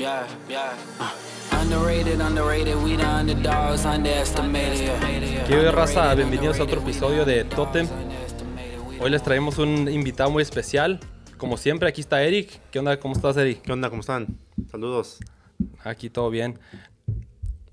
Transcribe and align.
yeah, 0.00 0.26
yeah. 0.48 1.60
Underrated, 1.60 2.20
underrated, 2.20 2.74
we 2.82 2.96
the 2.96 3.04
underdogs, 3.04 3.84
underestimated. 3.84 5.46
¿Qué 5.46 5.70
raza? 5.70 6.14
Bienvenidos 6.14 6.58
a 6.58 6.62
otro 6.62 6.80
episodio 6.80 7.26
de 7.26 7.44
Totem. 7.44 7.86
Hoy 8.98 9.10
les 9.10 9.22
traemos 9.22 9.58
un 9.58 9.90
invitado 9.90 10.30
muy 10.30 10.42
especial. 10.42 11.00
Como 11.36 11.58
siempre, 11.58 11.88
aquí 11.88 12.00
está 12.00 12.22
Eric. 12.22 12.60
¿Qué 12.70 12.78
onda? 12.78 12.98
¿Cómo 12.98 13.14
estás, 13.14 13.36
Eric? 13.36 13.60
¿Qué 13.60 13.72
onda? 13.72 13.90
¿Cómo 13.90 14.00
están? 14.00 14.38
Saludos. 14.70 15.18
Aquí 15.84 16.08
todo 16.08 16.30
bien. 16.30 16.58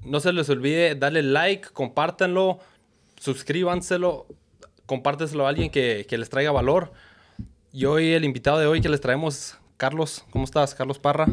No 0.03 0.19
se 0.19 0.33
les 0.33 0.49
olvide 0.49 0.95
darle 0.95 1.23
like, 1.23 1.69
compártanlo, 1.69 2.59
suscríbanselo, 3.17 4.27
compárteselo 4.85 5.45
a 5.45 5.49
alguien 5.49 5.69
que, 5.69 6.05
que 6.09 6.17
les 6.17 6.29
traiga 6.29 6.51
valor. 6.51 6.91
Y 7.71 7.85
hoy 7.85 8.11
el 8.13 8.25
invitado 8.25 8.59
de 8.59 8.67
hoy 8.67 8.81
que 8.81 8.89
les 8.89 8.99
traemos, 8.99 9.57
Carlos. 9.77 10.25
¿Cómo 10.29 10.43
estás, 10.43 10.75
Carlos 10.75 10.99
Parra? 10.99 11.27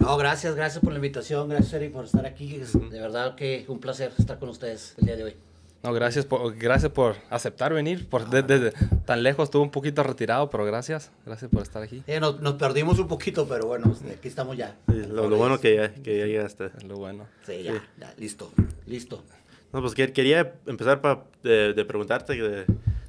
No, 0.00 0.16
gracias, 0.16 0.56
gracias 0.56 0.82
por 0.82 0.92
la 0.92 0.98
invitación, 0.98 1.50
gracias 1.50 1.74
Eric 1.74 1.92
por 1.92 2.06
estar 2.06 2.24
aquí. 2.24 2.56
Es 2.56 2.72
de 2.72 3.00
verdad 3.00 3.34
que 3.34 3.66
un 3.68 3.78
placer 3.80 4.10
estar 4.18 4.38
con 4.38 4.48
ustedes 4.48 4.94
el 4.96 5.04
día 5.04 5.16
de 5.16 5.24
hoy. 5.24 5.36
No, 5.82 5.92
gracias 5.92 6.24
por, 6.24 6.56
gracias 6.56 6.90
por 6.90 7.16
aceptar 7.28 7.74
venir. 7.74 8.08
Por, 8.08 8.28
desde 8.30 8.72
tan 9.04 9.22
lejos 9.22 9.44
estuve 9.44 9.62
un 9.62 9.70
poquito 9.70 10.02
retirado, 10.02 10.48
pero 10.48 10.64
gracias. 10.64 11.10
Gracias 11.26 11.50
por 11.50 11.62
estar 11.62 11.82
aquí. 11.82 12.02
Eh, 12.06 12.18
nos, 12.18 12.40
nos, 12.40 12.54
perdimos 12.54 12.98
un 12.98 13.08
poquito, 13.08 13.46
pero 13.46 13.66
bueno, 13.66 13.94
aquí 14.10 14.28
estamos 14.28 14.56
ya. 14.56 14.74
Sí, 14.88 15.02
lo, 15.06 15.28
lo, 15.28 15.36
bueno 15.36 15.60
que 15.60 15.76
ya, 15.76 15.92
que 15.92 16.18
ya 16.18 16.24
llegaste. 16.24 16.70
Lo 16.88 16.96
bueno. 16.96 17.26
Sí, 17.46 17.62
ya, 17.62 17.74
sí. 17.74 17.78
ya, 17.98 18.14
listo, 18.16 18.50
listo. 18.86 19.22
No, 19.70 19.82
pues 19.82 19.94
quería 19.94 20.54
empezar 20.66 21.02
pa, 21.02 21.24
de, 21.42 21.74
de 21.74 21.84
preguntarte 21.84 22.34
de, 22.34 22.64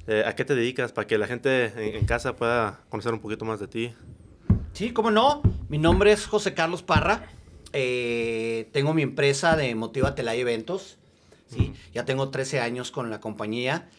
de, 0.06 0.24
a 0.26 0.34
qué 0.34 0.44
te 0.44 0.54
dedicas, 0.54 0.92
para 0.92 1.06
que 1.06 1.16
la 1.16 1.26
gente 1.26 1.72
en, 1.74 1.96
en 1.96 2.04
casa 2.04 2.36
pueda 2.36 2.80
conocer 2.90 3.14
un 3.14 3.20
poquito 3.20 3.46
más 3.46 3.60
de 3.60 3.68
ti. 3.68 3.94
Sí, 4.72 4.92
cómo 4.92 5.10
no. 5.10 5.42
Mi 5.68 5.76
nombre 5.76 6.12
es 6.12 6.26
José 6.26 6.54
Carlos 6.54 6.82
Parra. 6.82 7.28
Eh, 7.74 8.70
tengo 8.72 8.94
mi 8.94 9.02
empresa 9.02 9.54
de 9.54 9.74
Motiva 9.74 10.14
Live 10.16 10.40
Eventos. 10.40 10.96
¿sí? 11.48 11.58
Uh 11.58 11.62
-huh. 11.74 11.92
Ya 11.92 12.04
tengo 12.06 12.30
13 12.30 12.60
años 12.60 12.90
con 12.90 13.10
la 13.10 13.20
compañía. 13.20 13.90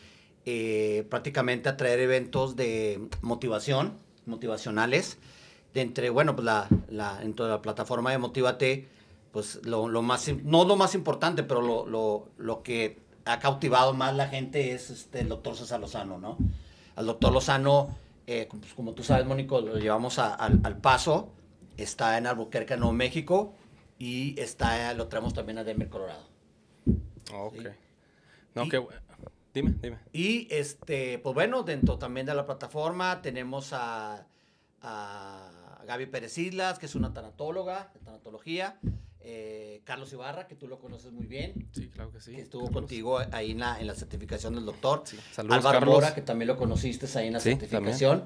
Eh, 0.45 1.05
prácticamente 1.11 1.69
a 1.69 1.77
traer 1.77 1.99
eventos 1.99 2.55
de 2.55 3.07
motivación, 3.21 3.93
motivacionales. 4.25 5.19
De 5.75 5.81
entre, 5.81 6.09
bueno, 6.09 6.35
pues 6.35 6.45
la, 6.45 6.67
la, 6.89 7.19
dentro 7.19 7.45
de 7.45 7.51
la 7.51 7.61
plataforma 7.61 8.11
de 8.11 8.17
Motívate, 8.17 8.87
pues 9.31 9.59
lo, 9.63 9.87
lo, 9.87 10.01
más, 10.01 10.27
no 10.43 10.65
lo 10.65 10.75
más 10.75 10.95
importante, 10.95 11.43
pero 11.43 11.61
lo, 11.61 11.85
lo, 11.85 12.29
lo 12.37 12.63
que 12.63 12.99
ha 13.25 13.39
cautivado 13.39 13.93
más 13.93 14.15
la 14.15 14.27
gente 14.27 14.73
es 14.73 14.89
este, 14.89 15.21
el 15.21 15.29
doctor 15.29 15.55
César 15.55 15.79
Lozano, 15.79 16.17
¿no? 16.17 16.37
Al 16.95 17.05
doctor 17.05 17.31
Lozano 17.31 17.95
eh, 18.27 18.47
pues, 18.49 18.73
como 18.73 18.93
tú 18.93 19.03
sabes, 19.03 19.25
Mónico, 19.25 19.61
lo 19.61 19.77
llevamos 19.77 20.19
a, 20.19 20.33
al, 20.33 20.59
al, 20.63 20.77
Paso, 20.77 21.33
está 21.77 22.17
en 22.17 22.27
Albuquerque, 22.27 22.77
Nuevo 22.77 22.93
México, 22.93 23.53
y 23.97 24.39
está, 24.39 24.93
lo 24.93 25.07
traemos 25.07 25.33
también 25.33 25.57
a 25.57 25.63
Denver, 25.63 25.89
Colorado. 25.89 26.23
Ok. 27.33 27.55
¿Sí? 27.55 27.67
No, 28.55 28.65
y, 28.65 28.69
que, 28.69 28.85
dime, 29.53 29.75
dime. 29.81 29.99
Y, 30.11 30.47
este, 30.51 31.19
pues 31.19 31.33
bueno, 31.33 31.63
dentro 31.63 31.97
también 31.97 32.25
de 32.25 32.35
la 32.35 32.45
plataforma 32.45 33.21
tenemos 33.21 33.73
a, 33.73 34.27
a 34.81 35.81
Gaby 35.85 36.05
Pérez 36.07 36.37
Islas, 36.37 36.79
que 36.79 36.85
es 36.85 36.95
una 36.95 37.13
tanatóloga 37.13 37.91
de 37.93 37.99
tanatología, 37.99 38.79
eh, 39.25 39.81
Carlos 39.85 40.11
Ibarra, 40.11 40.47
que 40.47 40.55
tú 40.55 40.67
lo 40.67 40.79
conoces 40.79 41.11
muy 41.11 41.25
bien. 41.25 41.69
Sí, 41.71 41.87
claro 41.87 42.11
que 42.11 42.19
sí. 42.19 42.31
Que 42.33 42.41
estuvo 42.41 42.65
Carlos. 42.65 42.81
contigo 42.81 43.19
ahí 43.31 43.51
en 43.51 43.59
la, 43.59 43.79
en 43.79 43.87
la, 43.87 43.95
certificación 43.95 44.55
del 44.55 44.65
doctor. 44.65 45.03
Sí. 45.05 45.17
Saludos, 45.31 45.57
Álvaro 45.57 45.79
Carlos. 45.79 45.95
Mora, 45.95 46.13
que 46.13 46.21
también 46.21 46.47
lo 46.47 46.57
conociste 46.57 47.07
ahí 47.17 47.27
en 47.27 47.33
la 47.33 47.39
sí, 47.39 47.51
certificación. 47.51 48.23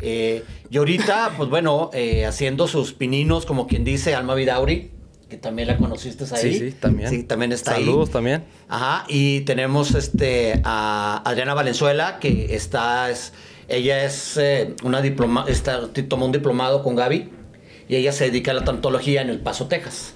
Eh, 0.00 0.44
y 0.70 0.76
ahorita, 0.78 1.34
pues 1.36 1.50
bueno, 1.50 1.90
eh, 1.92 2.24
haciendo 2.24 2.66
sus 2.68 2.92
pininos, 2.92 3.46
como 3.46 3.66
quien 3.66 3.84
dice, 3.84 4.14
Alma 4.14 4.34
Vidauri, 4.34 4.90
que 5.28 5.36
también 5.36 5.68
la 5.68 5.76
conociste 5.76 6.24
ahí. 6.34 6.54
Sí, 6.54 6.58
sí, 6.58 6.72
también. 6.72 7.10
Sí, 7.10 7.22
también 7.24 7.52
está 7.52 7.72
Saludos 7.72 7.80
ahí. 7.80 7.92
Saludos 7.92 8.10
también. 8.10 8.44
Ajá, 8.68 9.04
y 9.08 9.40
tenemos 9.42 9.94
este, 9.94 10.60
a 10.64 11.22
Adriana 11.24 11.54
Valenzuela, 11.54 12.18
que 12.20 12.54
está, 12.54 13.10
es, 13.10 13.32
ella 13.68 14.04
es 14.04 14.36
eh, 14.38 14.74
una 14.82 15.02
diploma, 15.02 15.44
está, 15.48 15.92
tomó 16.08 16.26
un 16.26 16.32
diplomado 16.32 16.82
con 16.82 16.96
Gaby, 16.96 17.30
y 17.88 17.96
ella 17.96 18.12
se 18.12 18.24
dedica 18.24 18.52
a 18.52 18.54
la 18.54 18.64
tantología 18.64 19.22
en 19.22 19.30
El 19.30 19.40
Paso, 19.40 19.66
Texas. 19.66 20.14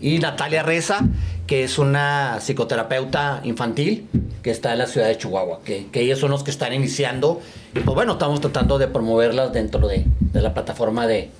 Y 0.00 0.18
Natalia 0.18 0.62
Reza, 0.62 1.00
que 1.46 1.64
es 1.64 1.78
una 1.78 2.38
psicoterapeuta 2.40 3.40
infantil 3.44 4.06
que 4.42 4.50
está 4.50 4.72
en 4.72 4.78
la 4.78 4.86
ciudad 4.86 5.08
de 5.08 5.16
Chihuahua, 5.18 5.60
que, 5.64 5.86
que 5.92 6.00
ellos 6.00 6.18
son 6.18 6.30
los 6.30 6.42
que 6.42 6.50
están 6.50 6.72
iniciando. 6.72 7.40
Y 7.74 7.80
pues 7.80 7.94
bueno, 7.94 8.12
estamos 8.12 8.40
tratando 8.40 8.78
de 8.78 8.88
promoverlas 8.88 9.52
dentro 9.52 9.86
de, 9.88 10.04
de 10.32 10.40
la 10.40 10.54
plataforma 10.54 11.06
de, 11.06 11.30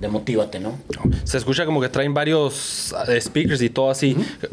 de 0.00 0.08
Motívate, 0.08 0.60
¿no? 0.60 0.78
Se 1.24 1.38
escucha 1.38 1.64
como 1.66 1.80
que 1.80 1.88
traen 1.88 2.14
varios 2.14 2.94
eh, 3.08 3.20
speakers 3.20 3.62
y 3.62 3.70
todo 3.70 3.90
así. 3.90 4.14
Uh 4.16 4.20
-huh. 4.20 4.48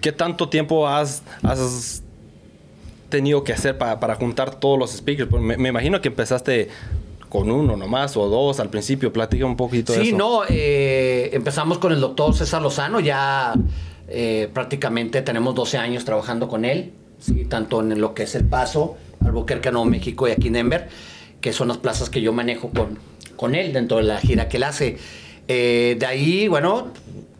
¿Qué 0.00 0.12
tanto 0.12 0.48
tiempo 0.48 0.86
has, 0.86 1.22
has 1.42 2.02
tenido 3.08 3.42
que 3.42 3.52
hacer 3.52 3.76
para, 3.78 3.98
para 3.98 4.14
juntar 4.14 4.54
todos 4.54 4.78
los 4.78 4.92
speakers? 4.92 5.28
Pues 5.28 5.42
me, 5.42 5.56
me 5.56 5.70
imagino 5.70 6.00
que 6.00 6.08
empezaste 6.08 6.68
con 7.28 7.50
uno 7.50 7.76
nomás 7.76 8.16
o 8.16 8.28
dos 8.28 8.60
al 8.60 8.70
principio. 8.70 9.12
Platica 9.12 9.46
un 9.46 9.56
poquito 9.56 9.92
sí, 9.92 9.98
de 9.98 10.04
eso. 10.04 10.10
Sí, 10.12 10.16
no, 10.16 10.42
eh, 10.48 11.30
empezamos 11.32 11.78
con 11.78 11.92
el 11.92 12.00
doctor 12.00 12.34
César 12.34 12.62
Lozano, 12.62 13.00
ya 13.00 13.54
eh, 14.08 14.48
prácticamente 14.52 15.22
tenemos 15.22 15.54
12 15.54 15.78
años 15.78 16.04
trabajando 16.04 16.48
con 16.48 16.64
él, 16.64 16.92
¿sí? 17.18 17.44
tanto 17.44 17.80
en 17.80 18.00
lo 18.00 18.14
que 18.14 18.24
es 18.24 18.34
El 18.34 18.44
Paso, 18.44 18.96
Albuquerque, 19.24 19.70
Nuevo 19.70 19.86
México 19.86 20.28
y 20.28 20.30
aquí 20.30 20.48
en 20.48 20.54
Denver, 20.54 20.88
que 21.40 21.52
son 21.52 21.68
las 21.68 21.78
plazas 21.78 22.10
que 22.10 22.20
yo 22.20 22.32
manejo 22.32 22.70
con, 22.70 22.98
con 23.36 23.54
él 23.54 23.72
dentro 23.72 23.98
de 23.98 24.04
la 24.04 24.20
gira 24.20 24.48
que 24.48 24.58
él 24.58 24.62
hace. 24.62 24.98
Eh, 25.48 25.96
de 25.98 26.06
ahí, 26.06 26.48
bueno, 26.48 26.88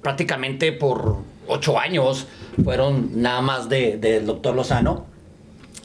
prácticamente 0.03 0.73
por 0.73 1.19
8 1.49 1.79
años 1.79 2.27
fueron 2.63 3.11
nada 3.21 3.41
más 3.41 3.69
del 3.69 4.01
de, 4.01 4.19
de 4.19 4.21
doctor 4.21 4.55
Lozano 4.55 5.16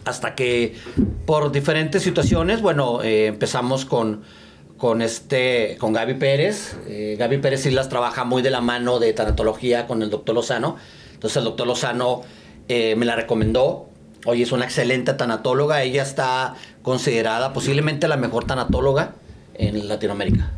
hasta 0.05 0.35
que 0.35 0.75
por 1.25 1.51
diferentes 1.51 2.03
situaciones, 2.03 2.61
bueno, 2.61 3.03
eh, 3.03 3.27
empezamos 3.27 3.85
con, 3.85 4.23
con, 4.77 5.01
este, 5.01 5.77
con 5.79 5.93
Gaby 5.93 6.15
Pérez. 6.15 6.75
Eh, 6.87 7.15
Gaby 7.19 7.37
Pérez 7.37 7.65
Islas 7.65 7.89
trabaja 7.89 8.23
muy 8.23 8.41
de 8.41 8.49
la 8.49 8.61
mano 8.61 8.99
de 8.99 9.13
tanatología 9.13 9.87
con 9.87 10.01
el 10.01 10.09
doctor 10.09 10.35
Lozano. 10.35 10.77
Entonces 11.13 11.37
el 11.37 11.43
doctor 11.43 11.67
Lozano 11.67 12.23
eh, 12.67 12.95
me 12.95 13.05
la 13.05 13.15
recomendó. 13.15 13.87
Oye, 14.25 14.43
es 14.43 14.51
una 14.51 14.65
excelente 14.65 15.13
tanatóloga. 15.13 15.83
Ella 15.83 16.03
está 16.03 16.55
considerada 16.81 17.53
posiblemente 17.53 18.07
la 18.07 18.17
mejor 18.17 18.45
tanatóloga 18.45 19.15
en 19.55 19.87
Latinoamérica. 19.87 20.51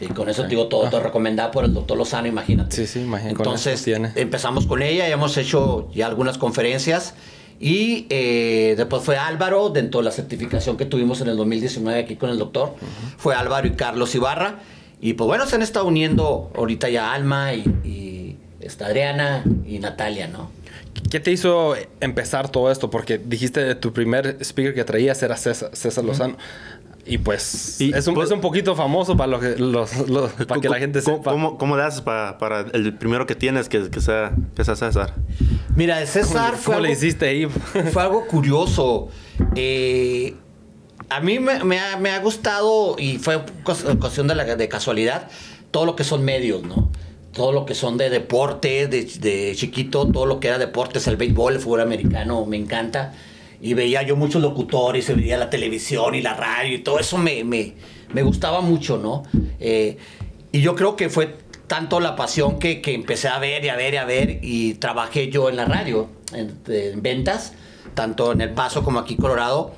Y 0.00 0.08
con 0.08 0.28
eso 0.28 0.42
okay. 0.42 0.50
digo 0.50 0.68
todo, 0.68 0.90
todo 0.90 1.00
recomendado 1.00 1.50
por 1.50 1.64
el 1.64 1.72
doctor 1.72 1.96
Lozano, 1.96 2.26
imagínate. 2.26 2.74
Sí, 2.74 2.86
sí, 2.86 3.00
imagínate. 3.00 3.36
Entonces 3.36 3.86
empezamos 4.16 4.66
con 4.66 4.82
ella 4.82 5.08
y 5.08 5.12
hemos 5.12 5.36
hecho 5.36 5.88
ya 5.94 6.06
algunas 6.06 6.36
conferencias. 6.36 7.14
Y 7.60 8.06
eh, 8.10 8.74
después 8.76 9.02
fue 9.02 9.16
Álvaro, 9.16 9.70
dentro 9.70 10.00
de 10.00 10.04
la 10.04 10.10
certificación 10.10 10.76
que 10.76 10.84
tuvimos 10.86 11.20
en 11.20 11.28
el 11.28 11.36
2019 11.36 12.00
aquí 12.00 12.16
con 12.16 12.30
el 12.30 12.38
doctor, 12.38 12.68
uh 12.68 12.84
-huh. 12.84 13.14
fue 13.16 13.34
Álvaro 13.34 13.66
y 13.66 13.72
Carlos 13.72 14.14
Ibarra. 14.14 14.60
Y 15.00 15.14
pues 15.14 15.26
bueno, 15.26 15.46
se 15.46 15.56
han 15.56 15.62
estado 15.62 15.86
uniendo 15.86 16.50
ahorita 16.56 16.88
ya 16.88 17.12
Alma 17.12 17.54
y, 17.54 17.60
y 17.84 18.36
está 18.60 18.86
Adriana 18.86 19.44
y 19.66 19.78
Natalia, 19.78 20.28
¿no? 20.28 20.50
¿Qué 21.10 21.20
te 21.20 21.30
hizo 21.30 21.74
empezar 22.00 22.48
todo 22.48 22.70
esto? 22.70 22.90
Porque 22.90 23.18
dijiste 23.18 23.74
tu 23.74 23.92
primer 23.92 24.38
speaker 24.40 24.74
que 24.74 24.84
traías 24.84 25.22
era 25.22 25.36
César, 25.36 25.70
César 25.72 26.04
Lozano. 26.04 26.34
Uh 26.34 26.36
-huh. 26.36 26.83
Y 27.06 27.18
pues 27.18 27.80
y, 27.80 27.94
es, 27.94 28.06
un, 28.06 28.14
pues, 28.14 28.28
es 28.28 28.32
un 28.32 28.40
poquito 28.40 28.74
famoso 28.74 29.16
para, 29.16 29.26
lo 29.26 29.40
que, 29.40 29.56
los, 29.56 30.08
los, 30.08 30.32
para 30.48 30.60
que 30.60 30.68
la 30.68 30.78
gente 30.78 31.02
sepa. 31.02 31.32
¿Cómo, 31.32 31.58
cómo 31.58 31.76
le 31.76 31.82
haces 31.82 32.00
para, 32.00 32.38
para, 32.38 32.60
el 32.72 32.94
primero 32.94 33.26
que 33.26 33.34
tienes 33.34 33.68
que, 33.68 33.90
que, 33.90 34.00
sea, 34.00 34.32
que 34.56 34.64
sea 34.64 34.76
César? 34.76 35.14
Mira, 35.76 35.98
de 35.98 36.06
César 36.06 36.52
¿Cómo, 36.52 36.62
fue. 36.62 36.64
¿Cómo 36.64 36.76
algo, 36.76 36.86
le 36.86 36.92
hiciste 36.92 37.26
ahí? 37.26 37.46
Fue 37.92 38.02
algo 38.02 38.26
curioso. 38.26 39.08
Eh, 39.54 40.34
a 41.10 41.20
mí 41.20 41.38
me, 41.38 41.62
me, 41.64 41.78
ha, 41.78 41.96
me, 41.98 42.10
ha, 42.10 42.20
gustado 42.20 42.96
y 42.98 43.18
fue 43.18 43.42
cuestión 43.64 44.26
de, 44.26 44.34
la, 44.34 44.44
de 44.56 44.68
casualidad 44.68 45.28
todo 45.70 45.86
lo 45.86 45.96
que 45.96 46.04
son 46.04 46.24
medios, 46.24 46.62
¿no? 46.62 46.90
Todo 47.32 47.50
lo 47.50 47.66
que 47.66 47.74
son 47.74 47.98
de 47.98 48.08
deporte, 48.08 48.86
de, 48.86 49.04
de 49.04 49.52
chiquito, 49.56 50.06
todo 50.06 50.24
lo 50.24 50.38
que 50.38 50.46
era 50.46 50.56
deportes, 50.56 51.08
el 51.08 51.16
béisbol, 51.16 51.54
el 51.54 51.58
fútbol 51.58 51.80
americano, 51.80 52.46
me 52.46 52.56
encanta 52.56 53.12
y 53.64 53.72
veía 53.72 54.02
yo 54.02 54.14
muchos 54.14 54.42
locutores, 54.42 55.06
se 55.06 55.14
veía 55.14 55.38
la 55.38 55.48
televisión 55.48 56.14
y 56.14 56.20
la 56.20 56.34
radio 56.34 56.74
y 56.74 56.80
todo 56.80 56.98
eso 56.98 57.16
me, 57.16 57.44
me, 57.44 57.72
me 58.12 58.22
gustaba 58.22 58.60
mucho, 58.60 58.98
¿no? 58.98 59.22
Eh, 59.58 59.96
y 60.52 60.60
yo 60.60 60.74
creo 60.74 60.96
que 60.96 61.08
fue 61.08 61.34
tanto 61.66 61.98
la 61.98 62.14
pasión 62.14 62.58
que, 62.58 62.82
que, 62.82 62.92
empecé 62.92 63.28
a 63.28 63.38
ver 63.38 63.64
y 63.64 63.70
a 63.70 63.76
ver 63.76 63.94
y 63.94 63.96
a 63.96 64.04
ver 64.04 64.38
y 64.42 64.74
trabajé 64.74 65.30
yo 65.30 65.48
en 65.48 65.56
la 65.56 65.64
radio, 65.64 66.10
en, 66.34 66.58
en 66.66 67.00
ventas, 67.00 67.54
tanto 67.94 68.32
en 68.32 68.42
El 68.42 68.50
Paso 68.50 68.84
como 68.84 68.98
aquí 68.98 69.14
en 69.14 69.20
Colorado. 69.20 69.74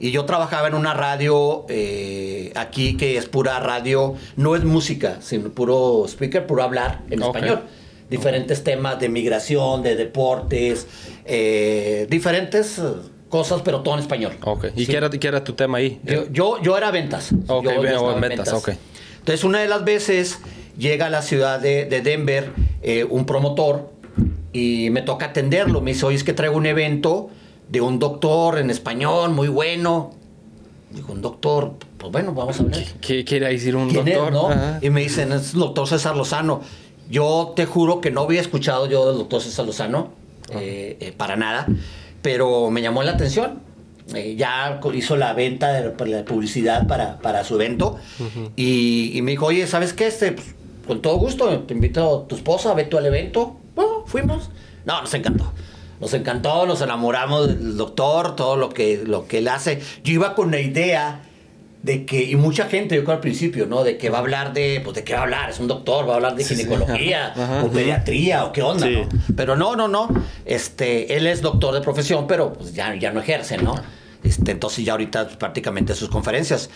Y 0.00 0.10
yo 0.10 0.24
trabajaba 0.24 0.66
en 0.66 0.74
una 0.74 0.94
radio 0.94 1.64
eh, 1.68 2.52
aquí 2.56 2.96
que 2.96 3.18
es 3.18 3.28
pura 3.28 3.60
radio, 3.60 4.16
no 4.34 4.56
es 4.56 4.64
música, 4.64 5.18
sino 5.20 5.50
puro 5.50 6.06
speaker, 6.08 6.44
puro 6.44 6.64
hablar 6.64 7.02
en 7.08 7.22
okay. 7.22 7.40
español 7.40 7.62
diferentes 8.10 8.64
temas 8.64 8.98
de 8.98 9.10
migración, 9.10 9.82
de 9.82 9.94
deportes, 9.94 10.86
eh, 11.26 12.06
diferentes 12.08 12.80
cosas, 13.28 13.62
pero 13.62 13.80
todo 13.80 13.94
en 13.94 14.00
español. 14.00 14.32
Ok. 14.42 14.66
¿Y 14.76 14.84
¿Sí? 14.84 14.90
qué, 14.90 14.96
era, 14.96 15.10
qué 15.10 15.28
era 15.28 15.44
tu 15.44 15.52
tema 15.52 15.78
ahí? 15.78 16.00
Yo, 16.04 16.26
yo, 16.30 16.62
yo 16.62 16.76
era 16.76 16.90
ventas. 16.90 17.32
Ok, 17.46 17.64
yo, 17.64 17.84
yo 17.84 18.12
en 18.14 18.20
ventas, 18.20 18.46
ventas. 18.46 18.52
ok. 18.54 18.70
Entonces, 19.18 19.44
una 19.44 19.60
de 19.60 19.68
las 19.68 19.84
veces 19.84 20.38
llega 20.78 21.06
a 21.06 21.10
la 21.10 21.22
ciudad 21.22 21.60
de, 21.60 21.84
de 21.84 22.00
Denver 22.00 22.52
eh, 22.82 23.04
un 23.04 23.26
promotor 23.26 23.90
y 24.52 24.88
me 24.90 25.02
toca 25.02 25.26
atenderlo. 25.26 25.80
Me 25.80 25.92
dice, 25.92 26.06
oye, 26.06 26.16
es 26.16 26.24
que 26.24 26.32
traigo 26.32 26.56
un 26.56 26.66
evento 26.66 27.30
de 27.68 27.80
un 27.80 27.98
doctor 27.98 28.58
en 28.58 28.70
español 28.70 29.30
muy 29.32 29.48
bueno. 29.48 30.12
Digo, 30.90 31.12
un 31.12 31.20
doctor, 31.20 31.74
pues 31.98 32.10
bueno, 32.10 32.32
vamos 32.32 32.58
a 32.60 32.62
ver. 32.62 32.86
¿Qué 33.02 33.24
quiere 33.24 33.48
decir 33.48 33.76
un 33.76 33.90
¿Quién 33.90 34.08
es, 34.08 34.16
doctor? 34.16 34.32
no? 34.32 34.78
Y 34.80 34.88
me 34.88 35.02
dicen, 35.02 35.32
es 35.32 35.52
el 35.52 35.60
doctor 35.60 35.86
César 35.86 36.16
Lozano. 36.16 36.62
Yo 37.10 37.52
te 37.54 37.66
juro 37.66 38.00
que 38.00 38.10
no 38.10 38.22
había 38.22 38.40
escuchado 38.40 38.86
yo 38.88 39.06
del 39.08 39.18
doctor 39.18 39.42
César 39.42 39.66
Lozano, 39.66 40.12
eh, 40.50 40.96
eh, 41.00 41.12
para 41.14 41.36
nada, 41.36 41.66
pero 42.22 42.70
me 42.70 42.82
llamó 42.82 43.02
la 43.02 43.12
atención. 43.12 43.60
Eh, 44.14 44.36
ya 44.36 44.80
hizo 44.94 45.16
la 45.16 45.34
venta 45.34 45.70
de 45.72 45.92
la- 46.06 46.24
publicidad 46.24 46.86
para, 46.86 47.18
para 47.18 47.44
su 47.44 47.56
evento 47.56 47.98
y, 48.56 49.12
y 49.14 49.20
me 49.22 49.32
dijo, 49.32 49.46
oye, 49.46 49.66
¿sabes 49.66 49.92
qué? 49.92 50.06
Este, 50.06 50.32
pues, 50.32 50.54
con 50.86 51.02
todo 51.02 51.18
gusto, 51.18 51.58
te 51.60 51.74
invito 51.74 52.22
a 52.24 52.26
tu 52.28 52.34
esposa, 52.36 52.72
ve 52.72 52.84
tú 52.84 52.96
al 52.96 53.04
evento. 53.04 53.58
Bueno, 53.74 54.04
fuimos. 54.06 54.48
No, 54.86 55.02
nos 55.02 55.12
encantó. 55.12 55.52
Nos 56.00 56.14
encantó, 56.14 56.64
nos 56.64 56.80
enamoramos 56.80 57.48
del 57.48 57.76
doctor, 57.76 58.34
todo 58.34 58.56
lo 58.56 58.70
que, 58.70 59.02
lo 59.04 59.26
que 59.26 59.38
él 59.38 59.48
hace. 59.48 59.80
Yo 60.04 60.14
iba 60.14 60.34
con 60.34 60.50
la 60.50 60.60
idea 60.60 61.20
de 61.82 62.04
que, 62.04 62.24
y 62.24 62.34
mucha 62.36 62.66
gente, 62.66 62.96
yo 62.96 63.04
creo 63.04 63.14
al 63.16 63.20
principio, 63.20 63.66
¿no? 63.66 63.84
De 63.84 63.96
que 63.98 64.10
va 64.10 64.18
a 64.18 64.20
hablar 64.20 64.52
de, 64.52 64.80
pues 64.82 64.96
de 64.96 65.04
qué 65.04 65.12
va 65.14 65.20
a 65.20 65.22
hablar, 65.22 65.50
es 65.50 65.60
un 65.60 65.68
doctor, 65.68 66.08
va 66.08 66.14
a 66.14 66.16
hablar 66.16 66.34
de 66.34 66.42
Sí, 66.44 66.54
sí. 66.56 66.62
ginecología 66.64 67.28
Ajá. 67.36 67.64
o 67.64 67.70
pediatría 67.70 68.44
o 68.44 68.52
qué 68.52 68.62
onda, 68.62 68.86
Sí. 68.86 68.94
¿no? 68.96 69.08
Pero 69.36 69.54
no, 69.56 69.76
no, 69.76 69.86
no. 69.88 70.08
Este, 70.44 71.16
él 71.16 71.26
es 71.26 71.40
doctor 71.42 71.74
de 71.74 71.80
profesión, 71.80 72.26
pero 72.26 72.52
pues 72.52 72.74
ya, 72.74 72.94
ya 72.96 73.12
no 73.12 73.20
ejerce, 73.20 73.58
¿no? 73.58 73.74
Este, 74.24 74.50
entonces 74.50 74.84
ya 74.84 74.92
ahorita 74.92 75.28
prácticamente 75.38 75.94
sus 75.94 76.08
conferencias. 76.08 76.68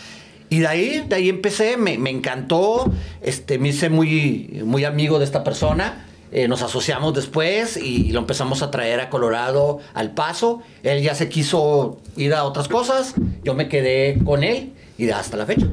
Y 0.49 0.61
de 0.61 0.67
ahí, 0.69 1.05
de 1.09 1.17
ahí 1.17 1.29
empecé, 1.29 1.77
me, 1.77 1.99
me 1.99 2.11
encantó, 2.11 2.93
este, 3.23 3.59
me 3.59 3.71
hice 3.71 3.89
muy, 3.89 4.61
muy 4.65 4.85
amigo 4.85 5.19
de 5.19 5.25
esta 5.25 5.43
persona. 5.43 6.07
eh, 6.31 6.47
nos 6.49 6.63
asociamos 6.63 7.13
después 7.13 7.77
y 7.77 8.11
lo 8.13 8.21
empezamos 8.21 8.63
a 8.63 8.71
traer 8.71 9.01
a 9.01 9.11
Colorado 9.11 9.81
al 9.95 10.13
paso. 10.15 10.63
Él 10.83 11.03
ya 11.03 11.15
se 11.15 11.29
quiso 11.29 11.99
ir 12.17 12.33
a 12.35 12.45
otras 12.45 12.69
cosas, 12.69 13.15
yo 13.45 13.53
me 13.55 13.69
quedé 13.69 14.19
con 14.25 14.43
él 14.45 14.73
y 15.03 15.11
hasta 15.11 15.37
la 15.37 15.47
fecha. 15.47 15.67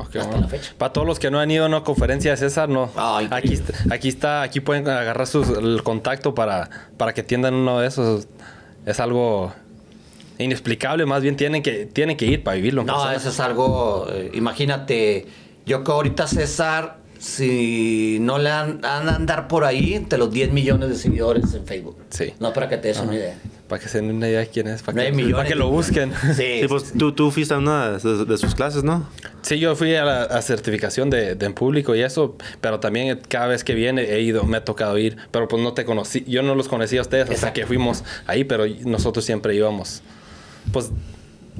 Hasta 0.00 0.24
bueno. 0.24 0.40
la 0.40 0.48
fecha. 0.48 0.72
Para 0.78 0.92
todos 0.92 1.06
los 1.06 1.18
que 1.18 1.30
no 1.30 1.38
han 1.38 1.50
ido 1.50 1.64
a 1.64 1.68
una 1.68 1.82
conferencia 1.82 2.30
de 2.30 2.36
César, 2.38 2.68
no. 2.68 2.90
Ay, 2.96 3.28
aquí, 3.30 3.52
está, 3.52 3.94
aquí 3.94 4.08
está, 4.08 4.42
aquí 4.42 4.60
pueden 4.60 4.88
agarrar 4.88 5.26
sus, 5.26 5.50
el 5.50 5.82
contacto 5.82 6.34
para, 6.34 6.70
para 6.96 7.12
que 7.12 7.22
tiendan 7.22 7.54
uno 7.54 7.80
de 7.80 7.88
esos. 7.88 8.26
Es 8.86 9.00
algo 9.00 9.52
inexplicable, 10.38 11.04
más 11.04 11.22
bien 11.22 11.36
tienen 11.36 11.62
que, 11.62 11.84
tienen 11.84 12.16
que 12.16 12.24
ir 12.24 12.42
para 12.42 12.56
vivirlo. 12.56 12.84
No, 12.84 12.94
persona. 12.94 13.14
eso 13.14 13.28
es 13.28 13.40
algo, 13.40 14.06
eh, 14.10 14.30
imagínate, 14.34 15.26
yo 15.66 15.84
que 15.84 15.92
ahorita 15.92 16.26
César, 16.26 16.98
si 17.18 18.18
no 18.20 18.38
le 18.38 18.50
han, 18.50 18.84
han 18.84 19.08
a 19.08 19.16
andar 19.16 19.48
por 19.48 19.64
ahí, 19.64 19.94
entre 19.94 20.18
los 20.18 20.32
10 20.32 20.52
millones 20.52 20.88
de 20.88 20.94
seguidores 20.96 21.52
en 21.54 21.66
Facebook. 21.66 21.96
Sí. 22.10 22.32
No, 22.40 22.52
para 22.52 22.68
que 22.68 22.76
te 22.78 22.88
des 22.88 22.98
una 23.00 23.14
idea. 23.14 23.36
Para 23.68 23.82
que 23.82 23.88
se 23.88 24.00
den 24.00 24.10
una 24.14 24.28
idea 24.28 24.40
de 24.40 24.46
quién 24.46 24.66
es, 24.68 24.82
para, 24.82 25.04
que, 25.04 25.12
millones 25.12 25.36
para 25.36 25.48
que 25.48 25.54
lo 25.54 25.66
de- 25.66 25.70
busquen. 25.72 26.12
Sí, 26.34 26.60
Sí, 26.62 26.68
pues 26.68 26.92
tú, 26.96 27.12
tú 27.12 27.30
fuiste 27.30 27.52
a 27.54 27.58
una 27.58 27.98
de, 27.98 28.24
de 28.24 28.38
sus 28.38 28.54
clases, 28.54 28.82
¿no? 28.84 29.06
Sí, 29.42 29.58
yo 29.58 29.76
fui 29.76 29.94
a 29.96 30.04
la 30.04 30.22
a 30.22 30.40
certificación 30.42 31.10
de, 31.10 31.34
de 31.34 31.46
en 31.46 31.52
público 31.54 31.94
y 31.94 32.00
eso, 32.02 32.36
pero 32.60 32.80
también 32.80 33.20
cada 33.28 33.48
vez 33.48 33.64
que 33.64 33.74
viene 33.74 34.02
he 34.04 34.22
ido, 34.22 34.44
me 34.44 34.56
ha 34.56 34.64
tocado 34.64 34.96
ir, 34.96 35.16
pero 35.30 35.48
pues 35.48 35.62
no 35.62 35.74
te 35.74 35.84
conocí, 35.84 36.24
yo 36.26 36.42
no 36.42 36.54
los 36.54 36.68
conocía 36.68 37.00
a 37.00 37.02
ustedes 37.02 37.28
hasta 37.30 37.52
que 37.52 37.66
fuimos 37.66 38.04
ahí, 38.26 38.44
pero 38.44 38.64
nosotros 38.84 39.24
siempre 39.24 39.54
íbamos, 39.54 40.02
pues 40.72 40.90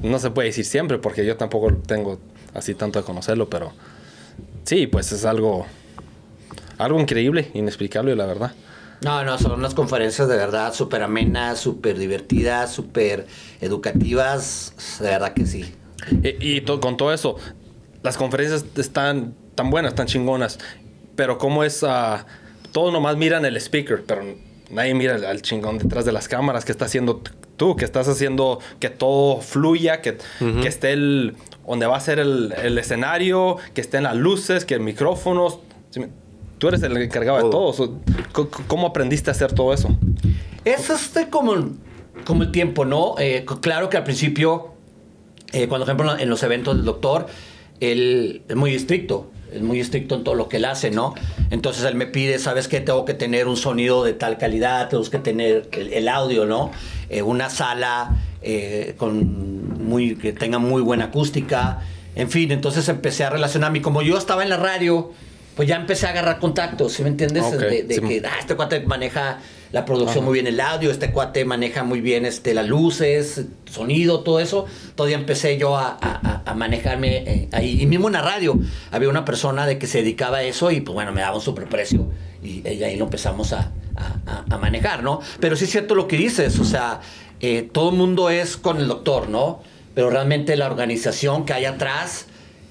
no 0.01 0.17
se 0.19 0.31
puede 0.31 0.47
decir 0.47 0.65
siempre 0.65 0.97
porque 0.97 1.25
yo 1.25 1.35
tampoco 1.37 1.73
tengo 1.85 2.19
así 2.53 2.73
tanto 2.73 2.97
de 2.99 3.05
conocerlo, 3.05 3.49
pero 3.49 3.71
sí, 4.63 4.87
pues 4.87 5.11
es 5.11 5.25
algo, 5.25 5.65
algo 6.77 6.99
increíble, 6.99 7.49
inexplicable 7.53 8.15
la 8.15 8.25
verdad. 8.25 8.51
No, 9.01 9.23
no, 9.23 9.37
son 9.37 9.53
unas 9.53 9.73
conferencias 9.73 10.27
de 10.27 10.35
verdad 10.35 10.73
súper 10.73 11.03
amenas, 11.03 11.59
súper 11.59 11.97
divertidas, 11.97 12.71
súper 12.73 13.27
educativas. 13.61 14.73
De 14.99 15.07
verdad 15.07 15.33
que 15.33 15.45
sí. 15.45 15.73
Y, 16.23 16.55
y 16.57 16.61
to- 16.61 16.79
con 16.81 16.97
todo 16.97 17.13
eso, 17.13 17.37
las 18.03 18.17
conferencias 18.17 18.65
están 18.75 19.35
tan 19.55 19.69
buenas, 19.69 19.95
tan 19.95 20.07
chingonas, 20.07 20.59
pero 21.15 21.37
cómo 21.37 21.63
es, 21.63 21.83
ah, 21.83 22.25
todos 22.71 22.91
nomás 22.93 23.15
miran 23.17 23.45
el 23.45 23.55
speaker, 23.57 24.03
pero 24.05 24.21
nadie 24.69 24.93
mira 24.93 25.15
al, 25.15 25.41
chingón 25.41 25.77
detrás 25.77 26.03
de 26.05 26.11
las 26.11 26.27
cámaras 26.27 26.65
que 26.65 26.71
está 26.73 26.85
haciendo 26.85 27.21
tú, 27.59 27.75
que 27.75 27.85
estás 27.85 28.07
haciendo 28.07 28.59
que 28.79 28.89
todo 28.89 29.41
fluya, 29.41 30.01
que, 30.01 30.17
que 30.39 30.67
esté 30.67 30.93
el, 30.93 31.35
donde 31.67 31.85
va 31.85 31.97
a 31.97 31.99
ser 31.99 32.17
el, 32.17 32.53
el 32.63 32.75
escenario, 32.79 33.57
que 33.75 33.81
estén 33.81 34.01
las 34.01 34.15
luces, 34.15 34.65
que 34.65 34.79
micrófonos. 34.79 35.59
¿sí 35.91 35.99
me- 35.99 36.09
Tú 36.57 36.67
eres 36.67 36.81
el 36.83 36.97
encargado 36.97 37.37
de 37.37 37.49
todo. 37.49 37.99
¿Cómo 38.67 38.87
aprendiste 38.87 39.29
a 39.29 39.33
hacer 39.33 39.53
todo 39.53 39.73
eso? 39.73 39.89
Es 40.65 40.89
este 40.89 41.29
como, 41.29 41.53
como 42.25 42.43
el 42.43 42.51
tiempo, 42.51 42.83
¿no? 42.83 43.15
Eh, 43.17 43.45
claro 43.61 43.89
que 43.89 43.95
al 43.95 44.03
principio, 44.03 44.73
eh, 45.53 45.67
cuando 45.69 45.85
por 45.85 45.95
ejemplo 45.95 46.17
en 46.19 46.29
los 46.29 46.43
eventos 46.43 46.75
del 46.75 46.83
doctor, 46.85 47.27
él 47.79 48.41
es 48.49 48.55
muy 48.57 48.75
estricto, 48.75 49.31
es 49.53 49.61
muy 49.61 49.79
estricto 49.79 50.15
en 50.15 50.23
todo 50.23 50.35
lo 50.35 50.49
que 50.49 50.57
él 50.57 50.65
hace, 50.65 50.91
¿no? 50.91 51.15
Entonces 51.49 51.83
él 51.83 51.95
me 51.95 52.05
pide, 52.05 52.39
¿sabes 52.39 52.67
qué? 52.67 52.81
Tengo 52.81 53.05
que 53.05 53.13
tener 53.13 53.47
un 53.47 53.57
sonido 53.57 54.03
de 54.03 54.13
tal 54.13 54.37
calidad, 54.37 54.89
tengo 54.89 55.03
que 55.09 55.19
tener 55.19 55.69
el, 55.71 55.93
el 55.93 56.07
audio, 56.07 56.45
¿no? 56.45 56.71
Eh, 57.09 57.21
una 57.21 57.49
sala 57.49 58.17
eh, 58.41 58.95
con 58.97 59.83
muy, 59.83 60.15
que 60.15 60.31
tenga 60.31 60.59
muy 60.59 60.81
buena 60.81 61.05
acústica, 61.05 61.79
en 62.15 62.29
fin, 62.29 62.51
entonces 62.51 62.87
empecé 62.89 63.23
a 63.23 63.29
relacionarme 63.29 63.81
como 63.81 64.01
yo 64.01 64.17
estaba 64.17 64.43
en 64.43 64.49
la 64.49 64.57
radio, 64.57 65.11
pues 65.55 65.67
ya 65.67 65.75
empecé 65.75 66.05
a 66.07 66.09
agarrar 66.09 66.39
contactos, 66.39 66.93
¿sí 66.93 67.03
me 67.03 67.09
entiendes? 67.09 67.51
De, 67.51 67.83
de 67.83 67.95
sí. 67.95 68.01
que 68.01 68.21
ah, 68.25 68.37
este 68.39 68.55
cuate 68.55 68.81
maneja 68.81 69.39
la 69.71 69.85
producción 69.85 70.25
muy 70.25 70.33
bien, 70.33 70.47
el 70.47 70.59
audio, 70.59 70.89
este 70.89 71.11
cuate 71.11 71.45
maneja 71.45 71.83
muy 71.83 72.01
bien 72.01 72.25
este, 72.25 72.53
las 72.55 72.67
luces, 72.67 73.45
sonido, 73.71 74.21
todo 74.21 74.39
eso. 74.39 74.65
Todavía 74.95 75.17
empecé 75.17 75.57
yo 75.57 75.77
a, 75.77 75.89
a- 76.01 76.41
a 76.45 76.53
manejarme 76.55 77.17
eh, 77.17 77.49
ahí. 77.51 77.79
Y 77.81 77.85
mismo 77.85 78.07
en 78.07 78.13
la 78.13 78.21
radio 78.23 78.57
había 78.91 79.09
una 79.09 79.25
persona 79.25 79.67
de 79.67 79.77
que 79.77 79.85
se 79.85 79.99
dedicaba 79.99 80.37
a 80.37 80.43
eso 80.43 80.71
y 80.71 80.81
pues 80.81 80.93
bueno, 80.95 81.11
me 81.11 81.21
daba 81.21 81.35
un 81.35 81.41
superprecio. 81.41 82.07
Y, 82.43 82.67
y 82.67 82.83
ahí 82.83 82.95
lo 82.97 83.05
empezamos 83.05 83.53
a, 83.53 83.71
a- 83.95 84.19
a- 84.25 84.55
a 84.55 84.57
manejar, 84.57 85.03
¿no? 85.03 85.19
Pero 85.39 85.55
sí 85.55 85.65
es 85.65 85.71
cierto 85.71 85.93
lo 85.93 86.07
que 86.07 86.17
dices, 86.17 86.57
o 86.59 86.65
sea, 86.65 87.01
eh, 87.39 87.69
todo 87.71 87.91
el 87.91 87.95
mundo 87.95 88.29
es 88.31 88.57
con 88.57 88.77
el 88.77 88.87
doctor, 88.87 89.29
¿no? 89.29 89.61
Pero 89.93 90.09
realmente 90.09 90.55
la 90.55 90.65
organización 90.65 91.45
que 91.45 91.53
hay 91.53 91.65
atrás, 91.65 92.25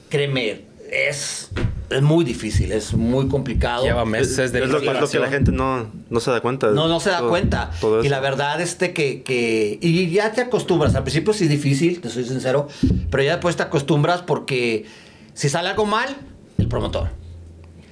créeme, 0.09 0.63
es, 0.91 1.51
es 1.91 2.03
muy 2.03 2.25
difícil, 2.25 2.73
es 2.73 2.95
muy 2.95 3.29
complicado. 3.29 3.85
Lleva 3.85 4.05
meses 4.05 4.53
de 4.53 4.63
es 4.63 4.69
lo, 4.71 4.79
es 4.79 5.01
lo 5.01 5.09
que 5.09 5.19
la 5.19 5.29
gente 5.29 5.53
no, 5.53 5.91
no 6.11 6.21
se 6.21 6.31
da 6.31 6.41
cuenta. 6.41 6.69
No, 6.69 6.89
no 6.89 7.01
se 7.01 7.11
da 7.11 7.19
Todo- 7.21 7.29
cuenta. 7.31 7.71
todo 7.81 8.05
y 8.05 8.09
la 8.09 8.21
verdad, 8.21 8.61
este 8.61 8.93
que, 8.93 9.23
que. 9.23 9.79
Y 9.81 10.11
ya 10.11 10.33
te 10.33 10.41
acostumbras. 10.43 10.95
Al 10.95 11.03
principio 11.05 11.33
sí 11.33 11.45
es 11.45 11.51
difícil, 11.51 12.01
te 12.01 12.09
soy 12.11 12.25
sincero. 12.25 12.69
Pero 13.11 13.23
ya 13.23 13.33
después 13.33 13.57
te 13.57 13.63
acostumbras 13.63 14.23
porque 14.23 14.87
si 15.35 15.49
sale 15.49 15.69
algo 15.69 15.87
mal, 15.87 16.17
el 16.59 16.69
promotor. 16.69 17.09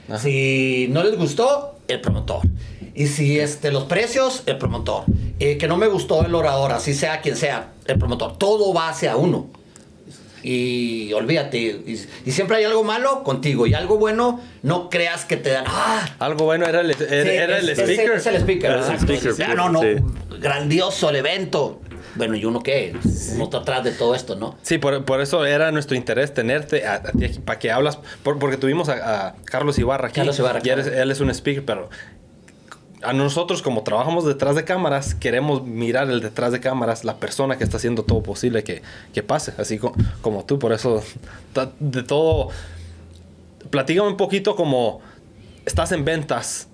Ajá. 0.08 0.18
Si 0.18 0.88
no 0.90 1.02
les 1.02 1.16
gustó, 1.18 1.78
el 1.88 2.00
promotor. 2.00 2.40
Y 2.94 3.08
si 3.08 3.38
este, 3.38 3.70
los 3.72 3.84
precios, 3.84 4.42
el 4.46 4.56
promotor. 4.56 5.04
Eh, 5.38 5.58
que 5.58 5.68
no 5.68 5.76
me 5.76 5.86
gustó 5.86 6.24
el 6.24 6.34
orador, 6.34 6.72
así 6.72 6.94
sea 6.94 7.20
quien 7.20 7.36
sea, 7.36 7.72
el 7.86 7.98
promotor. 7.98 8.38
Todo 8.38 8.72
va 8.72 8.88
hacia 8.88 9.16
uno. 9.16 9.48
Y 10.48 11.12
olvídate. 11.12 11.58
Y, 11.58 12.06
y 12.24 12.30
siempre 12.30 12.58
hay 12.58 12.64
algo 12.64 12.84
malo 12.84 13.24
contigo. 13.24 13.66
Y 13.66 13.74
algo 13.74 13.98
bueno, 13.98 14.40
no 14.62 14.88
creas 14.90 15.24
que 15.24 15.36
te 15.36 15.50
dan. 15.50 15.64
¡Ah! 15.66 16.08
Algo 16.20 16.44
bueno 16.44 16.66
era 16.66 16.82
el, 16.82 16.90
era, 16.92 16.98
Sí, 17.00 17.14
era 17.14 17.58
el 17.58 17.68
es- 17.68 17.78
es- 17.78 17.88
speaker. 17.90 18.12
Es, 18.16 18.26
el 18.26 18.36
speaker. 18.36 18.70
Era 18.70 18.86
el 18.88 18.96
speaker, 19.00 19.34
Ah, 19.50 19.54
no, 19.54 19.68
no. 19.70 19.80
sí. 19.82 19.96
Grandioso 20.40 21.10
el 21.10 21.16
evento. 21.16 21.80
Bueno, 22.14 22.36
¿y 22.36 22.44
uno 22.44 22.62
qué? 22.62 22.94
Uno 23.34 23.44
está 23.44 23.58
atrás 23.58 23.82
de 23.84 23.90
todo 23.90 24.14
esto, 24.14 24.36
¿no? 24.36 24.56
Sí, 24.62 24.78
por, 24.78 25.04
por 25.04 25.20
eso 25.20 25.44
era 25.44 25.70
nuestro 25.72 25.96
interés 25.96 26.32
tenerte 26.32 26.86
a, 26.86 26.94
a 26.94 27.02
ti 27.12 27.24
aquí, 27.24 27.40
para 27.40 27.58
que 27.58 27.70
hablas, 27.72 27.98
por- 28.22 28.38
porque 28.38 28.56
tuvimos 28.56 28.88
a, 28.88 29.26
a 29.26 29.34
Carlos 29.44 29.78
Ibarra 29.78 30.08
aquí. 30.08 30.14
Carlos 30.16 30.38
Ibarra, 30.38 30.60
y 30.62 30.68
eres- 30.70 30.86
claro. 30.86 31.02
él 31.02 31.10
es 31.10 31.20
un 31.20 31.28
speaker, 31.30 31.64
pero 31.66 31.90
a 33.02 33.12
nosotros 33.12 33.62
como 33.62 33.82
trabajamos 33.82 34.24
detrás 34.24 34.56
de 34.56 34.64
cámaras, 34.64 35.14
queremos 35.14 35.64
mirar 35.64 36.10
el 36.10 36.20
detrás 36.20 36.52
de 36.52 36.60
cámaras, 36.60 37.04
la 37.04 37.16
persona 37.16 37.58
que 37.58 37.64
está 37.64 37.76
haciendo 37.76 38.02
todo 38.04 38.22
posible 38.22 38.64
que, 38.64 38.82
que 39.12 39.22
pase, 39.22 39.52
así 39.58 39.78
co- 39.78 39.92
como 40.22 40.44
tú, 40.44 40.58
por 40.58 40.72
eso 40.72 41.02
de 41.80 42.02
todo, 42.02 42.48
platícame 43.70 44.08
un 44.08 44.16
poquito 44.16 44.56
como 44.56 45.00
estás 45.64 45.92
en 45.92 46.04
ventas 46.04 46.68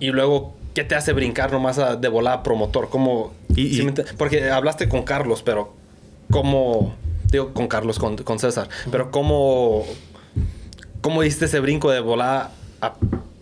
y 0.00 0.08
luego... 0.10 0.54
¿Qué 0.72 0.84
te 0.84 0.94
hace 0.94 1.12
brincar 1.12 1.50
nomás 1.50 1.78
a- 1.78 1.96
de 1.96 2.06
volada 2.06 2.44
promotor? 2.44 2.90
¿Cómo, 2.90 3.32
Y- 3.56 3.74
¿sí 3.74 3.80
y- 3.80 3.84
me 3.84 3.92
ent- 3.92 4.14
porque 4.16 4.50
hablaste 4.52 4.88
con 4.88 5.02
Carlos, 5.02 5.42
pero 5.42 5.74
¿cómo? 6.30 6.94
Digo, 7.32 7.52
con 7.52 7.66
Carlos, 7.66 7.98
con, 7.98 8.16
con 8.18 8.38
César. 8.38 8.68
Pero 8.88 9.10
¿cómo, 9.10 9.84
¿cómo 11.00 11.22
diste 11.22 11.46
ese 11.46 11.58
brinco 11.58 11.90
de 11.90 11.98
volada 11.98 12.52
a, 12.80 12.94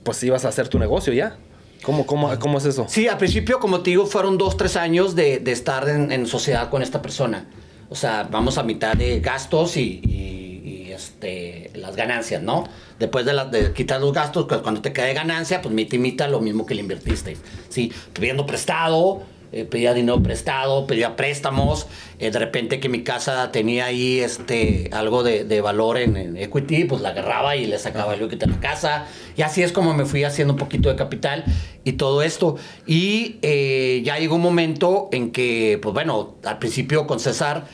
pues 0.04 0.22
ibas 0.24 0.46
a 0.46 0.48
hacer 0.48 0.68
tu 0.68 0.78
negocio 0.78 1.12
ya? 1.12 1.36
¿Cómo, 1.82 2.06
cómo, 2.06 2.36
cómo 2.38 2.58
es 2.58 2.64
eso? 2.64 2.86
Sí, 2.88 3.06
al 3.08 3.18
principio, 3.18 3.60
como 3.60 3.80
te 3.80 3.90
digo, 3.90 4.06
fueron 4.06 4.36
dos, 4.36 4.56
tres 4.56 4.76
años 4.76 5.14
de, 5.14 5.38
de 5.38 5.52
estar 5.52 5.88
en, 5.88 6.10
en 6.12 6.26
sociedad 6.26 6.68
con 6.70 6.82
esta 6.82 7.00
persona. 7.00 7.46
O 7.88 7.94
sea, 7.94 8.28
vamos 8.30 8.58
a 8.58 8.62
mitad 8.62 8.94
de 8.94 9.20
gastos 9.20 9.76
y, 9.76 10.00
y- 10.04 10.38
y, 10.64 10.92
este, 10.92 11.70
las 11.74 11.96
ganancias, 11.96 12.42
¿no? 12.42 12.64
Después 12.98 13.24
de, 13.24 13.32
las 13.32 13.50
de 13.50 13.72
quitar 13.72 14.00
los 14.00 14.12
gastos, 14.12 14.46
pues 14.48 14.60
cuando 14.60 14.82
te 14.82 14.92
cae 14.92 15.14
ganancia, 15.14 15.62
pues 15.62 15.72
mitad 15.74 15.94
y 15.94 15.98
mitad 15.98 16.28
lo 16.28 16.40
mismo 16.40 16.66
que 16.66 16.74
le 16.74 16.80
invertiste. 16.82 17.36
Sí, 17.70 17.90
pidiendo 18.12 18.44
prestado, 18.44 19.22
eh, 19.52 19.64
pedía 19.64 19.94
dinero 19.94 20.22
prestado, 20.22 20.86
pedía 20.86 21.16
préstamos, 21.16 21.86
eh, 22.18 22.30
de 22.30 22.38
repente 22.38 22.80
que 22.80 22.88
mi 22.88 23.02
casa 23.02 23.50
tenía 23.52 23.86
ahí 23.86 24.20
este, 24.20 24.90
algo 24.92 25.22
de, 25.22 25.44
de 25.44 25.60
valor 25.60 25.98
en, 25.98 26.16
en 26.16 26.36
equity, 26.36 26.84
pues 26.84 27.00
la 27.00 27.10
agarraba 27.10 27.56
y 27.56 27.66
le 27.66 27.78
sacaba 27.78 28.14
el 28.14 28.22
equity 28.22 28.44
a 28.44 28.48
la 28.48 28.60
casa. 28.60 29.06
Y 29.36 29.42
así 29.42 29.62
es 29.62 29.72
como 29.72 29.94
me 29.94 30.04
fui 30.04 30.24
haciendo 30.24 30.54
un 30.54 30.58
poquito 30.58 30.88
de 30.88 30.96
capital 30.96 31.44
y 31.84 31.92
todo 31.92 32.22
esto. 32.22 32.56
Y 32.86 33.38
eh, 33.42 34.02
ya 34.04 34.18
llegó 34.18 34.36
un 34.36 34.42
momento 34.42 35.08
en 35.12 35.30
que, 35.30 35.78
pues 35.80 35.94
bueno, 35.94 36.34
al 36.44 36.58
principio 36.58 37.06
con 37.06 37.20
César, 37.20 37.66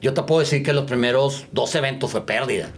yo 0.00 0.14
te 0.14 0.22
puedo 0.24 0.40
decir 0.40 0.62
que 0.62 0.72
los 0.72 0.84
primeros 0.84 1.46
dos 1.52 1.74
eventos 1.74 2.10
fue 2.10 2.26
pérdida. 2.26 2.70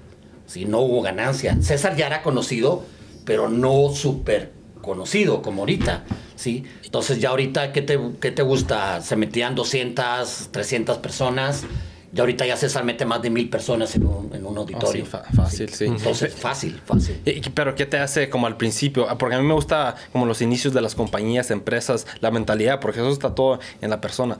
Sí, 0.46 0.66
no 0.66 0.80
hubo 0.80 1.00
ganancia. 1.00 1.56
César 1.62 1.96
ya 1.96 2.06
era 2.06 2.22
conocido, 2.22 2.84
pero 3.24 3.48
no 3.48 3.88
súper 3.94 4.52
conocido 4.84 5.42
como 5.42 5.62
ahorita, 5.62 6.04
¿sí? 6.36 6.64
Entonces 6.84 7.18
ya 7.20 7.30
ahorita, 7.30 7.72
¿qué 7.72 7.82
te, 7.82 7.98
qué 8.20 8.30
te 8.30 8.42
gusta? 8.42 9.00
Se 9.00 9.16
metían 9.16 9.54
200, 9.54 10.48
300 10.50 10.98
personas. 10.98 11.64
Ya 12.12 12.22
ahorita 12.22 12.46
ya 12.46 12.56
César 12.56 12.84
mete 12.84 13.04
más 13.04 13.22
de 13.22 13.30
mil 13.30 13.50
personas 13.50 13.96
en 13.96 14.06
un, 14.06 14.32
en 14.32 14.46
un 14.46 14.56
auditorio. 14.56 15.04
sí, 15.04 15.10
fa- 15.10 15.24
fácil, 15.34 15.68
sí. 15.70 15.86
Entonces, 15.86 16.32
fácil, 16.34 16.80
fácil. 16.86 17.20
Y- 17.24 17.40
Pero 17.50 17.74
¿qué 17.74 17.86
te 17.86 17.98
hace 17.98 18.30
como 18.30 18.46
al 18.46 18.56
principio? 18.56 19.08
Ah, 19.10 19.18
Porque 19.18 19.34
a 19.34 19.40
mí 19.40 19.44
me 19.46 19.54
gusta 19.54 19.96
como 20.12 20.24
los 20.24 20.40
inicios 20.40 20.72
de 20.74 20.80
las 20.80 20.94
compañías, 20.94 21.50
empresas, 21.50 22.06
la 22.20 22.30
mentalidad, 22.30 22.78
porque 22.78 23.00
eso 23.00 23.10
está 23.10 23.34
todo 23.34 23.58
en 23.80 23.90
la 23.90 24.00
persona. 24.00 24.38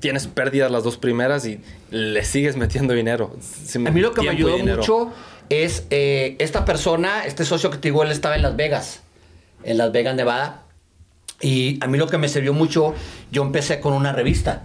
Tienes 0.00 0.26
pérdidas 0.26 0.70
las 0.70 0.84
dos 0.84 0.96
primeras 0.96 1.44
y 1.46 1.60
le 1.90 2.24
sigues 2.24 2.56
metiendo 2.56 2.94
dinero. 2.94 3.36
Sin 3.42 3.86
A 3.86 3.90
mí 3.90 4.00
lo 4.00 4.12
que 4.14 4.22
me 4.22 4.28
y 4.28 4.30
ayudó 4.30 4.56
mucho 4.58 5.12
es 5.50 5.84
eh, 5.90 6.36
esta 6.38 6.64
persona, 6.64 7.26
este 7.26 7.44
socio 7.44 7.70
que 7.70 7.76
te 7.76 7.88
digo, 7.88 8.02
él 8.04 8.10
estaba 8.10 8.36
en 8.36 8.42
Las 8.42 8.56
Vegas, 8.56 9.02
en 9.64 9.78
Las 9.78 9.92
Vegas, 9.92 10.14
Nevada. 10.14 10.62
Y 11.40 11.78
a 11.82 11.86
mí 11.88 11.98
lo 11.98 12.06
que 12.08 12.18
me 12.18 12.28
sirvió 12.28 12.52
mucho, 12.52 12.94
yo 13.30 13.42
empecé 13.42 13.80
con 13.80 13.92
una 13.94 14.12
revista, 14.12 14.62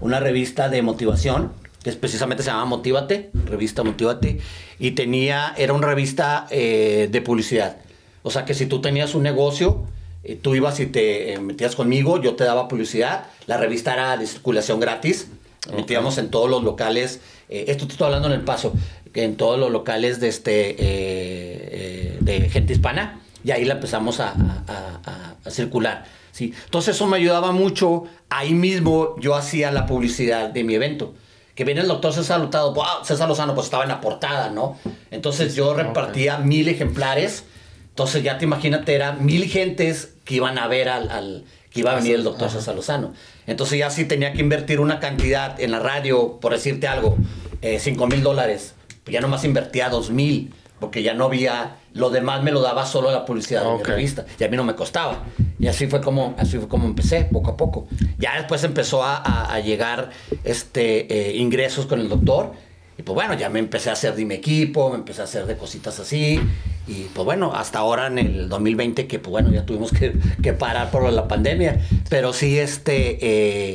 una 0.00 0.20
revista 0.20 0.68
de 0.68 0.80
motivación, 0.82 1.52
que 1.82 1.90
es- 1.90 1.96
precisamente 1.96 2.42
se 2.42 2.50
llama 2.50 2.64
Motívate, 2.66 3.30
revista 3.46 3.82
Motívate, 3.82 4.38
y 4.78 4.92
tenía, 4.92 5.54
era 5.56 5.72
una 5.72 5.86
revista 5.88 6.46
eh, 6.50 7.08
de 7.10 7.20
publicidad. 7.20 7.76
O 8.22 8.30
sea 8.30 8.44
que 8.44 8.54
si 8.54 8.66
tú 8.66 8.80
tenías 8.80 9.14
un 9.14 9.22
negocio, 9.24 9.84
eh, 10.22 10.38
tú 10.40 10.54
ibas 10.54 10.78
y 10.80 10.86
te 10.86 11.32
eh, 11.34 11.40
metías 11.40 11.74
conmigo, 11.74 12.22
yo 12.22 12.36
te 12.36 12.44
daba 12.44 12.68
publicidad, 12.68 13.26
la 13.46 13.56
revista 13.56 13.92
era 13.92 14.16
de 14.16 14.26
circulación 14.26 14.78
gratis, 14.80 15.28
metíamos 15.74 16.16
en 16.18 16.30
todos 16.30 16.48
los 16.48 16.62
locales, 16.62 17.20
esto 17.48 17.86
te 17.86 17.92
estoy 17.92 18.06
hablando 18.06 18.28
en 18.28 18.34
el 18.34 18.42
paso, 18.42 18.72
en 19.14 19.36
todos 19.36 19.58
los 19.58 19.70
locales 19.70 20.20
de, 20.20 20.28
este, 20.28 22.16
de 22.20 22.48
gente 22.50 22.72
hispana, 22.72 23.20
y 23.44 23.50
ahí 23.52 23.64
la 23.64 23.74
empezamos 23.74 24.18
a, 24.20 24.30
a- 24.30 24.64
a- 24.66 25.10
a- 25.10 25.34
a 25.44 25.50
circular. 25.50 26.04
¿sí? 26.32 26.52
Entonces 26.64 26.96
eso 26.96 27.06
me 27.06 27.16
ayudaba 27.18 27.52
mucho, 27.52 28.04
ahí 28.30 28.54
mismo 28.54 29.14
yo 29.20 29.34
hacía 29.36 29.70
la 29.70 29.86
publicidad 29.86 30.48
de 30.50 30.64
mi 30.64 30.74
evento. 30.74 31.14
Que 31.54 31.64
viene 31.64 31.82
el 31.82 31.86
doctor 31.88 32.12
César 32.12 32.40
Lozano, 32.40 32.72
wow, 32.74 33.04
César 33.04 33.28
Lozano 33.28 33.54
pues 33.54 33.66
estaba 33.66 33.84
en 33.84 33.90
la 33.90 34.00
portada, 34.00 34.50
¿no? 34.50 34.76
Entonces 35.12 35.54
yo 35.54 35.72
repartía 35.74 36.38
mil 36.38 36.66
ejemplares, 36.68 37.44
entonces 37.90 38.24
ya 38.24 38.38
te 38.38 38.44
imagínate, 38.44 38.92
eran 38.94 39.24
mil 39.24 39.44
gentes 39.44 40.14
que 40.24 40.34
iban 40.36 40.58
a 40.58 40.66
ver 40.66 40.88
al, 40.88 41.10
al- 41.10 41.44
que 41.70 41.80
iba 41.80 41.92
a 41.92 41.96
venir 41.96 42.14
el 42.16 42.24
doctor 42.24 42.50
César 42.50 42.74
Lozano. 42.74 43.12
Entonces 43.46 43.78
ya 43.78 43.90
sí 43.90 44.04
tenía 44.04 44.32
que 44.32 44.40
invertir 44.40 44.80
una 44.80 44.98
cantidad 45.00 45.60
en 45.60 45.70
la 45.70 45.78
radio, 45.80 46.38
por 46.40 46.52
decirte 46.52 46.88
algo, 46.88 47.16
eh, 47.62 47.78
5 47.78 48.06
mil 48.08 48.22
dólares. 48.22 48.74
Pues 49.04 49.12
ya 49.12 49.20
nomás 49.20 49.44
invertía 49.44 49.88
dos 49.90 50.10
mil, 50.10 50.52
porque 50.80 51.02
ya 51.04 51.14
no 51.14 51.24
había, 51.26 51.76
lo 51.94 52.10
demás 52.10 52.42
me 52.42 52.50
lo 52.52 52.60
daba 52.60 52.84
solo 52.86 53.10
la 53.10 53.24
publicidad 53.24 53.62
de 53.62 53.68
Ok. 53.68 53.78
mi 53.78 53.84
revista. 53.94 54.26
Y 54.38 54.44
a 54.44 54.48
mí 54.48 54.56
no 54.56 54.64
me 54.64 54.74
costaba. 54.74 55.24
Y 55.58 55.66
así 55.68 55.86
fue 55.86 56.00
como, 56.00 56.34
así 56.38 56.58
fue 56.58 56.68
como 56.68 56.86
empecé, 56.86 57.24
poco 57.24 57.50
a 57.52 57.56
poco. 57.56 57.86
Ya 58.18 58.36
después 58.36 58.62
empezó 58.64 59.02
a, 59.02 59.16
a- 59.16 59.54
a 59.54 59.60
llegar 59.60 60.10
este, 60.42 61.30
eh, 61.30 61.36
ingresos 61.36 61.86
con 61.86 62.00
el 62.00 62.08
doctor. 62.08 62.52
Y 62.96 63.02
pues 63.02 63.14
bueno, 63.14 63.34
ya 63.34 63.48
me 63.48 63.58
empecé 63.58 63.90
a 63.90 63.94
hacer 63.94 64.14
de 64.14 64.24
mi 64.24 64.34
equipo, 64.34 64.90
me 64.90 64.96
empecé 64.96 65.20
a 65.20 65.24
hacer 65.24 65.46
de 65.46 65.56
cositas 65.56 65.98
así. 65.98 66.40
Y 66.86 67.04
pues 67.14 67.24
bueno, 67.24 67.52
hasta 67.54 67.78
ahora 67.78 68.06
en 68.08 68.18
el 68.18 68.48
2020 68.48 69.06
que 69.06 69.18
pues 69.18 69.30
bueno, 69.30 69.50
ya 69.50 69.64
tuvimos 69.66 69.90
que, 69.90 70.12
que 70.42 70.52
parar 70.52 70.90
por 70.90 71.10
la 71.12 71.26
pandemia. 71.26 71.80
Pero 72.08 72.32
sí, 72.32 72.58
este, 72.58 73.18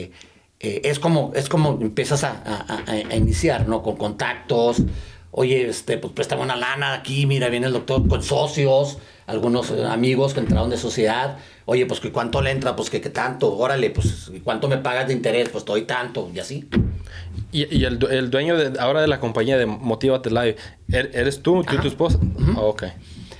eh, 0.03 0.11
eh, 0.61 0.81
es, 0.85 0.99
como, 0.99 1.31
es 1.35 1.49
como 1.49 1.79
empiezas 1.81 2.23
a, 2.23 2.31
a- 2.45 2.83
a- 2.85 2.91
a 3.11 3.15
iniciar, 3.15 3.67
¿no? 3.67 3.81
Con 3.81 3.95
contactos. 3.97 4.83
Oye, 5.31 5.69
este, 5.69 5.97
pues 5.97 6.13
préstame 6.13 6.41
una 6.41 6.55
lana 6.55 6.93
aquí, 6.93 7.25
mira, 7.25 7.49
viene 7.49 7.67
el 7.67 7.73
doctor 7.73 8.07
con 8.07 8.23
socios, 8.23 8.97
algunos 9.27 9.69
eh, 9.69 9.85
amigos 9.85 10.33
que 10.33 10.39
entraron 10.39 10.69
de 10.71 10.77
sociedad. 10.77 11.37
Oye, 11.65 11.85
pues 11.85 11.99
¿que 11.99 12.11
¿cuánto 12.11 12.41
le 12.41 12.49
entra? 12.49 12.75
Pues 12.75 12.89
que 12.89 12.99
qué 12.99 13.11
tanto, 13.11 13.55
órale, 13.55 13.91
pues 13.91 14.31
¿y 14.33 14.39
¿cuánto 14.39 14.67
me 14.67 14.77
pagas 14.79 15.07
de 15.07 15.13
interés? 15.13 15.49
Pues 15.49 15.65
doy 15.65 15.83
tanto, 15.83 16.31
y 16.33 16.39
así. 16.39 16.67
Y, 17.51 17.75
y 17.75 17.85
el, 17.85 18.03
el 18.09 18.31
dueño 18.31 18.57
de, 18.57 18.79
ahora 18.79 19.01
de 19.01 19.07
la 19.07 19.19
compañía 19.19 19.57
de 19.57 19.67
Motívate 19.67 20.29
Live, 20.31 20.55
¿er- 20.89 21.11
¿eres 21.13 21.43
tú, 21.43 21.63
tú 21.63 21.75
y 21.75 21.77
tu 21.77 21.87
esposa? 21.87 22.19
Ah, 22.55 22.61
ok. 22.61 22.85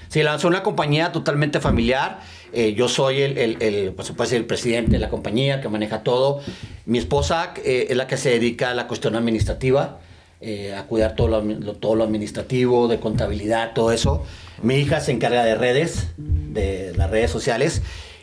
Sí, 0.10 0.22
lanzó 0.24 0.48
una 0.48 0.62
compañía 0.64 1.12
totalmente 1.12 1.60
familiar. 1.60 2.20
Eh, 2.54 2.74
yo 2.74 2.88
soy 2.88 3.22
el, 3.22 3.38
el, 3.38 3.62
el, 3.62 3.94
pues, 3.94 4.32
el 4.34 4.46
presidente 4.46 4.92
de 4.94 5.00
la 5.00 5.10
compañía 5.10 5.62
que 5.62 5.70
maneja 5.70 6.02
todo. 6.04 6.42
Mi 6.86 6.98
esposa 7.00 7.54
eh, 7.64 7.88
es 7.90 7.98
la 7.98 8.08
que 8.08 8.18
se 8.18 8.30
dedica 8.32 8.72
a 8.72 8.74
la 8.74 8.88
cuestión 8.88 9.16
administrativa, 9.16 10.00
eh, 10.42 10.74
a 10.76 10.84
cuidar 10.88 11.16
todo 11.16 11.28
lo, 11.28 11.42
lo- 11.42 11.74
todo 11.74 11.96
lo 11.96 12.04
administrativo, 12.04 12.88
de 12.88 13.00
contabilidad, 13.00 13.74
todo 13.74 13.92
eso. 13.92 14.24
Mi 14.62 14.76
hija 14.76 15.00
se 15.02 15.12
encarga 15.12 15.44
de 15.44 15.56
redes, 15.56 16.08
de 16.18 16.94
las 16.96 17.10
redes 17.10 17.32
sociales. 17.32 17.82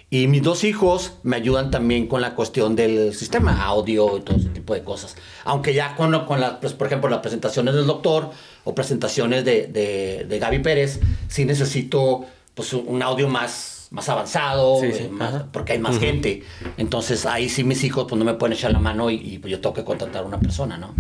Y 0.09 0.29
mis 0.29 0.41
dos 0.41 0.63
hijos 0.63 1.15
me 1.25 1.35
ayudan 1.35 1.73
también 1.73 2.07
con 2.07 2.21
la 2.21 2.37
cuestión 2.37 2.77
del 2.77 3.13
sistema, 3.13 3.65
audio 3.65 4.19
y 4.19 4.21
todo 4.21 4.37
ese 4.37 4.51
tipo 4.51 4.73
de 4.73 4.85
cosas. 4.85 5.17
Aunque 5.45 5.75
ya 5.75 5.97
con, 5.97 6.25
con 6.27 6.41
las, 6.41 6.53
pues, 6.61 6.75
por 6.75 6.87
ejemplo, 6.87 7.11
las 7.11 7.19
presentaciones 7.19 7.75
del 7.75 7.87
doctor 7.87 8.31
o 8.65 8.73
presentaciones 8.75 9.45
de, 9.45 9.67
de, 9.67 10.25
de 10.29 10.39
Gaby 10.39 10.61
Pérez, 10.61 11.01
sí 11.27 11.45
necesito 11.45 12.25
pues, 12.55 12.73
un- 12.73 13.03
audio 13.03 13.29
más, 13.29 13.89
más 13.91 14.09
avanzado, 14.09 14.79
Sí, 14.81 14.87
eh, 14.87 14.95
sí, 14.97 15.09
más- 15.11 15.43
porque 15.53 15.73
hay 15.73 15.81
más 15.81 15.99
gente. 15.99 16.45
Entonces 16.79 17.27
ahí 17.27 17.49
sí 17.49 17.65
mis 17.65 17.83
hijos 17.83 18.07
pues, 18.09 18.17
no 18.17 18.25
me 18.25 18.35
pueden 18.35 18.53
echar 18.57 18.71
la 18.73 18.79
mano 18.79 19.11
y, 19.11 19.17
y, 19.17 19.39
pues, 19.41 19.51
yo 19.51 19.61
tengo 19.61 19.75
que 19.75 19.85
contratar 19.85 20.23
a 20.23 20.27
una 20.27 20.39
persona, 20.39 20.79
¿no? 20.79 20.95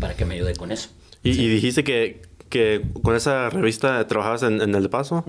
Para 0.00 0.14
que 0.14 0.24
me 0.24 0.34
ayude 0.34 0.54
con 0.56 0.72
eso. 0.72 0.88
Y, 1.22 1.30
y 1.30 1.48
dijiste 1.48 1.84
que, 1.84 2.22
que 2.48 2.82
con 3.02 3.14
esa 3.14 3.50
revista 3.50 4.06
trabajabas 4.06 4.42
en, 4.42 4.60
en 4.62 4.74
El 4.74 4.88
Paso. 4.90 5.24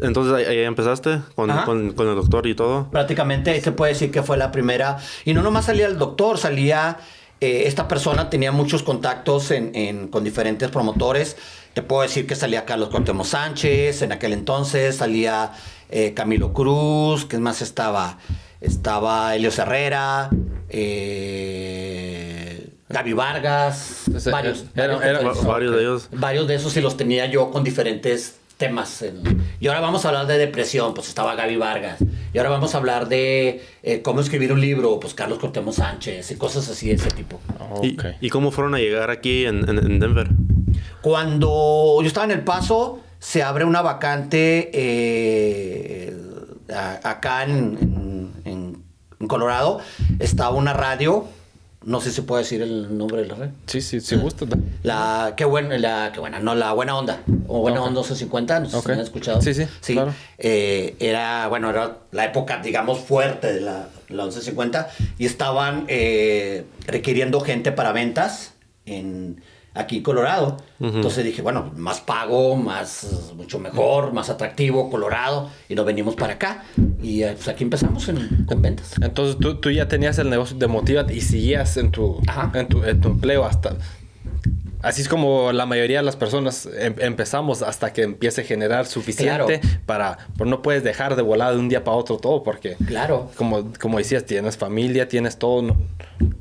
Entonces 0.00 0.32
ahí, 0.34 0.44
ahí 0.58 0.64
empezaste 0.64 1.20
con, 1.34 1.50
con- 1.64 1.92
con 1.92 2.08
el 2.08 2.14
doctor 2.14 2.46
y 2.46 2.54
todo. 2.54 2.90
Prácticamente 2.90 3.58
se 3.60 3.72
puede 3.72 3.92
decir 3.94 4.10
que 4.10 4.22
fue 4.22 4.36
la 4.36 4.52
primera. 4.52 4.98
Y 5.24 5.34
no 5.34 5.42
nomás 5.42 5.64
salía 5.64 5.86
el 5.86 5.98
doctor, 5.98 6.38
salía. 6.38 6.98
eh, 7.40 7.64
esta 7.66 7.88
persona 7.88 8.30
tenía 8.30 8.52
muchos 8.52 8.82
contactos 8.82 9.50
en, 9.50 9.74
en- 9.74 10.08
con 10.08 10.22
diferentes 10.22 10.68
promotores. 10.70 11.36
Te 11.74 11.82
puedo 11.82 12.02
decir 12.02 12.26
que 12.26 12.36
salía 12.36 12.64
Carlos 12.66 12.90
Cuauhtémoc 12.90 13.24
Sánchez, 13.26 14.02
en 14.02 14.12
aquel 14.12 14.32
entonces 14.34 14.96
salía 14.96 15.52
eh, 15.88 16.12
Camilo 16.14 16.52
Cruz, 16.52 17.24
que 17.24 17.38
más 17.38 17.62
estaba? 17.62 18.18
Estaba 18.60 19.34
Elio 19.34 19.50
Herrera, 19.56 20.28
eh, 20.68 22.21
Gaby 22.92 23.12
Vargas, 23.14 24.02
varios. 24.30 24.64
era- 24.74 24.98
varios 24.98 25.04
era- 25.04 25.76
de 25.76 25.80
ellos. 25.82 26.08
Varios 26.12 26.46
de 26.46 26.54
esos 26.56 26.72
sí 26.72 26.80
los 26.80 26.96
tenía 26.96 27.26
yo 27.26 27.50
con 27.50 27.64
diferentes 27.64 28.36
temas. 28.58 29.02
en- 29.02 29.42
Y 29.58 29.66
ahora 29.66 29.80
vamos 29.80 30.04
a 30.04 30.08
hablar 30.08 30.26
de 30.26 30.38
depresión, 30.38 30.94
pues 30.94 31.08
estaba 31.08 31.34
Gaby 31.34 31.56
Vargas. 31.56 31.98
Y 32.32 32.38
ahora 32.38 32.50
vamos 32.50 32.74
a 32.74 32.78
habber 32.78 33.08
de 33.08 33.62
eh, 33.82 34.02
cómo 34.02 34.20
escribir 34.20 34.52
un 34.52 34.60
libro, 34.60 35.00
pues 35.00 35.14
Carlos 35.14 35.38
Cortemos 35.40 35.76
Sánchez 35.76 36.30
y 36.30 36.36
cosas 36.36 36.68
así 36.68 36.86
de 36.88 36.94
ese 36.94 37.10
tipo. 37.10 37.40
Y, 37.82 37.94
Ok. 37.94 38.04
¿Y 38.20 38.28
cómo 38.30 38.50
fueron 38.52 38.74
a 38.74 38.78
llegar 38.78 39.10
aquí 39.10 39.46
en, 39.46 39.68
en- 39.68 39.78
en 39.78 39.98
Denver? 39.98 40.28
Cuando 41.00 41.98
yo 42.00 42.06
estaba 42.06 42.24
en 42.26 42.30
El 42.32 42.44
Paso, 42.44 43.00
se 43.18 43.42
abre 43.42 43.64
una 43.64 43.82
vacante 43.82 44.70
eh, 44.72 46.16
a- 46.72 47.00
acá 47.10 47.42
en- 47.44 48.30
en 48.44 49.26
Colorado. 49.26 49.80
Estaba 50.20 50.50
una 50.56 50.72
radio, 50.72 51.26
no 51.84 52.00
sé 52.00 52.10
si 52.10 52.16
se 52.16 52.22
puede 52.22 52.42
decir 52.42 52.62
el 52.62 52.96
nombre 52.96 53.22
de 53.22 53.28
la 53.28 53.34
red. 53.34 53.50
Sí, 53.66 53.80
sí, 53.80 54.00
sí 54.00 54.16
gusta. 54.16 54.46
La, 54.82 55.34
qué 55.36 55.44
buena, 55.44 55.76
la, 55.78 56.10
qué 56.12 56.20
buena, 56.20 56.38
no, 56.40 56.54
la 56.54 56.72
buena 56.72 56.96
onda, 56.96 57.22
o 57.48 57.60
buena 57.60 57.80
Ok. 57.80 57.86
onda 57.88 58.00
1250, 58.00 58.60
no 58.60 58.68
sé 58.68 58.80
si 58.80 58.88
me 58.88 58.94
han 58.94 59.00
escuchado. 59.00 59.42
Sí, 59.42 59.52
sí, 59.54 59.94
claro. 59.94 60.14
eh, 60.38 60.96
era, 61.00 61.48
bueno, 61.48 61.70
era 61.70 61.98
la 62.12 62.24
época, 62.24 62.60
digamos, 62.62 62.98
fuerte 63.00 63.52
de 63.52 63.60
la, 63.60 63.88
la 64.08 64.22
1150 64.24 64.90
y 65.18 65.26
estaban 65.26 65.84
eh, 65.88 66.64
requiriendo 66.86 67.40
gente 67.40 67.72
para 67.72 67.92
ventas 67.92 68.52
en, 68.86 69.42
aquí 69.74 69.98
en 69.98 70.02
Colorado. 70.02 70.56
Entonces 70.80 71.24
dije, 71.24 71.42
bueno, 71.42 71.72
más 71.76 72.00
pago, 72.00 72.56
más, 72.56 73.32
mucho 73.36 73.58
mejor, 73.58 74.12
más 74.12 74.30
atractivo, 74.30 74.90
Colorado, 74.90 75.48
y 75.68 75.74
nos 75.74 75.86
venimos 75.86 76.14
para 76.16 76.34
acá. 76.34 76.64
Y 77.02 77.22
eh, 77.22 77.32
pues 77.34 77.48
aquí 77.48 77.64
empezamos 77.64 78.08
en- 78.08 78.44
con 78.46 78.60
ventas. 78.62 78.94
Entonces 79.00 79.36
tú, 79.40 79.56
tú 79.60 79.70
ya 79.70 79.88
tenías 79.88 80.18
el 80.18 80.28
negocio 80.30 80.56
de 80.56 80.66
Motivate 80.66 81.14
y 81.14 81.20
seguías 81.20 81.76
en 81.76 81.90
tu, 81.90 82.20
en 82.54 82.66
tu, 82.68 82.82
en 82.84 83.00
tu 83.00 83.08
empleo 83.08 83.44
hasta... 83.44 83.76
Así 84.82 85.00
es 85.00 85.08
como 85.08 85.52
la 85.52 85.64
mayoría 85.64 85.98
de 85.98 86.02
las 86.04 86.16
personas 86.16 86.68
em- 86.76 86.96
empezamos 86.98 87.62
hasta 87.62 87.92
que 87.92 88.02
empiece 88.02 88.40
a 88.40 88.44
generar 88.44 88.86
suficiente 88.86 89.60
para... 89.86 90.18
Pero 90.36 90.50
no 90.50 90.60
puedes 90.60 90.82
dejar 90.82 91.14
de 91.14 91.22
volar 91.22 91.52
de 91.54 91.60
un 91.60 91.68
día 91.68 91.84
para 91.84 91.96
otro 91.96 92.16
todo 92.16 92.42
porque... 92.42 92.76
Claro. 92.88 93.30
Como, 93.36 93.72
como 93.80 93.98
decías, 93.98 94.24
tienes 94.26 94.56
familia, 94.56 95.06
tienes 95.06 95.38
todo, 95.38 95.62
no, 95.62 95.76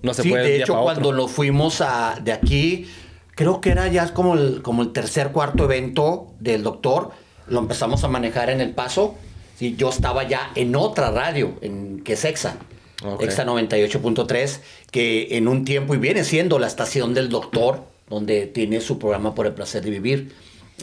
no 0.02 0.14
se 0.16 0.24
sí, 0.24 0.30
puede 0.30 0.42
de 0.44 0.50
un 0.50 0.56
día 0.56 0.64
hecho, 0.64 0.74
para 0.74 0.84
cuando 0.86 1.14
nos 1.14 1.30
fuimos 1.30 1.82
a, 1.82 2.16
de 2.20 2.32
aquí, 2.32 2.90
creo 3.36 3.62
que 3.62 3.72
era 3.72 3.88
ya 3.88 4.14
como 4.14 4.36
el, 4.36 4.62
como 4.62 4.82
el 4.82 4.92
tercer, 4.92 5.32
cuarto 5.32 5.66
evento 5.66 6.34
del 6.40 6.64
doctor, 6.64 7.12
lo 7.48 7.60
empezamos 7.60 8.04
a 8.04 8.08
manejar 8.08 8.50
en 8.50 8.62
El 8.62 8.72
Paso. 8.72 9.16
Sí, 9.58 9.76
yo 9.78 9.90
estaba 9.90 10.28
ya 10.28 10.52
en 10.56 10.76
otra 10.76 11.12
radio, 11.12 11.58
en, 11.62 12.02
que 12.04 12.14
es 12.14 12.26
EXA. 12.26 12.58
Ok. 13.04 13.24
EXA 13.24 13.46
98.3, 13.46 14.60
que 14.92 15.38
en 15.38 15.48
un 15.48 15.66
tiempo, 15.66 15.94
y 15.96 15.98
viene 15.98 16.24
siendo 16.24 16.60
la 16.60 16.68
estación 16.68 17.14
del 17.14 17.30
doctor, 17.30 17.84
donde 18.10 18.48
tiene 18.48 18.82
su 18.82 19.00
programa 19.00 19.34
por 19.34 19.48
el 19.48 19.54
placer 19.54 19.84
de 19.84 19.90
vivir 19.90 20.34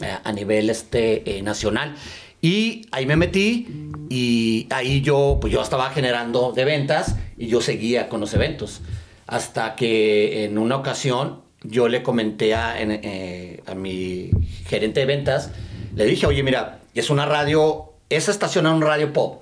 eh, 0.01 0.17
a 0.23 0.31
nivel 0.31 0.69
este, 0.69 1.37
eh, 1.37 1.41
nacional. 1.41 1.95
Y 2.41 2.83
ahí 2.91 3.05
me 3.05 3.17
metí 3.17 3.67
y 4.09 4.67
ahí 4.69 5.01
yo, 5.01 5.37
pues 5.41 5.51
yo 5.51 5.61
estaba 5.61 5.89
generando 5.89 6.53
de 6.53 6.63
ventas 6.63 7.15
y 7.37 7.47
yo 7.47 7.61
seguía 7.61 8.07
con 8.07 8.21
los 8.21 8.33
eventos. 8.33 8.81
Hasta 9.27 9.75
que 9.75 10.45
en 10.45 10.57
una 10.57 10.77
ocasión 10.77 11.41
yo 11.63 11.87
le 11.87 12.03
comenté 12.03 12.53
a, 12.55 12.79
en- 12.81 12.99
eh, 13.03 13.61
a 13.65 13.75
mi 13.75 14.31
gerente 14.67 15.01
de 15.01 15.05
ventas, 15.05 15.51
le 15.95 16.05
dije, 16.05 16.25
oye, 16.25 16.43
mira, 16.43 16.79
es 16.95 17.09
una 17.09 17.25
radio, 17.25 17.91
esa 18.09 18.31
estación 18.31 18.65
es 18.67 18.71
una 18.73 18.85
radio 18.85 19.11
pop, 19.13 19.41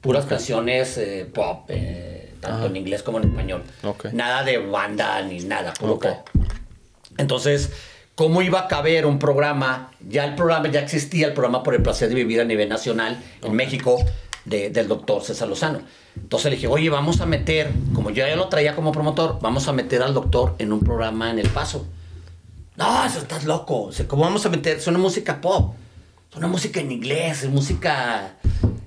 puras 0.00 0.26
canciones 0.26 0.96
eh, 0.98 1.26
pop, 1.32 1.64
eh, 1.68 2.32
tanto 2.40 2.66
en 2.66 2.76
inglés 2.76 3.02
como 3.02 3.18
en 3.18 3.24
español. 3.28 3.62
Nada 4.12 4.42
de 4.44 4.58
banda 4.58 5.20
ni 5.22 5.40
nada, 5.40 5.72
puro 5.74 5.98
pop. 5.98 6.28
Entonces, 7.18 7.70
¿cómo 8.14 8.40
iba 8.42 8.60
a 8.60 8.68
caber 8.68 9.04
un 9.06 9.18
programa? 9.18 9.90
Ya 10.08 10.24
el 10.24 10.34
programa, 10.36 10.68
ya 10.70 10.80
existía 10.80 11.26
el 11.26 11.32
programa 11.34 11.62
por 11.62 11.74
el 11.74 11.82
placer 11.82 12.08
de 12.08 12.14
vivir 12.14 12.40
a 12.40 12.44
nivel 12.44 12.68
nacional 12.68 13.22
en 13.42 13.52
México 13.54 13.98
de- 14.44 14.70
del 14.70 14.88
doctor 14.88 15.22
César 15.22 15.48
Lozano. 15.48 15.80
Entonces 16.16 16.50
le 16.50 16.56
dije, 16.56 16.66
oye, 16.66 16.88
vamos 16.90 17.20
a 17.20 17.26
meter, 17.26 17.70
como 17.94 18.10
yo 18.10 18.26
ya 18.26 18.36
lo 18.36 18.48
traía 18.48 18.74
como 18.74 18.92
promotor, 18.92 19.38
vamos 19.40 19.68
a 19.68 19.72
meter 19.72 20.02
al 20.02 20.14
doctor 20.14 20.54
en 20.58 20.72
un 20.72 20.80
programa 20.80 21.30
en 21.30 21.38
El 21.38 21.48
Paso. 21.48 21.86
No, 22.76 23.04
eso 23.04 23.18
estás 23.18 23.44
loco. 23.44 23.84
O 23.84 23.92
sea, 23.92 24.06
¿Cómo 24.08 24.22
vamos 24.22 24.44
a 24.46 24.48
meter? 24.48 24.76
Es 24.78 24.86
una 24.86 24.98
música 24.98 25.40
pop. 25.40 25.74
Es 26.30 26.36
una 26.36 26.46
música 26.48 26.80
en 26.80 26.92
inglés, 26.92 27.42
es 27.42 27.50
música, 27.50 28.34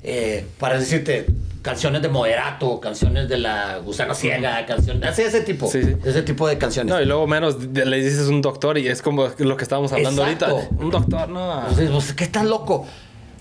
eh, 0.02 0.46
para 0.60 0.80
decirte, 0.80 1.28
canciones 1.62 2.02
de 2.02 2.10
moderato, 2.10 2.80
canciones 2.80 3.28
de 3.30 3.38
la 3.38 3.78
gusana 3.80 4.14
ciega, 4.16 4.66
canciones, 4.66 5.10
así 5.10 5.22
ese 5.24 5.42
tipo, 5.42 5.70
Sí, 5.70 5.82
sí. 5.84 5.96
ese 6.06 6.22
tipo 6.24 6.48
de 6.48 6.58
canciones. 6.58 6.94
No, 6.94 7.02
y 7.02 7.06
luego 7.06 7.28
menos 7.28 7.62
le 7.62 7.98
dices 8.04 8.28
un 8.28 8.42
doctor 8.42 8.78
y 8.78 8.88
es 8.88 9.02
como 9.02 9.28
lo 9.38 9.58
que 9.58 9.64
estábamos 9.64 9.92
hablando 9.94 10.24
Exacto. 10.26 10.46
ahorita. 10.58 10.76
Un 10.84 10.90
doctor, 10.90 11.30
no. 11.30 11.60
Entonces, 11.62 11.90
pues, 11.90 12.14
¿qué 12.14 12.24
estás 12.24 12.46
loco? 12.46 12.86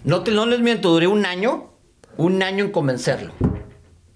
No, 0.05 0.23
te, 0.23 0.31
no 0.33 0.47
les 0.47 0.61
miento, 0.61 0.91
duré 0.91 1.07
un 1.07 1.25
año, 1.27 1.71
un 2.17 2.43
año 2.43 2.65
en 2.65 2.71
convencerlo. 2.71 3.33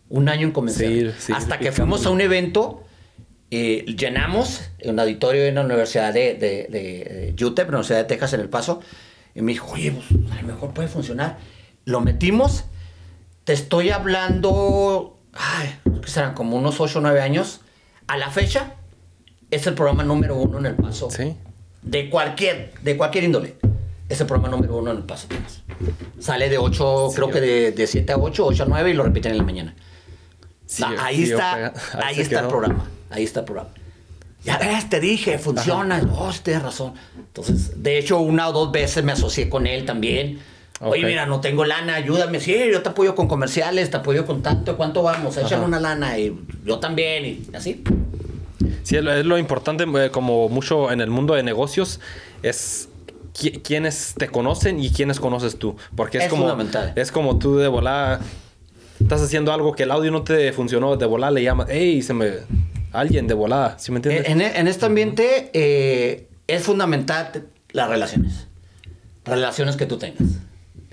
Un 0.08 0.28
año 0.28 0.46
en 0.46 0.52
convencerlo. 0.52 1.12
Sí, 1.12 1.16
sí, 1.18 1.32
Hasta 1.34 1.58
que 1.58 1.72
fuimos 1.72 2.06
a 2.06 2.10
un 2.10 2.20
evento, 2.20 2.84
eh, 3.50 3.84
llenamos 3.98 4.70
un 4.84 4.98
auditorio 5.00 5.44
en 5.46 5.56
la 5.56 5.62
Universidad 5.62 6.12
de, 6.12 6.34
de, 6.34 7.32
de, 7.36 7.44
UTEP, 7.44 7.66
la 7.66 7.78
Universidad 7.78 7.98
de 7.98 8.04
Texas 8.04 8.32
en 8.34 8.40
El 8.40 8.48
Paso, 8.48 8.80
y 9.34 9.42
me 9.42 9.52
dijo, 9.52 9.72
oye, 9.72 9.92
pues, 9.92 10.06
a 10.32 10.40
lo 10.42 10.46
mejor 10.48 10.72
puede 10.72 10.88
funcionar. 10.88 11.38
Lo 11.84 12.00
metimos, 12.00 12.64
te 13.44 13.52
estoy 13.52 13.90
hablando, 13.90 15.18
ay, 15.32 15.76
que 16.02 16.08
serán 16.08 16.34
como 16.34 16.56
unos 16.56 16.80
8 16.80 16.98
o 16.98 17.02
9 17.02 17.20
años. 17.20 17.60
A 18.06 18.16
la 18.16 18.30
fecha, 18.30 18.74
es 19.50 19.66
el 19.66 19.74
programa 19.74 20.04
número 20.04 20.36
uno 20.36 20.58
en 20.58 20.66
El 20.66 20.74
Paso 20.76 21.10
Sí. 21.10 21.36
de 21.82 22.08
cualquier, 22.10 22.72
de 22.82 22.96
cualquier 22.96 23.24
índole. 23.24 23.56
Es 24.08 24.20
el 24.20 24.26
programa 24.26 24.48
número 24.56 24.76
uno 24.76 24.90
en 24.92 24.98
el 24.98 25.02
Paso, 25.02 25.26
Texas. 25.28 25.62
Sale 26.20 26.48
de 26.48 26.58
8, 26.58 27.08
Sí, 27.10 27.16
creo 27.16 27.28
yo- 27.28 27.34
que 27.34 27.40
de, 27.40 27.72
de 27.72 27.86
7 27.86 28.12
a 28.12 28.16
8, 28.18 28.46
8 28.46 28.62
a 28.62 28.66
9 28.66 28.90
y 28.90 28.94
lo 28.94 29.02
repiten 29.02 29.32
en 29.32 29.38
la 29.38 29.44
mañana. 29.44 29.74
Sí, 30.66 30.82
Da- 30.82 30.94
ahí 31.04 31.16
sí, 31.26 31.32
está, 31.32 31.72
ahí 32.02 32.20
está 32.20 32.40
el 32.40 32.46
programa. 32.48 32.88
Ahí 33.10 33.24
está 33.24 33.40
el 33.40 33.46
programa. 33.46 33.70
Ya 34.44 34.58
ves, 34.58 34.88
te 34.88 35.00
dije, 35.00 35.38
funciona. 35.38 36.00
Oh, 36.16 36.32
sí, 36.32 36.40
tienes 36.44 36.62
razón. 36.62 36.92
Entonces, 37.16 37.82
de 37.82 37.98
hecho, 37.98 38.20
una 38.20 38.48
o 38.48 38.52
dos 38.52 38.70
veces 38.70 39.02
me 39.02 39.10
asocié 39.12 39.48
con 39.48 39.66
él 39.66 39.84
también. 39.84 40.38
Oye, 40.80 41.04
mira, 41.04 41.26
no 41.26 41.40
tengo 41.40 41.64
lana, 41.64 41.94
ayúdame. 41.96 42.38
Sí, 42.38 42.54
yo 42.72 42.82
te 42.82 42.90
apoyo 42.90 43.14
con 43.16 43.26
comerciales, 43.26 43.90
te 43.90 43.96
apoyo 43.96 44.24
con 44.24 44.42
tanto. 44.42 44.76
¿Cuánto 44.76 45.02
vamos? 45.02 45.36
Échale 45.36 45.56
Ajá. 45.56 45.64
una 45.64 45.80
lana 45.80 46.16
y 46.18 46.38
yo 46.64 46.78
también. 46.78 47.24
Y 47.24 47.48
así. 47.56 47.82
Sí, 48.84 48.96
es 48.96 49.02
lo, 49.02 49.12
es 49.12 49.24
lo 49.26 49.36
importante, 49.38 49.84
eh, 50.04 50.10
como 50.10 50.48
mucho 50.48 50.92
en 50.92 51.00
el 51.00 51.10
mundo 51.10 51.34
de 51.34 51.42
negocios, 51.42 51.98
es 52.42 52.88
qui- 53.36 53.60
quiénes 53.62 54.14
te 54.16 54.28
conocen 54.28 54.82
y 54.82 54.90
quiénes 54.90 55.20
conoces 55.20 55.58
tú. 55.58 55.76
Porque 55.94 56.18
es, 56.18 56.24
Es 56.24 56.30
como. 56.30 56.56
Es 56.96 57.12
como 57.12 57.38
tú 57.38 57.56
de 57.56 57.68
volada. 57.68 58.20
Estás 59.00 59.20
haciendo 59.22 59.52
algo 59.52 59.72
que 59.74 59.82
el 59.82 59.90
audio 59.90 60.10
no 60.10 60.22
te 60.22 60.52
funcionó, 60.52 60.96
de 60.96 61.04
volada 61.06 61.30
le 61.32 61.42
llamas, 61.42 61.66
hey, 61.70 62.02
se 62.02 62.14
me. 62.14 62.30
Alguien 62.92 63.26
de 63.26 63.34
volada, 63.34 63.78
¿sí 63.78 63.92
me 63.92 63.98
entiendes? 63.98 64.26
En, 64.28 64.40
en 64.40 64.68
este 64.68 64.86
ambiente 64.86 65.50
eh, 65.52 66.28
es 66.46 66.62
fundamental 66.62 67.46
las 67.72 67.90
relaciones. 67.90 68.46
Relaciones 69.24 69.76
que 69.76 69.84
tú 69.84 69.98
tengas. 69.98 70.22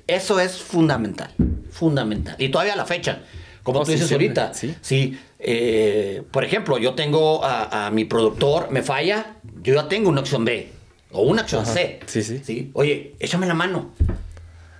Eso 0.08 0.39
es 0.41 0.58
fundamental. 0.58 1.32
Fundamental. 1.71 2.36
Y 2.39 2.49
todavía 2.49 2.73
a 2.73 2.75
la 2.75 2.86
fecha. 2.86 3.19
Como 3.63 3.79
Oh, 3.79 3.86
tú 3.86 3.91
dices 3.91 4.12
ahorita. 4.12 4.53
sí. 4.53 4.75
Sí. 4.82 5.17
eh, 5.39 6.23
por 6.32 6.43
ejemplo, 6.43 6.77
yo 6.77 6.93
tengo 6.95 7.45
a, 7.45 7.86
a 7.88 7.91
mi 7.91 8.03
productor, 8.03 8.69
me 8.69 8.82
falla, 8.84 9.36
yo 9.62 9.73
ya 9.75 9.88
tengo 9.88 10.10
una 10.10 10.19
acción 10.21 10.43
B. 10.43 10.72
O 11.13 11.21
una 11.23 11.41
acción 11.43 11.62
Ajá. 11.63 11.73
C. 11.73 11.99
Sí, 12.08 12.21
sí. 12.23 12.71
Oye, 12.73 13.15
échame 13.19 13.45
la 13.45 13.54
mano. 13.54 13.91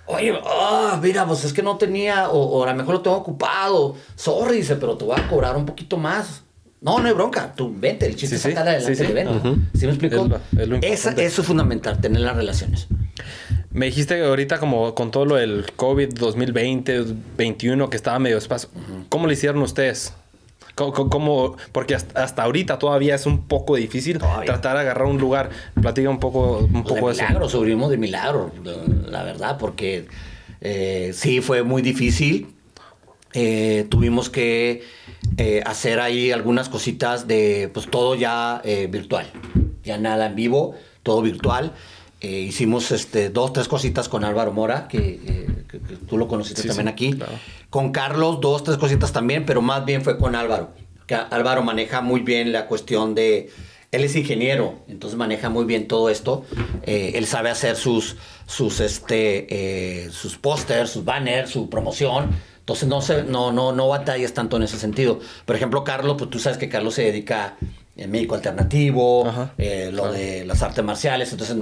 Oye, 0.06 0.38
ah, 0.44 0.98
mira, 1.02 1.26
pues 1.26 1.44
es 1.44 1.52
que 1.54 1.62
no 1.62 1.78
tenía, 1.78 2.28
o, 2.28 2.38
o 2.38 2.64
a 2.64 2.70
lo 2.70 2.76
mejor 2.76 2.94
lo 2.96 3.00
tengo 3.00 3.16
ocupado. 3.16 3.96
Sorry, 4.16 4.56
dice, 4.58 4.76
pero 4.76 4.96
te 4.98 5.04
voy 5.04 5.18
a 5.18 5.26
cobrar 5.28 5.56
un 5.56 5.64
poquito 5.64 5.96
más. 5.96 6.42
No, 6.82 6.98
no 6.98 7.08
hay 7.08 7.14
bronca. 7.14 7.54
Tú 7.56 7.72
vente, 7.74 8.04
el 8.04 8.14
chiste 8.14 8.28
Sí, 8.28 8.34
es 8.36 8.42
sí. 8.42 8.48
sacar 8.50 8.68
adelante 8.68 8.94
Sí, 8.94 8.98
sí. 9.04 9.10
el 9.10 9.16
evento. 9.18 9.48
Ujú. 9.48 9.58
¿Sí 9.74 9.86
me 9.86 9.92
explico? 9.92 10.16
Es 10.16 10.28
lo- 10.28 10.62
es 10.62 10.68
lo 10.68 10.76
Esa- 10.82 11.12
eso 11.12 11.40
es 11.40 11.46
fundamental, 11.46 11.98
tener 12.00 12.20
las 12.20 12.36
relaciones. 12.36 12.88
Me 13.70 13.86
dijiste 13.86 14.22
ahorita 14.22 14.58
como 14.60 14.94
con 14.94 15.10
todo 15.10 15.24
lo 15.24 15.36
del 15.36 15.64
COVID 15.76 16.10
2020, 16.14 16.96
2021, 16.98 17.88
que 17.88 17.96
estaba 17.96 18.18
medio 18.18 18.36
espacio. 18.36 18.68
¿Cómo 19.08 19.26
lo 19.26 19.32
hicieron 19.32 19.62
ustedes? 19.62 20.12
¿Cómo, 20.74 21.56
porque 21.72 21.94
hasta, 21.94 22.24
hasta 22.24 22.42
ahorita 22.42 22.78
todavía 22.80 23.14
es 23.14 23.26
un 23.26 23.46
poco 23.46 23.76
difícil 23.76 24.18
Todavía. 24.18 24.44
tratar 24.46 24.74
de 24.74 24.80
agarrar 24.80 25.06
un 25.06 25.18
lugar. 25.18 25.50
Platica 25.80 26.10
un 26.10 26.18
poco, 26.18 26.58
un 26.58 26.82
Pues 26.82 26.94
poco 26.94 26.94
de 26.94 27.06
de 27.06 27.12
eso. 27.12 27.22
milagro, 27.28 27.48
subimos 27.48 27.90
de 27.90 27.96
milagro, 27.96 28.50
la 29.08 29.22
verdad, 29.22 29.56
porque 29.58 30.06
eh, 30.60 31.12
sí 31.14 31.40
fue 31.40 31.62
muy 31.62 31.80
difícil. 31.82 32.48
Eh, 33.34 33.86
tuvimos 33.88 34.30
que 34.30 34.82
eh, 35.36 35.62
hacer 35.66 36.00
ahí 36.00 36.30
algunas 36.32 36.68
cositas 36.68 37.26
de, 37.26 37.70
pues 37.72 37.88
todo 37.90 38.14
ya 38.14 38.60
virtual, 38.88 39.26
ya 39.84 39.98
nada 39.98 40.26
en 40.26 40.34
vivo, 40.34 40.74
todo 41.02 41.20
virtual. 41.22 41.72
Eh, 42.24 42.40
hicimos 42.40 42.90
este, 42.90 43.28
dos, 43.28 43.52
tres 43.52 43.68
cositas 43.68 44.08
con 44.08 44.24
Álvaro 44.24 44.50
Mora, 44.52 44.88
que, 44.88 45.20
eh, 45.26 45.46
que- 45.70 45.78
que 45.78 45.96
tú 46.08 46.16
lo 46.16 46.26
conociste 46.26 46.62
Sí, 46.62 46.68
también 46.68 46.86
sí, 46.88 46.92
aquí. 46.92 47.12
claro. 47.12 47.32
Con 47.68 47.92
Carlos, 47.92 48.40
dos, 48.40 48.64
tres 48.64 48.78
cositas 48.78 49.12
también, 49.12 49.44
pero 49.44 49.60
más 49.60 49.84
bien 49.84 50.00
fue 50.02 50.16
con 50.16 50.34
Álvaro. 50.34 50.70
Que 51.06 51.16
Álvaro 51.16 51.62
maneja 51.62 52.00
muy 52.00 52.20
bien 52.20 52.50
la 52.52 52.66
cuestión 52.66 53.14
de... 53.14 53.50
Él 53.92 54.04
es 54.04 54.16
ingeniero, 54.16 54.78
entonces 54.88 55.18
maneja 55.18 55.50
muy 55.50 55.66
bien 55.66 55.86
todo 55.86 56.08
esto. 56.08 56.44
Eh, 56.84 57.12
él 57.16 57.26
sabe 57.26 57.50
hacer 57.50 57.76
sus, 57.76 58.16
sus, 58.46 58.80
este, 58.80 60.08
sus 60.10 60.36
pósters, 60.38 60.90
sus 60.90 61.04
banners, 61.04 61.50
su 61.50 61.68
promoción. 61.68 62.30
Entonces 62.60 62.88
no, 62.88 63.02
se, 63.02 63.22
no, 63.24 63.52
no, 63.52 63.72
no 63.72 63.88
batallas 63.88 64.32
tanto 64.32 64.56
en 64.56 64.62
ese 64.62 64.78
sentido. 64.78 65.20
Por 65.44 65.54
ejemplo, 65.56 65.84
Carlos, 65.84 66.16
pues 66.18 66.30
tú 66.30 66.38
sabes 66.38 66.56
que 66.58 66.68
Carlos 66.70 66.94
se 66.94 67.02
dedica 67.02 67.56
al 68.00 68.08
médico 68.08 68.34
alternativo, 68.34 69.28
Ajá, 69.28 69.52
lo 69.58 70.02
claro. 70.02 70.12
de 70.12 70.44
las 70.46 70.62
artes 70.62 70.82
marciales. 70.84 71.30
Entonces 71.32 71.56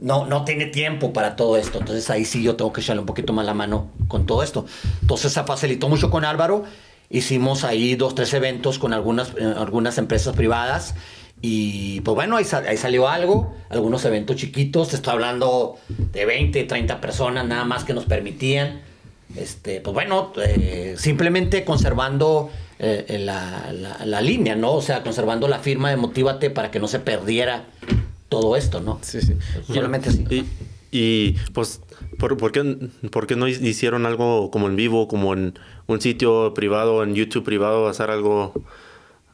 no, 0.00 0.26
no 0.26 0.44
tiene 0.44 0.66
tiempo 0.66 1.12
para 1.12 1.36
todo 1.36 1.56
esto. 1.56 1.78
Entonces 1.78 2.08
ahí 2.10 2.24
sí 2.24 2.42
yo 2.42 2.56
tengo 2.56 2.72
que 2.72 2.80
echarle 2.80 3.00
un 3.00 3.06
poquito 3.06 3.32
más 3.32 3.44
la 3.46 3.54
mano 3.54 3.90
con 4.08 4.26
todo 4.26 4.42
esto. 4.42 4.66
Entonces 5.02 5.32
se 5.32 5.42
facilitó 5.44 5.88
mucho 5.88 6.10
con 6.10 6.24
Álvaro. 6.24 6.64
Hicimos 7.10 7.64
ahí 7.64 7.96
dos, 7.96 8.14
tres 8.14 8.32
eventos 8.34 8.78
con 8.78 8.92
algunas, 8.92 9.30
eh, 9.38 9.54
algunas 9.56 9.98
empresas 9.98 10.34
privadas. 10.36 10.94
Y 11.42 12.00
pues 12.02 12.14
bueno, 12.14 12.36
ahí, 12.36 12.44
ahí 12.68 12.76
salió 12.76 13.08
algo, 13.08 13.54
algunos 13.70 14.04
eventos 14.04 14.36
chiquitos, 14.36 14.92
estoy 14.92 15.14
hablando 15.14 15.76
de 15.88 16.26
20, 16.26 16.64
30 16.64 17.00
personas 17.00 17.46
nada 17.46 17.64
más 17.64 17.84
que 17.84 17.94
nos 17.94 18.04
permitían. 18.04 18.82
Este, 19.36 19.80
pues 19.80 19.94
bueno, 19.94 20.32
eh, 20.36 20.96
simplemente 20.98 21.64
conservando 21.64 22.50
eh, 22.78 23.18
la, 23.24 23.72
la- 23.72 24.04
la 24.04 24.20
línea, 24.20 24.54
¿no? 24.54 24.72
O 24.72 24.82
sea, 24.82 25.02
conservando 25.02 25.48
la 25.48 25.60
firma 25.60 25.88
de 25.90 25.96
Motívate 25.96 26.50
para 26.50 26.70
que 26.70 26.78
no 26.78 26.88
se 26.88 26.98
perdiera 27.00 27.64
todo 28.30 28.56
esto, 28.56 28.80
¿no? 28.80 28.98
Sí, 29.02 29.20
sí. 29.20 29.36
Solamente 29.66 30.08
así. 30.08 30.24
Y, 30.30 30.46
y, 30.98 31.36
pues, 31.52 31.82
¿por, 32.18 32.38
por 32.38 32.52
qué, 32.52 32.88
por 33.10 33.26
qué 33.26 33.36
no 33.36 33.46
hicieron 33.46 34.06
algo 34.06 34.50
como 34.50 34.68
en 34.68 34.76
vivo, 34.76 35.06
como 35.08 35.34
en 35.34 35.58
un 35.86 36.00
sitio 36.00 36.54
privado, 36.54 37.02
en 37.02 37.14
YouTube 37.14 37.44
privado, 37.44 37.88
hacer 37.88 38.10
algo 38.10 38.54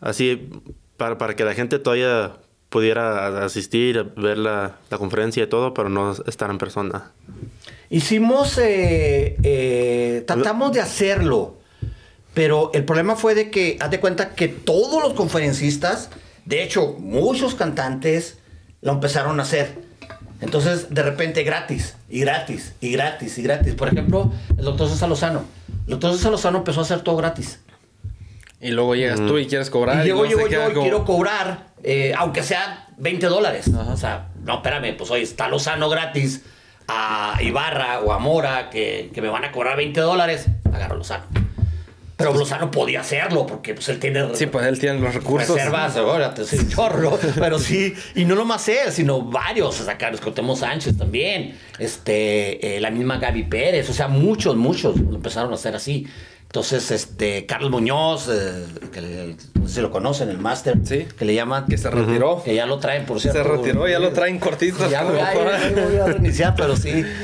así 0.01 0.49
para, 0.97 1.19
para 1.19 1.37
que 1.37 1.45
la 1.45 1.55
gente 1.55 1.79
todavía 1.79 2.39
pudiera 2.69 3.45
asistir, 3.45 4.13
ver 4.17 4.39
la, 4.39 4.77
la 4.91 4.99
conferencia 4.99 5.45
y 5.45 5.47
todo, 5.47 5.73
pero 5.73 5.89
no 5.89 6.17
estar 6.27 6.51
en 6.51 6.59
persona. 6.59 7.13
Hicimos, 7.91 8.59
eh, 8.59 9.37
eh, 9.43 10.25
tratamos 10.27 10.73
de 10.73 10.81
hacerlo, 10.81 11.59
pero 12.35 12.71
el 12.75 12.85
problema 12.85 13.15
fue 13.15 13.35
de 13.35 13.51
que, 13.51 13.77
haz 13.81 13.91
de 13.91 14.01
cuenta 14.01 14.35
que 14.35 14.49
todos 14.49 15.03
los 15.03 15.13
conferencistas, 15.13 16.11
de 16.45 16.65
hecho, 16.65 16.97
muchos 16.99 17.55
cantantes 17.55 18.39
lo 18.87 18.93
empezaron 18.93 19.41
a 19.41 19.43
hacer. 19.43 19.75
Entonces, 20.41 20.95
de 20.95 21.03
repente, 21.03 21.43
gratis, 21.43 21.97
y 22.09 22.21
gratis, 22.21 22.73
y 22.81 22.93
gratis, 22.93 23.37
y 23.37 23.43
gratis. 23.43 23.75
Por 23.75 23.89
ejemplo, 23.89 24.31
el 24.57 24.65
doctor 24.65 24.89
César 24.89 25.09
Lozano. 25.09 25.45
El 25.87 25.91
doctor 25.91 26.13
César 26.13 26.31
Lozano 26.31 26.59
empezó 26.59 26.79
a 26.79 26.83
hacer 26.85 27.01
todo 27.01 27.17
gratis. 27.17 27.59
Y 28.61 28.71
luego 28.71 28.95
llegas 28.95 29.19
tú 29.19 29.39
y 29.39 29.47
quieres 29.47 29.71
cobrar. 29.71 30.03
Y 30.03 30.07
llego 30.07 30.25
luego 30.25 30.47
se 30.47 30.53
yo, 30.53 30.71
y 30.71 30.75
quiero 30.75 31.05
cobrar, 31.05 31.67
eh, 31.83 32.15
aunque 32.17 32.45
sea 32.45 32.87
20 32.97 33.27
dólares. 33.27 33.69
O 33.75 33.97
sea, 33.97 34.29
no, 34.45 34.55
espérame, 34.55 34.97
pues 34.97 35.11
oye, 35.11 35.25
está 35.25 35.49
Lozano 35.49 35.89
gratis 35.89 36.45
a 36.87 37.41
Ibarra 37.41 37.99
o 38.03 38.13
a 38.13 38.21
Mora 38.21 38.71
que, 38.71 39.11
que 39.13 39.21
me 39.21 39.29
van 39.31 39.45
a 39.45 39.51
cobrar 39.51 39.77
20 39.77 40.01
dólares. 40.01 40.47
Agarro 40.73 40.95
Lozano. 40.95 41.25
Pero 42.17 42.33
Lozano 42.33 42.71
podía 42.71 43.01
hacerlo 43.01 43.47
porque 43.47 43.75
pues 43.75 43.89
él 43.91 43.99
tiene 44.01 44.35
Sí, 44.35 44.47
pues 44.47 44.67
él 44.67 44.79
tiene 44.79 44.99
los 45.01 45.15
recursos. 45.15 45.55
reservas, 45.55 45.97
órale, 45.97 46.45
sí, 46.47 46.67
chorro, 46.69 47.19
pero 47.39 47.59
sí, 47.59 47.95
y 48.15 48.25
no 48.25 48.35
nomás 48.35 48.67
él, 48.69 48.91
sino 48.91 49.21
varios, 49.21 49.79
o 49.81 49.85
sea, 49.85 49.99
Carlos 49.99 50.23
Cotemo 50.23 50.57
Sánchez 50.57 50.97
también, 50.97 51.59
este, 51.79 52.77
eh, 52.77 52.81
la 52.81 52.91
misma 52.91 53.19
Gaby 53.19 53.43
Pérez, 53.45 53.91
o 53.91 53.93
sea, 53.93 54.09
muchos, 54.09 54.57
muchos 54.57 54.99
lo 54.99 55.17
empezaron 55.17 55.53
a 55.53 55.57
hacer 55.57 55.77
así. 55.77 56.07
Entonces, 56.47 56.91
este, 56.91 57.45
Carlos 57.45 57.71
Muñoz, 57.71 58.29
eh, 58.31 58.65
que 58.93 59.01
le- 59.03 59.37
no 59.55 59.69
sé 59.69 59.75
si 59.75 59.81
lo 59.83 59.91
conocen, 59.91 60.31
el 60.31 60.39
máster, 60.39 60.79
Sí. 60.85 61.07
que 61.19 61.25
le 61.25 61.35
llaman, 61.35 61.67
Que 61.67 61.77
se 61.77 61.91
retiró. 61.91 62.43
que 62.43 62.55
ya 62.55 62.65
lo 62.67 62.79
traen, 62.79 63.05
por 63.05 63.21
cierto. 63.21 63.43
Se 63.43 63.49
retiró, 63.49 63.87
ya 63.89 63.99
lo 63.99 64.11
traen 64.13 64.39
cortito. 64.39 64.79
Ya, 64.89 65.03
ya, 65.05 65.27
fuera. 65.35 65.61
ya, 65.61 65.71
ya 65.75 65.87
voy 65.87 65.97
a 65.99 66.07
reiniciar, 66.07 66.55
pero 66.57 66.77
sí. 66.77 67.05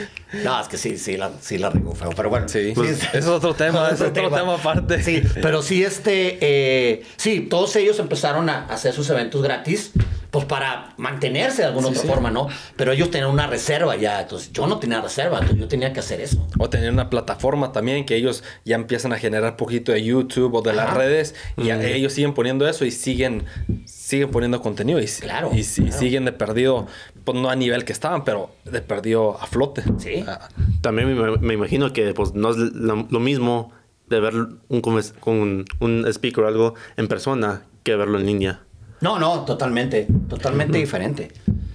No, 0.44 0.58
es 0.60 0.66
que 0.68 0.78
sí, 0.78 0.96
sí 0.96 1.18
la, 1.18 1.30
sí 1.42 1.58
la 1.58 1.68
regó 1.68 1.94
feo, 1.94 2.08
pero 2.16 2.30
bueno. 2.30 2.48
Sí, 2.48 2.72
Pues, 2.74 3.02
es 3.14 3.26
otro 3.26 3.52
tema, 3.54 3.90
es 3.92 4.00
otro 4.00 4.30
tema 4.30 4.54
aparte. 4.54 5.02
Sí, 5.02 5.22
pero 5.42 5.60
sí, 5.60 5.84
este, 5.84 6.38
eh, 6.40 7.02
sí, 7.16 7.40
todos 7.50 7.76
ellos 7.76 7.98
empezaron 7.98 8.48
a 8.48 8.64
hacer 8.66 8.94
sus 8.94 9.08
eventos 9.10 9.42
gratis, 9.42 9.92
pues 10.32 10.46
para 10.46 10.94
mantenerse 10.96 11.62
de 11.62 11.68
alguna 11.68 11.88
Sí, 11.88 11.92
otra 11.92 12.02
sí. 12.02 12.08
forma, 12.08 12.30
¿no? 12.30 12.48
Pero 12.74 12.90
ellos 12.92 13.10
tenían 13.10 13.30
una 13.30 13.46
reserva 13.46 13.94
ya, 13.96 14.22
entonces 14.22 14.50
yo 14.52 14.66
no 14.66 14.78
tenía 14.78 15.00
reserva, 15.00 15.36
entonces 15.38 15.60
yo 15.60 15.68
tenía 15.68 15.92
que 15.92 16.00
hacer 16.00 16.20
eso. 16.22 16.48
O 16.58 16.68
tener 16.70 16.90
una 16.90 17.10
plataforma 17.10 17.70
también 17.70 18.04
que 18.06 18.16
ellos 18.16 18.42
ya 18.64 18.74
empiezan 18.76 19.12
a 19.12 19.18
generar 19.18 19.56
poquito 19.58 19.92
de 19.92 20.02
YouTube 20.02 20.54
o 20.54 20.62
de 20.62 20.72
las 20.72 20.94
redes 20.94 21.34
y 21.58 21.68
a- 21.70 21.80
ellos 21.86 22.14
siguen 22.14 22.32
poniendo 22.32 22.66
eso 22.66 22.84
y 22.86 22.90
siguen 22.90 23.44
siguen 23.84 24.30
poniendo 24.30 24.60
contenido 24.62 25.00
y, 25.00 25.06
Claro, 25.06 25.50
y, 25.54 25.62
claro. 25.62 25.92
siguen 25.92 26.24
de 26.24 26.32
perdido, 26.32 26.86
pues 27.24 27.38
no 27.38 27.50
a 27.50 27.54
nivel 27.56 27.84
que 27.84 27.92
estaban, 27.92 28.24
pero 28.24 28.50
de 28.64 28.80
perdido 28.80 29.38
a 29.40 29.46
flote. 29.46 29.82
Sí. 29.98 30.24
Ah, 30.26 30.48
También 30.80 31.14
me, 31.14 31.36
me 31.38 31.54
imagino 31.54 31.92
que 31.92 32.12
pues, 32.14 32.32
no 32.34 32.50
es 32.50 32.56
lo, 32.56 33.06
lo 33.10 33.20
mismo 33.20 33.70
de 34.08 34.20
ver 34.20 34.34
un, 34.34 34.80
con 35.20 35.64
un 35.80 36.06
speaker 36.08 36.44
o 36.44 36.48
algo 36.48 36.74
en 36.96 37.06
persona 37.08 37.62
que 37.84 37.96
verlo 37.96 38.18
en 38.18 38.24
línea. 38.26 38.60
No, 39.02 39.18
no, 39.18 39.44
totalmente, 39.44 40.06
totalmente 40.28 40.78
diferente. 40.84 41.30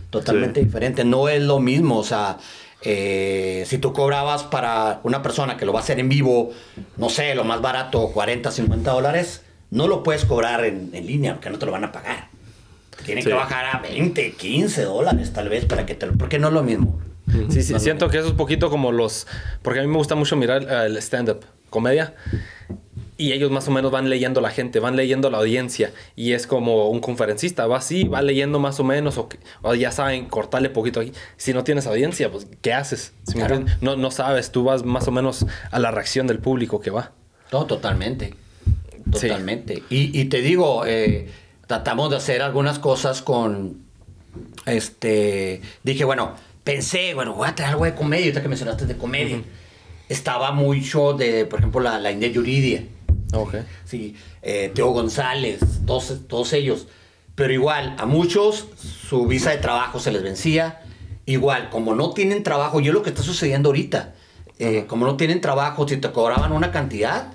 Totalmente 0.09 0.61
Sí. 0.61 0.65
diferente. 0.65 1.03
No 1.05 1.29
es 1.29 1.41
lo 1.43 1.59
mismo, 1.59 1.97
o 1.99 2.03
sea, 2.03 2.37
eh, 2.81 3.63
si 3.67 3.77
tú 3.77 3.93
cobrabas 3.93 4.43
para 4.43 4.99
una 5.03 5.21
persona 5.21 5.57
que 5.57 5.65
lo 5.65 5.73
va 5.73 5.79
a 5.79 5.83
hacer 5.83 5.99
en 5.99 6.09
vivo, 6.09 6.51
no 6.97 7.09
sé, 7.09 7.35
lo 7.35 7.43
más 7.43 7.61
barato, 7.61 8.09
40, 8.13 8.49
50 8.51 8.91
dólares, 8.91 9.41
no 9.69 9.87
lo 9.87 10.03
puedes 10.03 10.25
cobrar 10.25 10.63
en, 10.65 10.89
en 10.93 11.05
línea 11.05 11.33
porque 11.35 11.49
no 11.49 11.59
te 11.59 11.65
lo 11.65 11.71
van 11.73 11.83
a 11.83 11.91
pagar. 11.91 12.29
Tienen 13.05 13.23
Sí. 13.23 13.29
que 13.29 13.35
bajar 13.35 13.65
a 13.75 13.79
20, 13.81 14.31
15 14.33 14.83
dólares 14.83 15.33
tal 15.33 15.49
vez 15.49 15.65
para 15.65 15.85
que 15.85 15.93
te 15.95 16.05
lo... 16.07 16.13
Porque 16.13 16.39
no 16.39 16.47
es 16.47 16.53
lo 16.53 16.63
mismo. 16.63 16.99
Sí, 17.49 17.61
sí, 17.61 17.73
No, 17.73 17.79
siento 17.79 18.09
que 18.09 18.17
eso 18.19 18.27
es 18.29 18.33
poquito 18.33 18.69
como 18.69 18.91
los... 18.93 19.27
Porque 19.61 19.79
a 19.79 19.83
mí 19.83 19.89
me 19.89 19.97
gusta 19.97 20.15
mucho 20.15 20.35
mirar 20.37 20.63
el 20.85 20.95
stand-up, 20.97 21.45
comedia. 21.69 22.13
Y 23.17 23.31
ellos 23.31 23.49
más 23.49 23.67
o 23.67 23.71
menos 23.71 23.91
van 23.91 24.09
leyendo 24.09 24.41
la 24.41 24.51
gente, 24.51 24.79
van 24.79 24.95
leyendo 24.95 25.31
la 25.31 25.39
audiencia. 25.39 25.91
Y 26.15 26.33
es 26.33 26.45
como 26.45 26.89
un 26.89 26.99
conferencista, 26.99 27.65
va 27.65 27.77
así, 27.77 28.03
va 28.03 28.21
leyendo 28.21 28.59
más 28.59 28.79
o 28.79 28.83
menos, 28.83 29.17
o, 29.17 29.73
ya 29.73 29.91
saben, 29.91 30.25
cortarle 30.25 30.69
poquito 30.69 30.99
aquí. 30.99 31.11
Si 31.35 31.51
no 31.51 31.63
tienes 31.63 31.87
audiencia, 31.87 32.31
pues, 32.31 32.47
¿qué 32.61 32.73
haces? 32.73 33.13
No, 33.81 33.95
no 33.95 34.11
sabes, 34.11 34.51
tú 34.51 34.63
vas 34.63 34.85
más 34.85 35.07
o 35.07 35.11
menos 35.11 35.45
a 35.71 35.79
la 35.79 35.89
reacción 35.89 36.27
del 36.27 36.39
público 36.39 36.79
que 36.79 36.91
va. 36.91 37.11
No, 37.51 37.65
totalmente. 37.65 38.35
Sí. 39.13 39.27
Totalmente. 39.27 39.83
Y, 39.89 40.19
y 40.19 40.25
te 40.25 40.41
digo, 40.41 40.85
eh, 40.85 41.29
tratamos 41.65 42.09
de 42.09 42.17
hacer 42.17 42.41
algunas 42.41 42.79
cosas 42.79 43.21
con. 43.21 43.81
Este. 44.65 45.61
Dije, 45.83 46.03
bueno, 46.03 46.35
pensé, 46.63 47.13
bueno, 47.13 47.33
voy 47.33 47.47
a 47.47 47.55
traer 47.55 47.71
algo 47.71 47.85
de 47.85 47.95
comedia, 47.95 48.25
ahorita 48.25 48.41
que 48.41 48.49
mencionaste 48.49 48.85
de 48.85 48.97
comedia. 48.97 49.41
Estaba 50.09 50.51
mucho 50.51 51.13
de, 51.13 51.45
por 51.45 51.59
ejemplo, 51.59 51.81
la, 51.81 51.99
la 51.99 52.11
India 52.11 52.29
Yuridia. 52.29 52.83
Ok. 53.33 53.55
Sí, 53.85 54.15
eh, 54.41 54.71
Teo 54.73 54.91
González, 54.91 55.59
todos, 55.85 56.27
todos 56.27 56.53
ellos. 56.53 56.87
Pero 57.35 57.53
igual, 57.53 57.95
a 57.99 58.05
muchos 58.05 58.67
su 59.09 59.27
visa 59.27 59.51
de 59.51 59.57
trabajo 59.57 59.99
se 59.99 60.11
les 60.11 60.23
vencía. 60.23 60.81
Igual, 61.25 61.69
como 61.69 61.93
no 61.93 62.11
tienen 62.13 62.41
trabajo, 62.43 62.79
y 62.79 62.87
es 62.87 62.93
lo 62.93 63.03
que 63.03 63.09
está 63.09 63.21
sucediendo 63.23 63.69
ahorita. 63.69 64.13
eh, 64.59 64.85
como 64.87 65.05
no 65.05 65.17
tienen 65.17 65.39
trabajo, 65.39 65.87
si 65.87 65.97
te 65.97 66.11
cobraban 66.11 66.51
una 66.51 66.71
cantidad, 66.71 67.33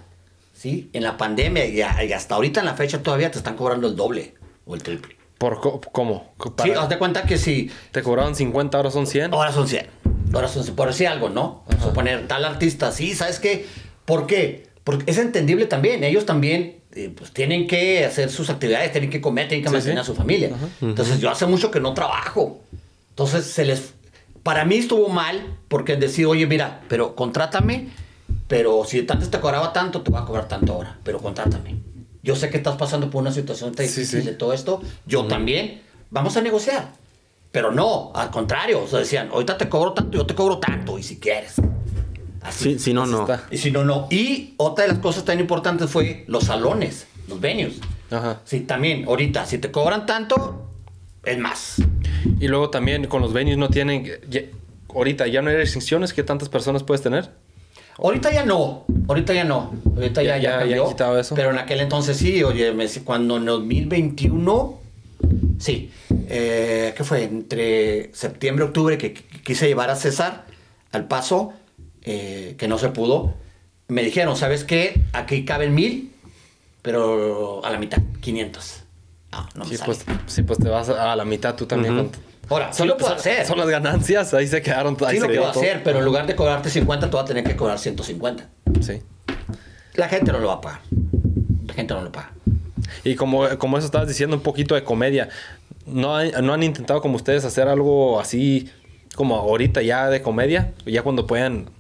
¿sí? 0.53 0.91
En 0.93 1.05
la 1.05 1.17
pandemia 1.17 1.67
y, 1.67 1.81
a- 1.81 2.03
y 2.03 2.13
hasta 2.13 2.35
ahorita 2.35 2.59
en 2.59 2.67
la 2.67 2.75
fecha 2.75 3.01
todavía 3.01 3.31
te 3.31 3.39
están 3.39 3.55
cobrando 3.55 3.87
el 3.87 3.95
doble 3.95 4.35
o 4.67 4.75
el 4.75 4.83
triple. 4.83 5.17
¿Por 5.39 5.61
cómo? 5.93 6.33
Sí, 6.43 6.51
Para- 6.57 6.83
haz 6.83 6.89
de 6.89 6.99
cuenta 6.99 7.23
que 7.23 7.39
si 7.39 7.71
¿Te 7.93 8.03
cobraban 8.03 8.35
50, 8.35 8.77
ahora 8.77 8.91
son 8.91 9.07
100? 9.07 9.33
Ahora 9.35 9.53
son 9.53 9.69
100. 9.69 9.87
Ahora 10.35 10.49
son 10.49 10.65
100. 10.65 10.75
Por 10.75 10.89
decir 10.89 11.07
algo, 11.07 11.29
¿no? 11.29 11.63
Vamos 11.69 11.87
a 11.87 11.93
poner 11.93 12.27
tal 12.27 12.45
artista. 12.45 12.91
Sí, 12.91 13.15
¿sabes 13.15 13.39
qué? 13.39 13.67
¿Por 14.05 14.27
qué? 14.27 14.67
Porque 14.85 15.11
es 15.11 15.19
entendible 15.19 15.67
también. 15.67 16.03
Ellos 16.05 16.27
también 16.27 16.81
eh, 16.95 17.13
pues, 17.17 17.33
tienen 17.33 17.67
que 17.67 18.05
hacer 18.05 18.31
sus 18.31 18.51
actividades, 18.51 18.93
tienen 18.93 19.11
que 19.11 19.21
comer, 19.21 19.49
tienen 19.49 19.63
que 19.63 19.69
Sí, 19.69 19.75
mantener 19.75 19.99
sí. 19.99 20.01
a 20.01 20.05
su 20.05 20.15
familia. 20.15 20.51
Entonces 20.81 21.21
yo 21.21 21.31
hace 21.31 21.47
mucho 21.47 21.71
que 21.71 21.81
no 21.81 21.95
trabajo. 21.95 22.61
Entonces 23.11 23.47
se 23.47 23.65
les... 23.65 23.95
Para 24.43 24.65
mí 24.65 24.77
estuvo 24.77 25.09
mal 25.09 25.57
porque 25.69 25.97
decir, 25.97 26.27
oye, 26.27 26.47
mira, 26.47 26.81
pero 26.89 27.15
contrátame, 27.15 27.91
pero 28.49 28.85
si 28.85 29.07
antes 29.09 29.31
te 29.31 29.39
cobraba 29.39 29.73
tanto, 29.73 30.03
te 30.03 30.11
voy 30.11 30.21
a 30.21 30.25
cobrar 30.25 30.49
tanto 30.49 30.73
ahora, 30.73 30.99
pero 31.05 31.19
contrátame. 31.21 31.77
Yo 32.25 32.35
sé 32.35 32.51
que 32.51 32.57
estás 32.57 32.77
pasando 32.77 33.09
por 33.09 33.21
una 33.23 33.33
situación 33.33 33.73
tan 33.73 33.87
difícil 33.87 34.21
sí. 34.21 34.27
de 34.27 34.33
todo 34.33 34.53
esto. 34.53 34.83
Yo 35.07 35.27
también. 35.27 35.83
Vamos 36.11 36.37
a 36.37 36.43
negociar. 36.43 36.93
Pero 37.53 37.71
no, 37.71 38.13
al 38.15 38.31
contrario. 38.31 38.83
O 38.83 38.89
sea, 38.89 39.01
decían, 39.01 39.29
ahorita 39.33 39.59
te 39.59 39.69
cobro 39.69 39.93
tanto, 39.93 40.19
yo 40.19 40.27
te 40.27 40.35
cobro 40.35 40.59
tanto, 40.59 40.99
y 40.99 41.03
si 41.03 41.19
quieres. 41.19 41.55
Así. 42.43 42.75
Si, 42.75 42.79
si 42.79 42.95
no, 42.95 43.03
Así 43.05 43.13
no. 43.13 43.21
está. 43.23 43.47
Y 43.51 43.59
si 43.59 43.71
no, 43.71 43.85
no. 43.85 44.09
Y 44.11 44.55
otra 44.57 44.85
de 44.85 44.93
las 44.93 44.99
cosas 45.01 45.25
tan 45.25 45.39
importantes 45.41 45.89
fue 45.91 46.25
los 46.27 46.45
salones, 46.45 47.07
los 47.29 47.41
venues. 47.41 47.77
Ajá. 48.11 48.41
Sí, 48.45 48.61
también, 48.61 49.05
ahorita, 49.07 49.47
si 49.47 49.59
te 49.59 49.71
cobran 49.71 50.07
tanto, 50.07 50.69
es 51.25 51.39
más. 51.39 51.77
Y 52.41 52.49
luego 52.49 52.69
también 52.71 53.07
con 53.07 53.23
los 53.23 53.33
venues 53.33 53.57
no 53.59 53.69
tienen... 53.69 54.05
ya- 54.29 54.43
ahorita 54.95 55.27
ya 55.29 55.41
no 55.41 55.51
hay 55.51 55.57
restricciones 55.57 56.13
que 56.13 56.23
tantas 56.23 56.49
personas 56.49 56.83
puedes 56.83 57.01
tener. 57.03 57.31
Ahorita 57.99 58.33
ya 58.33 58.45
no, 58.45 58.85
ahorita 59.09 59.33
ya 59.35 59.45
no. 59.45 59.75
Ahorita 59.97 60.23
ya, 60.23 60.37
Ya- 60.37 60.43
ya, 60.43 60.43
ya- 60.43 60.51
ya 60.51 60.59
cambió. 60.61 60.83
han 60.85 60.89
quitado 60.91 61.19
eso. 61.21 61.35
Pero 61.35 61.51
en 61.51 61.59
aquel 61.59 61.81
entonces 61.81 62.17
sí, 62.17 62.43
oye, 62.43 62.75
cuando 63.05 63.37
en 63.37 63.45
2021, 63.47 64.81
sí, 65.59 65.91
eh, 66.29 66.95
¿qué 66.97 67.05
fue? 67.05 67.25
Entre 67.25 68.11
septiembre 68.15 68.65
y 68.65 68.69
octubre 68.69 68.99
que 68.99 69.15
qu- 69.15 69.43
quise 69.43 69.67
llevar 69.69 69.91
a 69.91 69.97
César 69.97 70.45
al 70.91 71.07
paso, 71.07 71.53
eh, 72.05 72.55
que 72.59 72.69
no 72.69 72.79
se 72.79 72.89
pudo, 72.91 73.35
me 73.89 74.03
dijeron, 74.03 74.37
¿sabes 74.37 74.65
qué? 74.65 75.01
Aquí 75.13 75.45
caben 75.45 75.75
mil, 75.75 76.13
pero 76.83 77.65
a 77.65 77.71
la 77.71 77.79
mitad, 77.79 77.99
500. 78.21 78.83
No, 79.33 79.49
no 79.55 79.65
me 79.65 79.71
Sí 79.71 79.77
sale. 79.77 79.87
pues, 79.87 80.05
sí, 80.27 80.43
pues 80.43 80.59
te 80.59 80.69
vas 80.69 80.89
a 80.89 81.17
la 81.17 81.25
mitad 81.25 81.55
tú 81.55 81.67
también. 81.67 81.99
Ujú. 81.99 82.11
con- 82.11 82.33
Ahora, 82.51 82.73
sí 82.73 82.85
lo 82.85 82.97
puedo 82.97 83.11
son- 83.11 83.19
hacer. 83.19 83.47
Son 83.47 83.57
las 83.59 83.69
ganancias, 83.69 84.35
ahí 84.35 84.47
se 84.47 84.61
quedaron. 84.61 84.97
Ahí 85.07 85.15
Sí 85.17 85.21
se 85.21 85.27
lo 85.27 85.33
quedó 85.33 85.41
puedo 85.43 85.53
todo. 85.55 85.63
hacer, 85.63 85.83
pero 85.83 86.01
en 86.01 86.05
lugar 86.05 86.27
de 86.27 86.35
cobrarte 86.37 86.69
50, 86.69 87.09
tú 87.09 87.17
vas 87.17 87.25
a 87.25 87.29
tener 87.29 87.45
que 87.45 87.57
cobrar 87.57 87.79
150. 87.79 88.49
Sí. 88.81 89.01
La 89.95 90.09
gente 90.09 90.33
no 90.33 90.39
lo 90.39 90.49
va 90.49 90.55
a 90.55 90.61
pagar. 90.61 90.81
La 91.67 91.73
gente 91.75 91.95
no 91.95 92.03
lo 92.03 92.13
paga. 92.13 92.33
Y 93.05 93.15
como, 93.15 93.49
como 93.59 93.79
eso 93.79 93.87
estabas 93.87 94.09
diciendo, 94.09 94.37
un 94.37 94.43
poquito 94.43 94.75
de 94.75 94.85
comedia. 94.85 95.29
¿No, 95.87 96.15
han- 96.17 96.45
¿No 96.45 96.53
han 96.53 96.63
intentado 96.63 97.01
como 97.01 97.17
ustedes 97.17 97.45
hacer 97.45 97.69
algo 97.69 98.21
así 98.21 98.69
como 99.15 99.37
ahorita 99.37 99.81
ya 99.83 100.11
de 100.11 100.21
comedia? 100.21 100.73
Ya 100.85 101.03
cuando 101.03 101.27
puedan 101.27 101.71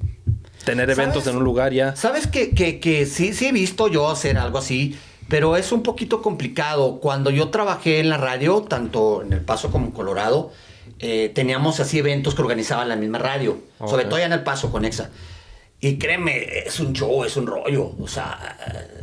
tener 0.64 0.90
eventos 0.90 1.24
¿Sabes? 1.24 1.34
en 1.34 1.38
un 1.38 1.44
lugar 1.44 1.72
ya. 1.72 1.94
Sabes 1.96 2.26
que, 2.26 2.50
que, 2.50 2.80
que 2.80 3.06
sí, 3.06 3.32
sí 3.34 3.46
he 3.48 3.52
visto 3.52 3.88
yo 3.88 4.08
hacer 4.10 4.38
algo 4.38 4.58
así, 4.58 4.98
pero 5.28 5.56
es 5.56 5.72
un 5.72 5.82
poquito 5.82 6.22
complicado. 6.22 6.98
Cuando 7.00 7.30
yo 7.30 7.48
trabajé 7.50 8.00
en 8.00 8.08
la 8.08 8.18
radio, 8.18 8.62
tanto 8.62 9.22
en 9.22 9.32
El 9.32 9.40
Paso 9.40 9.70
como 9.70 9.86
en 9.86 9.92
Colorado, 9.92 10.52
eh, 10.98 11.30
teníamos 11.34 11.80
así 11.80 11.98
eventos 11.98 12.34
que 12.34 12.42
organizaba 12.42 12.84
la 12.84 12.96
misma 12.96 13.18
radio, 13.18 13.58
Ok. 13.78 13.88
sobre 13.90 14.04
todo 14.04 14.18
ya 14.18 14.26
en 14.26 14.32
El 14.32 14.42
Paso 14.42 14.70
con 14.70 14.84
Exa. 14.84 15.10
Y 15.84 15.98
créeme, 15.98 16.60
es 16.64 16.78
un 16.78 16.92
show, 16.92 17.24
es 17.24 17.36
un 17.36 17.44
rollo. 17.48 17.90
O 18.00 18.06
sea, 18.06 18.56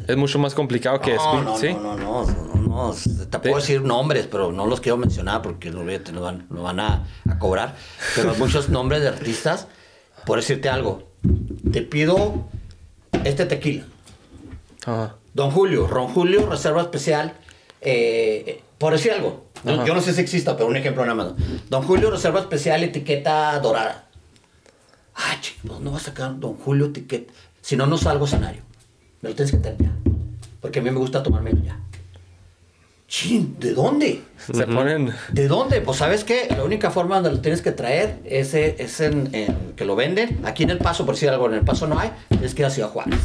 Es 0.07 0.15
mucho 0.15 0.39
más 0.39 0.53
complicado 0.53 1.01
que 1.01 1.13
no, 1.15 1.43
no, 1.43 1.57
¿sí? 1.57 1.73
no, 1.73 1.97
no, 1.97 2.25
no, 2.25 2.55
no, 2.55 2.93
no, 2.93 2.95
te 3.29 3.39
puedo 3.39 3.57
decir 3.57 3.81
nombres, 3.81 4.27
pero 4.31 4.53
no 4.53 4.65
los 4.65 4.79
quiero 4.79 4.95
mencionar 4.95 5.41
porque 5.41 5.71
nos 5.71 5.85
van, 6.21 6.47
nos 6.49 6.63
van 6.63 6.79
a, 6.79 7.05
a 7.29 7.37
cobrar. 7.37 7.75
Pero 8.15 8.33
muchos 8.35 8.69
nombres 8.69 9.01
de 9.01 9.09
artistas. 9.09 9.67
Por 10.29 10.37
decirte 10.37 10.69
algo, 10.69 11.09
te 11.71 11.81
pido 11.81 12.45
este 13.23 13.47
tequila. 13.47 13.85
Ajá. 14.85 15.15
Don 15.33 15.49
Julio, 15.49 15.87
Ron 15.87 16.09
Julio, 16.09 16.47
reserva 16.47 16.83
especial. 16.83 17.33
eh, 17.81 18.61
por 18.77 18.93
decir 18.93 19.11
algo, 19.11 19.45
yo, 19.65 19.95
no 19.95 20.01
sé 20.01 20.13
si 20.13 20.21
exista, 20.21 20.55
pero 20.55 20.69
un 20.69 20.75
ejemplo 20.75 21.03
nada 21.03 21.15
más. 21.15 21.33
Don 21.71 21.81
Julio, 21.81 22.11
reserva 22.11 22.41
especial, 22.41 22.83
etiqueta 22.83 23.59
dorada. 23.59 24.07
Ah, 25.15 25.35
chicos, 25.41 25.81
no 25.81 25.93
va 25.93 25.97
a 25.97 25.99
sacar 25.99 26.39
Don 26.39 26.53
Julio 26.57 26.85
etiqueta. 26.85 27.33
Si 27.61 27.75
no, 27.75 27.87
no 27.87 27.97
salgo 27.97 28.25
escenario. 28.25 28.61
Me 29.21 29.29
lo 29.29 29.35
tienes 29.35 29.51
que 29.51 29.57
terminar. 29.57 29.95
Porque 30.61 30.77
a 30.77 30.83
mí 30.83 30.91
me 30.91 30.99
gusta 30.99 31.23
tomármelo 31.23 31.63
ya. 31.63 31.79
Chin, 33.09 33.55
¿de 33.59 33.73
dónde? 33.73 34.21
Se 34.53 34.67
ponen. 34.67 35.11
¿De 35.33 35.47
dónde? 35.47 35.81
Pues 35.81 35.97
sabes 35.97 36.23
qué, 36.23 36.47
la 36.55 36.63
única 36.63 36.91
forma 36.91 37.15
donde 37.15 37.31
lo 37.31 37.41
tienes 37.41 37.63
que 37.63 37.71
traer 37.71 38.19
es, 38.23 38.53
es 38.53 38.99
en, 38.99 39.33
en 39.33 39.73
que 39.75 39.83
lo 39.83 39.95
venden. 39.95 40.39
Aquí 40.45 40.61
en 40.63 40.69
El 40.69 40.77
Paso, 40.77 41.05
por 41.07 41.15
decir 41.15 41.27
algo, 41.29 41.47
en 41.47 41.55
El 41.55 41.65
Paso 41.65 41.87
no 41.87 41.97
hay, 41.97 42.11
tienes 42.29 42.53
que 42.53 42.61
ir 42.61 42.65
a 42.67 42.69
Ciudad 42.69 42.89
Juárez. 42.89 43.19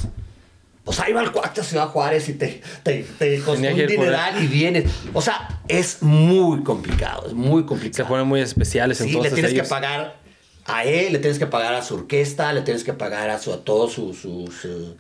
Pues 0.85 1.01
ahí 1.01 1.13
va 1.13 1.23
el 1.23 1.33
cuate 1.33 1.61
a 1.61 1.65
Ciudad 1.65 1.89
Juárez 1.89 2.29
y 2.31 2.33
te, 2.35 2.63
te, 2.83 3.05
te 3.19 3.39
costó 3.41 3.53
un 3.69 3.75
que 3.77 3.87
dineral 3.87 4.43
y 4.43 4.47
vienes. 4.47 4.91
O 5.13 5.21
sea, 5.21 5.61
es 5.69 6.03
muy 6.03 6.63
complicado, 6.63 7.27
es 7.27 7.35
muy 7.35 7.63
Se 7.63 7.67
complicado. 7.67 8.09
ponen 8.09 8.27
muy 8.27 8.41
especiales. 8.41 8.97
Sí, 8.99 9.05
entonces 9.09 9.33
le 9.33 9.35
tienes 9.35 9.53
ellos- 9.53 9.65
que 9.65 9.69
pagar 9.71 10.17
a 10.65 10.85
él, 10.85 11.13
le 11.13 11.19
tienes 11.19 11.39
que 11.39 11.47
pagar 11.47 11.75
a 11.75 11.83
su 11.83 11.95
orquesta, 11.95 12.55
le 12.55 12.63
tienes 12.63 12.85
que 12.85 12.95
pagar 12.95 13.29
a, 13.29 13.39
su, 13.39 13.53
a 13.53 13.63
todos 13.63 13.93
sus... 13.93 14.19
sus, 14.19 14.65
eh, 14.65 14.95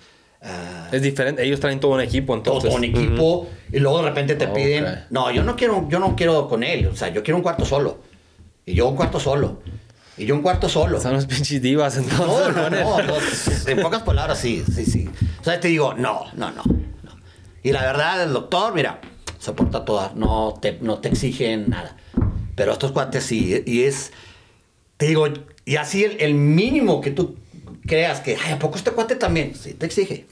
ah, 0.44 0.88
Es 0.92 1.02
diferente. 1.02 1.42
Ellos 1.44 1.58
traen 1.60 1.80
todo 1.80 1.92
un 1.92 2.00
equipo, 2.00 2.34
entonces. 2.34 2.68
todo 2.70 2.78
un 2.78 2.84
equipo 2.84 3.48
y 3.72 3.78
luego 3.80 3.98
de 4.02 4.08
repente 4.08 4.34
te 4.36 4.46
Ok. 4.46 4.54
piden 4.54 4.86
no 5.10 5.30
yo 5.32 5.42
no 5.42 5.56
quiero 5.56 5.88
yo 5.88 5.98
no 5.98 6.14
quiero 6.14 6.48
con 6.48 6.62
él 6.62 6.86
o 6.86 6.94
sea 6.96 7.08
yo 7.08 7.22
quiero 7.22 7.36
un 7.38 7.42
cuarto 7.42 7.64
solo 7.64 7.98
y 8.66 8.74
yo 8.74 8.88
un 8.88 8.94
cuarto 8.96 9.18
solo 9.18 9.60
y 10.16 10.26
yo 10.26 10.34
un 10.36 10.42
cuarto 10.42 10.68
solo 10.68 11.00
Son 11.00 11.14
los 11.14 11.26
pinches 11.26 11.60
divas, 11.60 11.96
entonces. 11.96 12.26
no, 12.26 12.52
no, 12.52 12.70
no, 12.70 13.02
no, 13.02 13.14
en 13.66 13.80
pocas 13.82 14.02
palabras 14.02 14.38
sí 14.38 14.62
sí 14.72 14.84
sí 14.86 15.10
o 15.40 15.44
sea 15.44 15.58
te 15.58 15.68
digo 15.68 15.94
no 15.94 16.26
no 16.34 16.50
no, 16.52 16.62
no. 17.02 17.16
y 17.64 17.72
la 17.72 17.82
verdad 17.82 18.22
el 18.22 18.32
doctor 18.32 18.72
mira 18.74 19.00
se 19.40 19.52
porta 19.52 19.84
toda 19.84 20.12
no 20.14 20.54
te 20.60 20.78
no 20.80 20.98
te 20.98 21.08
exigen 21.08 21.68
nada 21.70 21.96
pero 22.54 22.72
estos 22.72 22.92
cuates 22.92 23.24
sí 23.24 23.62
y 23.66 23.82
es 23.82 24.12
te 24.98 25.06
digo 25.06 25.26
y 25.64 25.76
así 25.76 26.04
el, 26.04 26.20
el 26.20 26.34
mínimo 26.34 27.00
que 27.00 27.10
tú 27.10 27.34
creas 27.86 28.20
que 28.20 28.36
ay 28.44 28.52
a 28.52 28.58
poco 28.58 28.76
este 28.76 28.90
cuate 28.92 29.16
también 29.16 29.54
sí 29.54 29.74
te 29.74 29.86
exige 29.86 30.26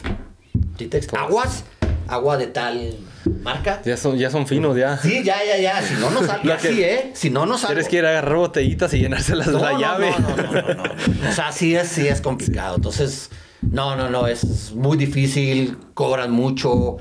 Sí 0.78 0.86
te 0.86 0.96
ex- 0.98 1.12
aguas, 1.14 1.64
agua 2.08 2.36
de 2.38 2.46
tal 2.46 2.96
marca. 3.42 3.80
Ya 3.84 3.96
son, 3.96 4.16
ya 4.18 4.30
son 4.30 4.46
finos, 4.46 4.76
ya. 4.76 4.96
Sí, 4.98 5.22
ya, 5.22 5.36
ya, 5.44 5.58
ya. 5.58 5.82
Si 5.82 5.94
no, 5.94 6.10
no 6.10 6.22
salgo. 6.26 6.44
Lo 6.48 6.56
que- 6.56 6.68
así, 6.68 6.82
¿eh? 6.82 7.10
Si 7.14 7.30
no, 7.30 7.44
no 7.46 7.56
salgo. 7.58 7.74
Tienes 7.74 7.88
que 7.88 7.96
ir 7.98 8.06
a 8.06 8.08
agarrar 8.10 8.36
botellitas 8.36 8.92
y 8.94 9.00
llenárselas 9.00 9.46
de 9.48 9.52
no, 9.52 9.58
la 9.60 9.72
no, 9.72 9.80
llave. 9.80 10.10
No, 10.18 10.28
no, 10.36 10.36
no, 10.36 10.62
no, 10.62 10.74
no. 10.74 11.30
O 11.30 11.32
sea, 11.32 11.52
sí 11.52 11.74
es, 11.76 11.88
sí 11.88 12.08
es 12.08 12.20
complicado. 12.22 12.76
Entonces, 12.76 13.30
no, 13.60 13.94
no, 13.96 14.08
no. 14.10 14.26
Es 14.26 14.72
muy 14.72 14.96
difícil. 14.96 15.76
Cobran 15.94 16.30
mucho. 16.32 16.96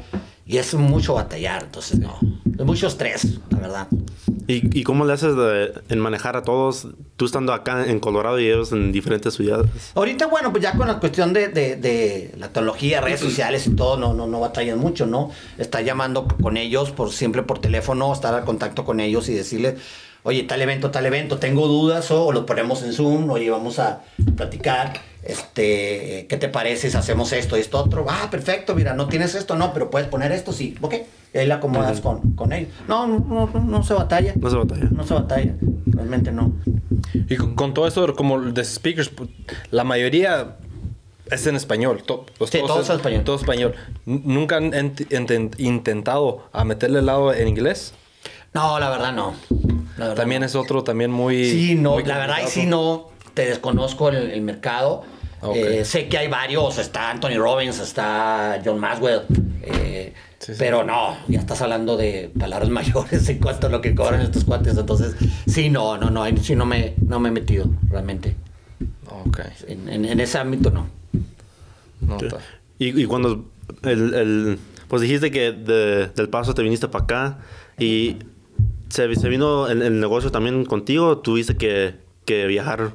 Y 0.52 0.58
es 0.58 0.74
mucho 0.74 1.14
batallar. 1.14 1.64
Entonces, 1.64 1.98
no. 2.00 2.20
Es 2.60 2.66
mucho 2.66 2.88
estrés, 2.88 3.40
la 3.52 3.58
verdad. 3.60 3.88
¿Y, 4.48 4.80
y 4.80 4.84
cómo 4.84 5.06
le 5.06 5.14
haces 5.14 5.34
de- 5.38 5.72
en 5.88 6.00
manejar 6.00 6.36
a 6.36 6.42
todos? 6.44 6.88
Tú 7.16 7.24
estando 7.26 7.54
acá 7.54 7.86
en 7.88 8.02
Colorado 8.02 8.38
y 8.38 8.48
ellos 8.48 8.74
en 8.74 8.92
diferentes 8.92 9.36
ciudades. 9.36 9.70
Ahorita, 9.96 10.26
bueno, 10.28 10.52
pues 10.52 10.62
ya 10.62 10.74
con 10.74 10.88
la 10.90 11.00
cuestión 11.00 11.32
de, 11.32 11.48
de- 11.48 11.78
de 11.78 12.36
la 12.38 12.50
tecnología, 12.50 13.00
redes 13.00 13.22
sociales 13.22 13.66
y 13.66 13.76
todo, 13.78 13.96
no, 13.96 14.14
no, 14.14 14.28
no 14.28 14.42
batallan 14.42 14.78
mucho, 14.78 15.06
¿no? 15.06 15.32
Está 15.58 15.80
llamando 15.80 16.28
con 16.42 16.58
ellos 16.58 16.92
por 16.92 17.12
siempre 17.14 17.44
por 17.44 17.60
teléfono, 17.60 18.12
estar 18.12 18.34
al 18.34 18.44
contacto 18.44 18.84
con 18.84 19.00
ellos 19.00 19.30
y 19.30 19.34
decirles, 19.34 19.76
oye, 20.24 20.44
tal 20.44 20.62
evento, 20.62 20.92
tal 20.92 21.06
evento, 21.06 21.38
tengo 21.38 21.68
dudas, 21.68 22.12
o, 22.12 22.34
lo 22.34 22.46
ponemos 22.46 22.84
en 22.84 22.92
Zoom, 22.92 23.30
oye, 23.30 23.50
vamos 23.50 23.80
a 23.80 24.02
platicar, 24.36 25.00
este, 25.24 26.26
¿qué 26.30 26.38
te 26.38 26.50
parece 26.50 26.90
si 26.92 26.98
hacemos 26.98 27.32
esto 27.34 27.58
y 27.58 27.60
esto 27.62 27.80
otro? 27.80 28.06
Ah, 28.10 28.28
perfecto, 28.32 28.76
mira, 28.76 28.94
no 28.94 29.08
tienes 29.08 29.36
esto, 29.36 29.56
no, 29.56 29.74
pero 29.74 29.90
puedes 29.90 30.08
poner 30.08 30.32
esto, 30.32 30.52
sí, 30.54 30.76
ok. 30.82 30.96
Y 31.34 31.38
ahí 31.38 31.48
la 31.48 31.56
acomodas 31.56 32.02
con, 32.02 32.34
con 32.34 32.52
ellos. 32.52 32.70
No, 32.90 33.08
no, 33.08 33.20
no, 33.54 33.60
no, 33.62 33.84
se 33.84 33.94
batalla. 33.94 34.34
No 34.36 34.50
se 34.50 34.58
batalla. 34.58 34.88
No 34.92 35.06
se 35.06 35.14
batalla, 35.14 35.56
realmente 35.86 36.32
no. 36.32 36.52
Y 37.14 37.38
con, 37.38 37.56
con 37.56 37.74
todo 37.74 37.88
eso, 37.88 38.14
como 38.16 38.42
de 38.42 38.66
speakers, 38.66 39.12
la 39.70 39.86
mayoría 39.86 40.58
es 41.30 41.48
en 41.48 41.56
español. 41.56 42.04
to- 42.04 42.26
pues 42.38 42.50
Sí, 42.52 42.60
todos 42.60 42.82
es- 42.84 42.90
en 42.90 42.96
español. 42.98 43.24
Todo 43.24 43.38
español. 43.38 43.76
¿Nunca 44.06 44.58
han 44.58 44.72
ent- 44.74 45.56
intentado 45.58 46.50
a 46.52 46.66
meterle 46.66 47.00
el 47.00 47.06
lado 47.06 47.34
en 47.34 47.48
inglés? 47.48 47.94
No, 48.54 48.78
la 48.80 48.90
verdad 48.90 49.14
no. 49.14 49.34
La 49.98 50.08
verdad 50.08 50.16
También 50.16 50.42
no. 50.42 50.48
es 50.48 50.56
otro, 50.56 50.84
también 50.84 51.12
muy... 51.12 51.50
Sí, 51.50 51.76
no, 51.76 51.92
muy 51.94 52.04
la 52.04 52.18
verdad, 52.18 52.40
y 52.46 52.48
sí, 52.50 52.66
no, 52.66 53.08
te 53.34 53.46
desconozco 53.46 54.10
el, 54.10 54.32
el 54.32 54.42
mercado. 54.42 55.04
Ok. 55.42 55.56
Eh, 55.56 55.86
sé 55.86 56.08
que 56.08 56.18
hay 56.20 56.28
varios, 56.28 56.78
está 56.78 57.10
Anthony 57.10 57.38
Robbins, 57.38 57.80
está 57.80 58.62
John 58.64 58.80
Maxwell, 58.80 59.22
eh, 59.64 60.14
Sí, 60.38 60.54
sí. 60.54 60.58
pero 60.60 60.84
no, 60.84 61.18
ya 61.28 61.40
estás 61.40 61.62
hablando 61.62 61.98
de 61.98 62.32
palabras 62.40 62.70
mayores 62.72 63.28
en 63.30 63.38
cuanto 63.40 63.68
a 63.68 63.70
lo 63.70 63.80
que 63.82 63.94
cobran 63.96 64.22
estos 64.22 64.44
cuates, 64.44 64.76
entonces 64.78 65.16
sí, 65.48 65.70
no, 65.70 65.98
no, 65.98 66.10
no, 66.10 66.26
sí 66.42 66.56
no 66.56 66.66
me, 66.66 66.94
no 67.08 67.20
me 67.20 67.30
he 67.30 67.32
metido 67.32 67.68
realmente. 67.90 68.36
Ok. 69.26 69.40
En, 69.68 69.88
en- 69.90 70.06
en 70.06 70.20
ese 70.20 70.38
ámbito 70.38 70.70
no. 70.72 70.88
Y, 72.80 73.02
y 73.02 73.06
cuando 73.06 73.46
el, 73.84 74.14
el- 74.14 74.60
pues 74.88 75.02
dijiste 75.02 75.32
que 75.32 75.52
de- 75.52 76.08
del 76.08 76.30
paso 76.30 76.54
te 76.54 76.64
viniste 76.64 76.88
para 76.88 77.04
acá 77.04 77.38
y 77.80 78.18
se, 78.90 79.14
se 79.16 79.30
vino 79.30 79.68
el, 79.68 79.82
el 79.82 80.00
negocio 80.00 80.32
también 80.32 80.66
contigo, 80.66 81.20
tuviste 81.20 81.56
que, 81.56 81.96
que 82.26 82.48
viajar 82.48 82.92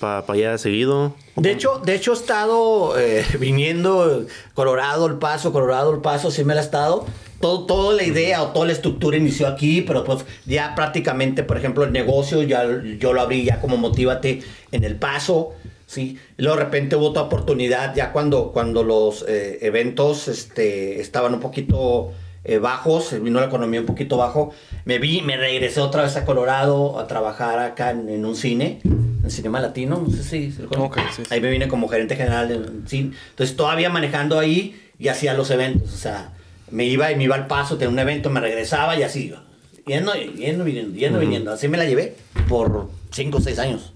para 0.00 0.24
allá 0.26 0.58
seguido. 0.58 1.14
De 1.36 1.52
hecho, 1.52 1.80
de 1.84 1.94
hecho 1.94 2.12
he 2.12 2.16
estado 2.16 2.98
eh, 2.98 3.24
viniendo 3.38 4.26
Colorado, 4.54 5.06
El 5.06 5.18
Paso, 5.18 5.52
Colorado, 5.52 5.92
El 5.94 6.00
Paso, 6.00 6.30
sí 6.30 6.44
me 6.44 6.54
la 6.54 6.60
he 6.60 6.64
estado. 6.64 7.06
Todo, 7.40 7.66
toda 7.66 7.96
la 7.96 8.04
idea 8.04 8.42
o 8.42 8.48
toda 8.48 8.66
la 8.66 8.72
estructura 8.72 9.16
inició 9.16 9.48
aquí, 9.48 9.82
pero 9.82 10.04
pues 10.04 10.24
ya 10.46 10.76
prácticamente, 10.76 11.42
por 11.42 11.56
ejemplo, 11.56 11.82
el 11.82 11.92
negocio 11.92 12.42
ya 12.44 12.64
yo 12.98 13.12
lo 13.12 13.20
abrí 13.20 13.44
ya 13.44 13.60
como 13.60 13.76
Motívate 13.76 14.42
en 14.70 14.84
El 14.84 14.94
Paso, 14.94 15.52
¿sí? 15.86 16.18
Luego 16.36 16.56
de 16.56 16.64
repente 16.64 16.94
hubo 16.94 17.08
otra 17.08 17.22
oportunidad 17.22 17.96
ya 17.96 18.12
cuando, 18.12 18.52
cuando 18.52 18.84
los 18.84 19.24
eh, 19.28 19.58
eventos 19.62 20.28
este, 20.28 21.00
estaban 21.00 21.34
un 21.34 21.40
poquito 21.40 22.12
eh, 22.44 22.58
bajos, 22.58 23.14
vino 23.22 23.40
la 23.40 23.46
economía 23.46 23.80
un 23.80 23.86
poquito 23.86 24.16
bajo, 24.16 24.52
me 24.84 24.98
vi, 24.98 25.22
me 25.22 25.36
regresé 25.36 25.80
otra 25.80 26.02
vez 26.02 26.16
a 26.16 26.24
Colorado 26.24 26.98
a 26.98 27.06
trabajar 27.06 27.58
acá 27.58 27.90
en, 27.90 28.08
en 28.08 28.24
un 28.24 28.34
cine, 28.34 28.80
en 28.84 29.30
Cinema 29.30 29.60
Latino, 29.60 30.02
no 30.06 30.10
sé 30.10 30.22
si 30.24 30.50
se 30.50 30.62
lo 30.62 30.68
conocen. 30.68 31.04
Ok, 31.04 31.10
sí, 31.14 31.22
sí. 31.24 31.34
Ahí 31.34 31.40
me 31.40 31.50
vine 31.50 31.68
como 31.68 31.88
gerente 31.88 32.16
general 32.16 32.48
de 32.48 32.56
un 32.56 32.84
cine. 32.86 33.12
Entonces 33.30 33.56
todavía 33.56 33.90
manejando 33.90 34.38
ahí 34.38 34.80
y 34.98 35.08
hacía 35.08 35.34
los 35.34 35.50
eventos, 35.50 35.92
o 35.92 35.96
sea, 35.96 36.32
me 36.70 36.84
iba 36.84 37.12
y 37.12 37.16
me 37.16 37.24
iba 37.24 37.36
al 37.36 37.46
paso, 37.46 37.76
tenía 37.76 37.92
un 37.92 37.98
evento, 37.98 38.30
me 38.30 38.40
regresaba 38.40 38.96
y 38.96 39.02
así 39.02 39.26
iba. 39.26 39.44
Yendo, 39.86 40.14
y 40.16 40.32
yendo, 40.34 40.64
viniendo, 40.64 40.94
yendo, 40.96 41.18
viniendo. 41.18 41.52
Así 41.52 41.68
me 41.68 41.76
la 41.76 41.84
llevé 41.84 42.14
por 42.48 42.88
5 43.10 43.38
o 43.38 43.40
6 43.40 43.58
años. 43.58 43.92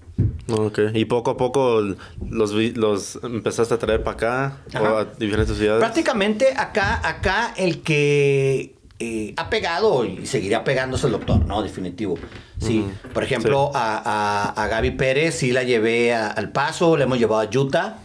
Ok. 0.49 0.79
Y 0.93 1.05
poco 1.05 1.31
a 1.31 1.37
poco 1.37 1.81
los, 2.29 2.55
vi- 2.55 2.71
los 2.73 3.19
empezaste 3.23 3.73
a 3.73 3.77
traer 3.77 4.03
para 4.03 4.15
acá 4.15 4.57
o 4.73 4.77
Ajá. 4.77 4.99
a 4.99 5.05
diferentes 5.19 5.57
ciudades. 5.57 5.79
Prácticamente 5.79 6.53
acá, 6.55 7.01
acá 7.07 7.53
el 7.57 7.81
que 7.81 8.75
eh, 8.99 9.33
ha 9.37 9.49
pegado 9.49 10.05
y 10.05 10.25
seguirá 10.25 10.63
pegando 10.63 10.95
es 10.97 11.03
el 11.03 11.11
doctor, 11.11 11.45
¿no? 11.45 11.61
Definitivo. 11.61 12.17
Sí. 12.59 12.85
Por 13.13 13.23
ejemplo, 13.23 13.69
Sí. 13.73 13.77
a, 13.79 14.53
a, 14.55 14.63
a 14.63 14.67
Gaby 14.67 14.91
Pérez 14.91 15.35
sí 15.35 15.51
la 15.51 15.63
llevé 15.63 16.13
a- 16.13 16.27
al 16.29 16.51
paso, 16.51 16.97
le 16.97 17.03
hemos 17.03 17.19
llevado 17.19 17.41
a 17.41 17.59
Utah. 17.59 17.97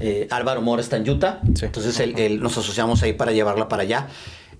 Eh, 0.00 0.26
Álvaro 0.30 0.60
Mora 0.62 0.80
está 0.82 0.96
en 0.96 1.08
Utah. 1.08 1.40
Sí. 1.54 1.66
Entonces 1.66 2.00
él- 2.00 2.14
él- 2.18 2.40
nos 2.42 2.56
asociamos 2.58 3.02
ahí 3.02 3.12
para 3.12 3.30
llevarla 3.32 3.68
para 3.68 3.82
allá. 3.82 4.08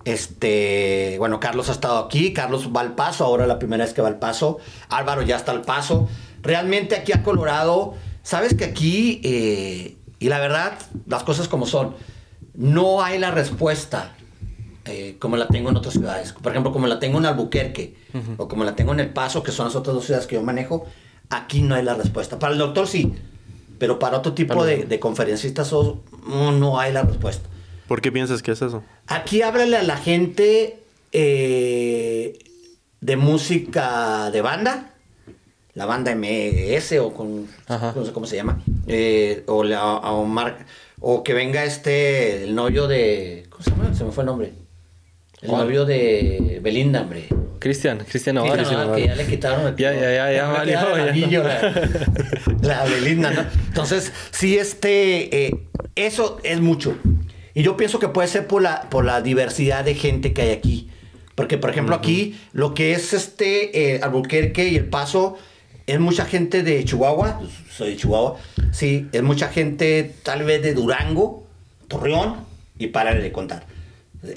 Este, 0.05 1.15
bueno, 1.19 1.39
Carlos 1.39 1.67
ha 1.69 1.71
estado 1.71 1.97
aquí, 1.97 2.31
Carlos 2.31 2.69
va 2.73 2.81
al 2.81 2.93
paso, 2.93 3.25
ahora 3.25 3.47
la 3.47 3.59
primera 3.59 3.83
vez 3.83 3.93
que 3.93 4.01
va 4.01 4.07
al 4.07 4.19
paso, 4.19 4.59
Álvaro 4.89 5.23
ya 5.23 5.35
está 5.35 5.51
al 5.51 5.63
paso. 5.63 6.07
Realmente 6.45 6.95
aquí 6.95 7.11
a 7.11 7.23
Colorado, 7.23 7.95
sabes 8.23 8.53
que 8.53 8.65
aquí, 8.65 9.19
eh, 9.23 9.95
y 10.19 10.29
la 10.29 10.39
verdad, 10.39 10.77
las 11.07 11.23
cosas 11.23 11.47
como 11.47 11.65
son, 11.65 11.95
no 12.53 13.03
hay 13.03 13.19
la 13.19 13.31
respuesta 13.31 14.15
eh, 14.85 15.15
como 15.19 15.35
la 15.35 15.47
tengo 15.47 15.69
en 15.69 15.77
otras 15.77 15.95
ciudades. 15.95 16.31
Por 16.33 16.51
ejemplo, 16.51 16.71
como 16.71 16.87
la 16.87 16.99
tengo 16.99 17.17
en 17.17 17.25
Albuquerque 17.25 17.95
o 18.37 18.47
como 18.47 18.63
la 18.63 18.75
tengo 18.75 18.93
en 18.93 18.99
El 18.99 19.09
Paso, 19.09 19.41
que 19.43 19.51
son 19.51 19.65
las 19.65 19.75
otras 19.75 19.95
dos 19.95 20.05
ciudades 20.05 20.27
que 20.27 20.35
yo 20.35 20.43
manejo, 20.43 20.85
aquí 21.29 21.61
no 21.61 21.75
hay 21.75 21.83
la 21.83 21.95
respuesta. 21.95 22.37
Para 22.39 22.53
el 22.53 22.59
doctor 22.59 22.87
sí, 22.87 23.13
pero 23.79 23.97
para 23.99 24.17
otro 24.19 24.33
tipo 24.33 24.63
de, 24.63 24.85
de 24.85 24.99
conferencistas 24.99 25.73
o- 25.73 26.03
no, 26.27 26.51
no 26.51 26.79
hay 26.79 26.93
la 26.93 27.01
respuesta. 27.01 27.49
¿Por 27.87 27.99
qué 28.01 28.11
piensas 28.11 28.41
que 28.41 28.51
es 28.51 28.61
eso? 28.61 28.83
Aquí 29.07 29.41
háblale 29.41 29.75
a 29.77 29.83
la 29.83 29.97
gente 29.97 30.79
eh, 31.11 32.39
de 33.01 33.17
música 33.17 34.29
de 34.31 34.41
banda, 34.41 34.93
la 35.75 35.85
banda 35.85 36.15
MS 36.15 36.93
o 36.99 37.13
con, 37.13 37.47
Ajá. 37.67 37.93
no 37.95 38.03
sé 38.05 38.11
cómo 38.11 38.25
se 38.25 38.35
llama, 38.37 38.61
eh, 38.87 39.43
o, 39.47 39.63
la, 39.63 39.79
a 39.79 40.11
Omar- 40.13 40.65
o 40.99 41.23
que 41.23 41.33
venga 41.33 41.63
este, 41.63 42.43
el 42.43 42.55
novio 42.55 42.87
de, 42.87 43.45
¿cómo 43.49 43.63
se 43.63 43.69
llama? 43.71 43.93
Se 43.93 44.03
me 44.03 44.11
fue 44.11 44.23
el 44.23 44.25
nombre. 44.27 44.53
El 45.41 45.49
¿Cuál? 45.49 45.65
novio 45.65 45.85
de 45.85 46.59
Belinda, 46.63 47.01
hombre. 47.01 47.25
Cristian, 47.59 47.99
Cristian 48.09 48.37
que 48.43 49.05
ya 49.07 49.15
le 49.15 49.25
quitaron 49.25 49.67
el 49.67 49.75
Ya, 49.75 49.93
ya, 49.93 50.11
ya, 50.13 50.31
ya 50.31 50.47
me 50.47 50.53
valió, 50.53 50.79
queda 50.79 50.95
de 50.95 51.03
ya. 51.05 51.11
anillo 51.11 51.43
la, 51.43 51.89
la 52.61 52.83
Belinda, 52.85 53.31
¿no? 53.31 53.45
Entonces, 53.67 54.11
sí, 54.31 54.57
este, 54.57 55.45
eh, 55.47 55.55
eso 55.95 56.39
es 56.43 56.61
mucho. 56.61 56.95
Y 57.53 57.63
yo 57.63 57.75
pienso 57.77 57.99
que 57.99 58.07
puede 58.07 58.27
ser 58.27 58.47
por 58.47 58.61
la, 58.61 58.89
por 58.89 59.03
la 59.05 59.21
diversidad 59.21 59.83
de 59.83 59.95
gente 59.95 60.31
que 60.33 60.43
hay 60.43 60.51
aquí. 60.51 60.89
Porque, 61.35 61.57
por 61.57 61.69
ejemplo, 61.69 61.95
aquí 61.95 62.39
lo 62.53 62.73
que 62.73 62.93
es 62.93 63.13
este 63.13 63.95
eh, 63.95 63.99
Albuquerque 64.01 64.67
y 64.69 64.75
El 64.77 64.85
Paso 64.87 65.37
es 65.87 65.99
mucha 65.99 66.25
gente 66.25 66.63
de 66.63 66.83
Chihuahua. 66.83 67.41
Soy 67.69 67.91
de 67.91 67.97
Chihuahua. 67.97 68.37
Sí, 68.71 69.07
es 69.11 69.23
mucha 69.23 69.49
gente 69.49 70.15
tal 70.23 70.43
vez 70.43 70.61
de 70.61 70.73
Durango, 70.73 71.45
Torreón 71.87 72.35
y 72.77 72.87
párale 72.87 73.21
de 73.21 73.31
contar. 73.31 73.65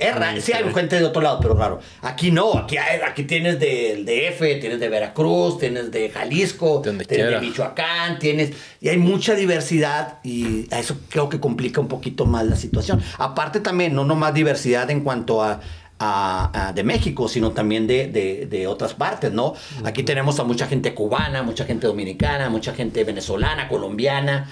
Es 0.01 0.15
raro, 0.15 0.39
sí 0.43 0.53
hay 0.53 0.71
gente 0.75 0.97
de 0.97 1.05
otro 1.07 1.23
lado, 1.23 1.39
pero 1.41 1.55
raro. 1.55 1.81
Aquí 2.03 2.31
no, 2.31 2.59
aquí, 2.59 2.77
hay- 2.77 3.01
aquí 3.01 3.23
tienes 3.23 3.59
del 3.59 4.05
DF, 4.05 4.61
tienes 4.61 4.81
de 4.81 4.89
Veracruz, 4.91 5.59
tienes 5.59 5.91
de 5.91 6.11
Jalisco, 6.11 6.83
donde 6.85 7.07
tienes 7.07 7.27
quiera. 7.29 7.41
de 7.41 7.47
Michoacán, 7.47 8.19
tienes... 8.19 8.51
Y 8.83 8.89
hay 8.91 8.99
mucha 8.99 9.35
diversidad 9.35 10.19
y 10.23 10.67
a 10.75 10.79
eso 10.79 10.99
creo 11.09 11.31
que 11.31 11.41
complica 11.41 11.81
un 11.81 11.89
poquito 11.89 12.27
más 12.27 12.45
la 12.45 12.57
situación. 12.57 13.01
Aparte 13.17 13.61
también, 13.61 13.95
no 13.95 14.05
nomás 14.05 14.35
diversidad 14.35 14.91
en 14.91 15.01
cuanto 15.01 15.43
a... 15.43 15.63
a- 15.99 16.69
a- 16.69 16.73
de 16.73 16.85
México, 16.85 17.29
sino 17.29 17.51
también 17.53 17.87
de, 17.87 18.07
de- 18.09 18.47
de 18.47 18.67
otras 18.67 18.95
partes, 18.95 19.33
¿no? 19.33 19.55
Aquí 19.85 20.03
tenemos 20.03 20.39
a 20.41 20.45
mucha 20.45 20.67
gente 20.67 20.95
cubana, 20.95 21.43
mucha 21.43 21.65
gente 21.65 21.87
dominicana, 21.87 22.49
mucha 22.51 22.73
gente 22.75 23.05
venezolana, 23.05 23.69
colombiana, 23.69 24.49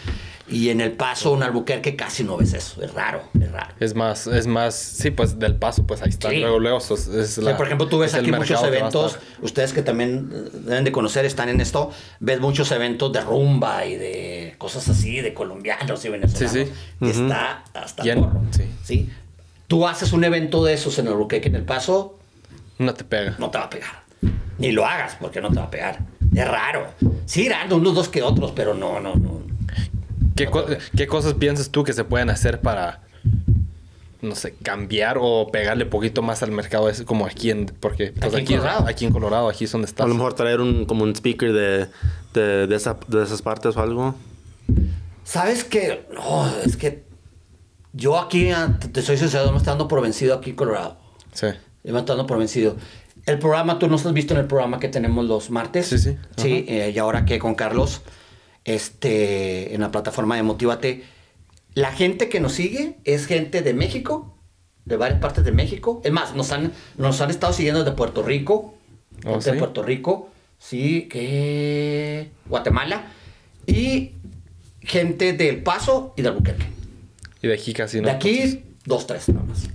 y 0.49 0.69
en 0.69 0.81
El 0.81 0.93
Paso, 0.93 1.35
en 1.35 1.43
Albuquerque, 1.43 1.97
casi 1.97 2.23
no 2.23 2.37
ves 2.37 2.53
eso, 2.55 2.81
es 2.81 2.95
raro, 2.95 3.21
es 3.41 3.51
raro. 3.51 3.75
Es 3.81 3.97
más, 3.97 4.29
es 4.29 4.47
más, 4.47 4.77
sí, 4.77 5.11
pues 5.11 5.41
del 5.41 5.57
paso, 5.57 5.85
pues 5.89 6.03
ahí 6.03 6.11
está. 6.11 6.31
Sí. 6.31 6.37
Luego, 6.39 6.61
luego, 6.61 6.79
es, 6.79 6.87
Sí, 7.31 7.41
la- 7.41 7.57
por 7.57 7.67
ejemplo, 7.67 7.89
tú 7.89 7.99
ves 7.99 8.13
es 8.13 8.19
el 8.19 8.21
aquí 8.27 8.31
muchos 8.33 8.63
eventos, 8.63 9.19
ustedes 9.43 9.73
que 9.73 9.83
también 9.83 10.31
eh, 10.33 10.49
deben 10.53 10.85
de 10.85 10.93
conocer, 10.93 11.25
están 11.25 11.49
en 11.49 11.61
esto, 11.61 11.91
ves 12.21 12.39
muchos 12.41 12.71
eventos 12.71 13.13
de 13.13 13.23
rumba 13.23 13.87
y 13.87 13.97
de 13.97 14.55
cosas 14.57 14.89
así, 14.89 15.21
de 15.21 15.35
colombianos 15.35 16.05
y 16.05 16.09
venezolanos. 16.11 16.53
Sí, 16.53 16.65
sí. 16.67 16.73
Y 17.01 17.11
está 17.11 17.65
hasta 17.75 18.05
porro. 18.05 18.43
sí. 18.53 18.63
sí. 18.85 19.11
Tú 19.69 19.87
haces 19.87 20.13
un 20.13 20.25
evento 20.25 20.65
de 20.65 20.75
esos 20.75 20.99
en 20.99 21.09
Albuquerque, 21.09 21.49
en 21.49 21.57
El 21.57 21.65
Paso, 21.65 22.19
No 22.79 22.95
te 22.95 23.05
pega. 23.05 23.35
no 23.39 23.51
te 23.51 23.59
va 23.59 23.65
a 23.65 23.71
pegar. 23.71 24.05
Ni 24.59 24.73
lo 24.73 24.87
hagas 24.87 25.17
porque 25.21 25.41
no 25.41 25.51
te 25.51 25.57
va 25.57 25.65
a 25.65 25.71
pegar. 25.71 26.01
Es 26.35 26.47
raro. 26.49 26.87
Sí, 27.27 27.43
irán 27.47 27.73
unos 27.73 27.95
dos 27.95 28.09
que 28.09 28.23
otros, 28.23 28.53
pero 28.55 28.75
no, 28.75 29.01
no, 29.01 29.15
no. 29.17 29.41
¿Qué, 30.35 30.47
co- 30.47 30.67
¿Qué 30.97 31.07
cosas 31.07 31.35
piensas 31.35 31.71
tú 31.71 31.83
que 31.85 31.93
se 31.93 32.05
pueden 32.05 32.29
hacer 32.31 32.61
para, 32.61 33.01
no 34.21 34.35
sé, 34.35 34.55
cambiar 34.63 35.17
o 35.21 35.49
pegarle 35.51 35.87
poquito 35.87 36.21
más 36.23 36.43
al 36.43 36.51
mercado 36.53 36.89
ese 36.91 37.05
como 37.07 37.27
aquí 37.27 37.51
en, 37.51 37.67
porque 37.81 38.13
pues 38.13 38.27
Aquí 38.27 38.37
en 38.37 38.43
aquí, 38.43 38.55
Colorado. 38.57 38.87
aquí 38.89 39.05
en 39.07 39.13
Colorado, 39.13 39.49
aquí 39.49 39.65
es 39.65 39.73
donde 39.73 39.87
estás. 39.87 40.05
A 40.05 40.09
lo 40.09 40.15
mejor 40.15 40.35
traer 40.35 40.61
un, 40.61 40.85
como 40.85 41.05
un 41.05 41.15
speaker 41.17 41.53
de, 41.53 41.87
de, 42.35 42.67
de, 42.67 42.77
esa- 42.77 42.99
de 43.09 43.23
esas 43.25 43.41
partes 43.43 43.77
o 43.77 43.81
algo. 43.81 44.15
¿Sabes 45.25 45.65
qué? 45.65 46.07
No, 46.15 46.47
es 46.65 46.77
que 46.77 47.05
yo 47.97 48.19
aquí, 48.19 48.51
ah, 48.51 48.79
te- 48.93 49.03
soy 49.03 49.17
sincero, 49.17 49.51
me 49.53 49.59
está 49.59 49.71
dando 49.73 49.89
por 49.89 50.01
vencido 50.03 50.35
aquí 50.35 50.51
en 50.51 50.57
Colorado. 50.57 50.99
Sí. 51.33 51.47
Me 51.85 51.99
estoy 51.99 52.17
dando 52.17 52.27
por 52.27 52.39
vencido. 52.39 52.77
El 53.27 53.39
programa, 53.39 53.79
tú 53.79 53.89
nos 53.89 54.05
has 54.07 54.13
visto 54.13 54.35
en 54.35 54.41
el 54.41 54.47
programa 54.47 54.79
que 54.79 54.89
tenemos 54.89 55.25
los 55.25 55.51
martes. 55.51 55.87
Sí, 55.89 55.99
sí. 55.99 56.17
Sí, 56.37 56.65
eh, 56.69 56.93
y 56.95 56.99
ahora 56.99 57.25
que 57.25 57.39
con 57.39 57.55
Carlos, 57.55 58.03
este, 58.65 59.75
en 59.75 59.81
la 59.81 59.91
plataforma 59.91 60.37
de 60.37 60.43
Motívate, 60.43 61.05
la 61.75 61.93
gente 61.93 62.29
que 62.29 62.41
nos 62.41 62.53
sigue 62.53 62.99
es 63.05 63.27
gente 63.27 63.63
de 63.63 63.75
México, 63.75 64.37
de 64.85 64.97
varias 64.97 65.21
partes 65.21 65.45
de 65.45 65.53
México. 65.53 66.01
Es 66.05 66.13
más, 66.13 66.35
nos 66.35 66.53
han, 66.53 66.73
nos 66.97 67.21
han 67.21 67.31
estado 67.31 67.53
siguiendo 67.53 67.85
de 67.85 67.93
Puerto 67.93 68.23
Rico, 68.23 68.75
Oh, 69.25 69.31
gente 69.33 69.47
de 69.51 69.53
¿sí? 69.53 69.59
Puerto 69.59 69.83
Rico, 69.83 70.29
sí, 70.59 71.09
que 71.09 72.31
Guatemala, 72.47 73.07
y 73.67 74.13
gente 74.83 75.33
del 75.33 75.63
Paso 75.63 76.13
y 76.19 76.23
de 76.23 76.29
Albuquerque. 76.29 76.67
Y 77.47 77.49
de 77.49 77.55
aquí 77.55 77.73
casi 77.73 78.01
no. 78.01 78.09
De 78.09 78.11
aquí, 78.11 78.65
dos, 78.85 79.07
tres, 79.07 79.29
nada 79.29 79.45
más. 79.47 79.69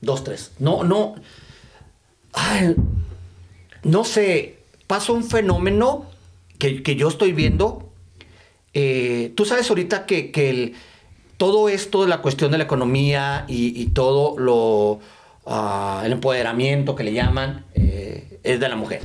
Dos, 0.00 0.24
tres. 0.24 0.52
No, 0.58 0.82
no. 0.82 1.14
Ay, 2.32 2.74
no 3.82 4.04
sé. 4.04 4.58
Pasa 4.86 5.12
un 5.12 5.24
fenómeno 5.24 6.06
que, 6.58 6.82
que 6.82 6.96
yo 6.96 7.08
estoy 7.08 7.32
viendo. 7.32 7.92
Eh, 8.74 9.32
Tú 9.36 9.44
sabes 9.44 9.68
ahorita 9.68 10.06
que, 10.06 10.30
que 10.30 10.50
el- 10.50 10.74
todo 11.36 11.68
esto 11.68 12.02
de 12.02 12.08
la 12.08 12.22
cuestión 12.22 12.50
de 12.50 12.58
la 12.58 12.64
economía 12.64 13.44
y, 13.48 13.80
y 13.80 13.86
todo 13.88 14.38
lo. 14.38 15.00
ah, 15.46 16.02
el 16.04 16.12
empoderamiento 16.12 16.94
que 16.94 17.04
le 17.04 17.12
llaman 17.12 17.64
eh, 17.74 18.38
es 18.42 18.58
de 18.60 18.68
la 18.68 18.76
mujer. 18.76 19.00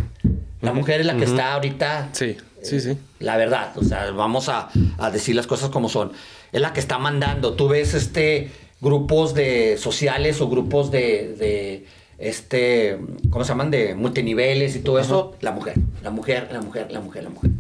La 0.62 0.74
mujer 0.74 1.02
es 1.02 1.06
la 1.06 1.16
que 1.18 1.26
está 1.26 1.54
ahorita 1.54 2.10
Sí, 2.14 2.38
sí, 2.64 2.80
sí. 2.80 2.98
la 3.20 3.38
verdad, 3.38 3.78
o 3.78 3.84
sea, 3.84 4.10
vamos 4.12 4.50
a, 4.50 4.70
a 4.98 5.12
decir 5.12 5.36
las 5.36 5.46
cosas 5.48 5.70
como 5.70 5.90
son. 5.90 6.12
Es 6.56 6.62
la 6.62 6.72
que 6.72 6.80
está 6.80 6.98
mandando. 6.98 7.54
Tú 7.54 7.68
ves 7.68 7.94
este 7.94 8.50
grupos 8.80 9.34
de 9.34 9.78
sociales 9.78 10.40
o 10.40 10.48
grupos 10.48 10.90
de, 10.90 11.36
de, 11.38 11.86
este, 12.18 12.98
¿cómo 13.30 13.44
se 13.44 13.50
llaman? 13.50 13.72
De 13.72 13.94
multiniveles 13.94 14.74
y 14.78 14.80
todo 14.80 15.00
eso. 15.00 15.36
La 15.42 15.52
mujer, 15.52 15.76
la 16.02 16.12
mujer, 16.12 16.48
la 16.54 16.62
mujer, 16.62 16.94
la 16.94 17.02
mujer, 17.02 17.24
la 17.26 17.30
mujer. 17.30 17.52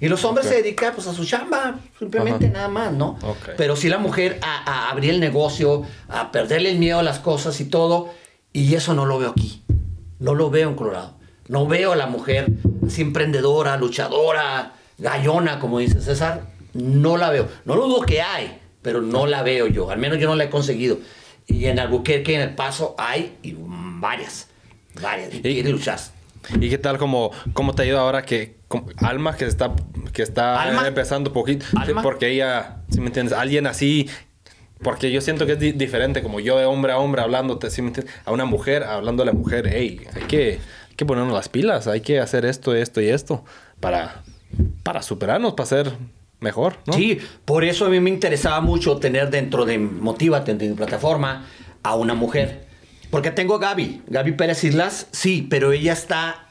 Y 0.00 0.08
los 0.08 0.24
hombres 0.24 0.46
se 0.46 0.56
dedican 0.56 0.94
pues 0.96 1.06
a 1.06 1.14
su 1.14 1.24
chamba, 1.24 1.78
simplemente 1.96 2.46
Ajá. 2.46 2.54
nada 2.54 2.68
más, 2.68 2.92
¿no? 2.92 3.16
Pero 3.56 3.76
sí 3.76 3.88
la 3.88 3.98
mujer 3.98 4.40
a, 4.42 4.88
a 4.88 4.90
abrir 4.90 5.10
el 5.10 5.20
negocio, 5.20 5.84
a 6.08 6.32
perderle 6.32 6.72
el 6.72 6.78
miedo 6.80 6.98
a 6.98 7.04
las 7.04 7.20
cosas 7.20 7.60
y 7.60 7.66
todo. 7.66 8.08
Y 8.52 8.74
eso 8.74 8.94
no 8.94 9.06
lo 9.06 9.20
veo 9.20 9.30
aquí. 9.30 9.62
No 10.18 10.34
lo 10.34 10.50
veo 10.50 10.70
en 10.70 10.74
Colorado. 10.74 11.14
No 11.46 11.68
veo 11.68 11.92
a 11.92 11.96
la 11.96 12.08
mujer 12.08 12.48
así 12.84 13.02
emprendedora, 13.02 13.76
luchadora, 13.76 14.72
gallona, 14.98 15.60
como 15.60 15.78
dice 15.78 16.00
César. 16.00 16.58
No 16.74 17.16
la 17.16 17.30
veo. 17.30 17.48
No 17.64 17.74
lo 17.76 17.86
dudo 17.86 18.02
que 18.02 18.20
hay, 18.22 18.58
pero 18.82 19.00
no 19.02 19.26
la 19.26 19.42
veo 19.42 19.66
yo. 19.66 19.90
Al 19.90 19.98
menos 19.98 20.18
yo 20.18 20.28
no 20.28 20.36
la 20.36 20.44
he 20.44 20.50
conseguido. 20.50 20.98
Y 21.46 21.66
en 21.66 21.78
Albuquerque, 21.78 22.34
en 22.34 22.40
El 22.42 22.54
Paso, 22.54 22.94
hay 22.98 23.36
y 23.42 23.56
varias. 23.58 24.48
Varias. 25.02 25.34
Y, 25.34 25.48
Y- 25.48 25.62
luchar. 25.64 25.98
¿Y 26.58 26.70
qué 26.70 26.78
tal 26.78 26.96
como 26.96 27.32
cómo 27.52 27.74
te 27.74 27.82
ayuda 27.82 28.00
ahora 28.00 28.22
que 28.24 28.56
como- 28.66 28.86
Alma 28.98 29.36
que 29.36 29.44
está 29.44 29.72
que 30.12 30.22
está 30.22 30.62
Alma. 30.62 30.86
empezando 30.88 31.32
poquito 31.32 31.66
Sí, 31.70 31.76
Alma. 31.78 32.02
porque 32.02 32.28
ella, 32.28 32.78
si 32.90 33.00
me 33.00 33.08
entiendes, 33.08 33.36
alguien 33.36 33.66
así 33.66 34.08
porque 34.82 35.12
yo 35.12 35.20
siento 35.20 35.44
que 35.44 35.52
es 35.52 35.58
di- 35.60 35.72
diferente 35.72 36.22
como 36.22 36.40
yo 36.40 36.56
de 36.58 36.64
hombre 36.64 36.92
a 36.92 36.98
hombre 36.98 37.20
hablándote, 37.20 37.68
¿sí 37.70 37.82
me 37.82 37.88
entiendes? 37.88 38.14
A 38.24 38.32
una 38.32 38.46
mujer 38.46 38.84
hablando 38.84 39.22
a 39.22 39.26
la 39.26 39.32
mujer, 39.34 39.68
hey, 39.70 40.00
hay 40.14 40.22
que 40.22 40.58
hay 40.88 40.96
que 40.96 41.04
ponernos 41.04 41.34
las 41.34 41.50
pilas, 41.50 41.86
hay 41.86 42.00
que 42.00 42.18
hacer 42.20 42.46
esto, 42.46 42.74
esto 42.74 43.02
y 43.02 43.08
esto 43.08 43.44
para 43.80 44.22
para 44.82 45.02
superarnos, 45.02 45.52
para 45.52 45.66
ser 45.66 45.92
mejor, 46.40 46.78
¿no? 46.86 46.92
Sí, 46.94 47.18
por 47.44 47.64
eso 47.64 47.86
a 47.86 47.88
mí 47.88 48.00
me 48.00 48.10
interesaba 48.10 48.60
mucho 48.60 48.96
tener 48.98 49.30
dentro 49.30 49.64
de 49.64 49.78
Motívate, 49.78 50.54
de 50.54 50.68
mi 50.68 50.74
plataforma, 50.74 51.46
a 51.82 51.94
una 51.94 52.14
mujer. 52.14 52.66
Porque 53.10 53.30
tengo 53.30 53.56
a 53.56 53.58
Gaby, 53.58 54.02
Gaby 54.06 54.32
Pérez 54.32 54.62
Islas, 54.64 55.06
sí, 55.10 55.46
pero 55.50 55.72
ella 55.72 55.92
está, 55.92 56.46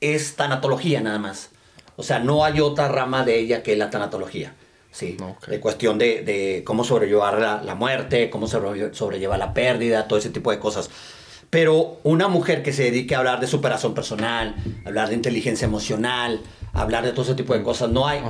es 0.00 0.36
tanatología 0.36 1.00
nada 1.00 1.18
más. 1.18 1.50
O 1.96 2.02
sea, 2.02 2.18
no 2.18 2.44
hay 2.44 2.60
otra 2.60 2.88
rama 2.88 3.24
de 3.24 3.38
ella 3.38 3.62
que 3.62 3.74
la 3.76 3.90
tanatología. 3.90 4.54
Sí, 4.92 5.16
Ok. 5.20 5.48
de 5.48 5.60
cuestión 5.60 5.98
de, 5.98 6.22
de 6.22 6.62
cómo 6.64 6.82
sobrellevar 6.84 7.38
la, 7.38 7.62
la 7.62 7.74
muerte, 7.74 8.30
cómo 8.30 8.46
sobre- 8.46 8.94
sobrellevar 8.94 9.38
la 9.38 9.52
pérdida, 9.52 10.08
todo 10.08 10.18
ese 10.18 10.30
tipo 10.30 10.50
de 10.50 10.58
cosas. 10.58 10.88
Pero 11.50 12.00
una 12.02 12.28
mujer 12.28 12.62
que 12.62 12.72
se 12.72 12.84
dedique 12.84 13.14
a 13.14 13.18
hablar 13.18 13.40
de 13.40 13.46
superación 13.46 13.92
personal, 13.94 14.54
hablar 14.86 15.08
de 15.10 15.14
inteligencia 15.14 15.66
emocional, 15.66 16.40
hablar 16.72 17.04
de 17.04 17.12
todo 17.12 17.22
ese 17.22 17.34
tipo 17.34 17.52
de 17.54 17.62
cosas, 17.62 17.90
no 17.90 18.06
hay. 18.06 18.20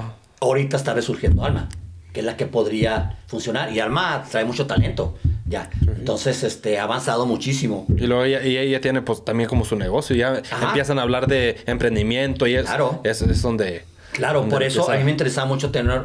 Ahorita 0.41 0.77
está 0.77 0.95
resurgiendo 0.95 1.45
Alma, 1.45 1.69
que 2.13 2.21
es 2.21 2.27
la 2.27 2.37
que 2.37 2.47
podría 2.47 3.19
funcionar. 3.27 3.73
Y 3.73 3.81
Alma 3.81 4.25
trae 4.31 4.45
mucho 4.45 4.67
talento, 4.67 5.17
ya. 5.47 5.71
Entonces, 5.87 6.43
este, 6.45 6.79
ha 6.79 6.85
avanzado 6.85 7.27
muchísimo. 7.27 7.87
Y 7.97 8.07
luego 8.07 8.25
ella, 8.25 8.43
y 8.45 8.57
ella 8.57 8.81
tiene 8.81 9.03
pues 9.03 9.25
también 9.25 9.49
como 9.49 9.65
su 9.65 9.77
negocio, 9.77 10.15
ya 10.17 10.43
Ajá. 10.51 10.69
empiezan 10.69 10.99
a 10.99 11.03
hablar 11.03 11.27
de 11.27 11.57
emprendimiento 11.67 12.47
y 12.47 12.55
es, 12.57 12.65
Claro. 12.67 13.01
es, 13.05 13.23
es 13.23 13.43
donde 13.43 13.85
Claro, 14.13 14.41
donde 14.41 14.55
por 14.55 14.63
eso 14.63 14.91
a 14.91 14.97
mí 14.97 15.05
me 15.05 15.11
interesaba 15.11 15.47
mucho 15.47 15.71
tener 15.71 16.05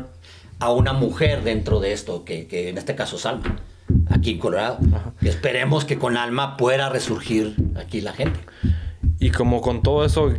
a 0.59 0.71
una 0.71 0.93
mujer 0.93 1.43
dentro 1.43 1.79
de 1.79 1.91
esto, 1.93 2.23
que, 2.25 2.45
que 2.47 2.69
en 2.69 2.77
este 2.77 2.93
caso 2.95 3.15
es 3.15 3.25
Alma, 3.25 3.57
aquí 4.09 4.31
en 4.31 4.39
Colorado. 4.39 4.79
Y 5.21 5.27
esperemos 5.27 5.85
que 5.85 5.97
con 5.97 6.17
Alma 6.17 6.55
pueda 6.57 6.89
resurgir 6.89 7.55
aquí 7.75 7.99
la 8.01 8.13
gente. 8.13 8.39
Y 9.19 9.29
como 9.31 9.61
con 9.61 9.81
todo 9.81 10.03
eso 10.05 10.33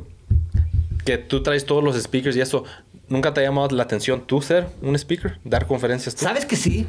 que 1.05 1.18
tú 1.18 1.43
traes 1.43 1.64
todos 1.66 1.82
los 1.82 2.01
speakers 2.01 2.36
y 2.36 2.40
eso, 2.40 2.64
¿nunca 3.13 3.35
te 3.35 3.41
ha 3.41 3.45
llamado 3.45 3.69
la 3.77 3.83
atención 3.83 4.27
tú 4.27 4.41
ser 4.43 4.67
un 4.81 4.97
speaker? 4.97 5.39
Dar 5.45 5.67
conferencias 5.67 6.15
tú. 6.15 6.25
¿Sabes 6.25 6.47
que 6.47 6.57
sí? 6.57 6.87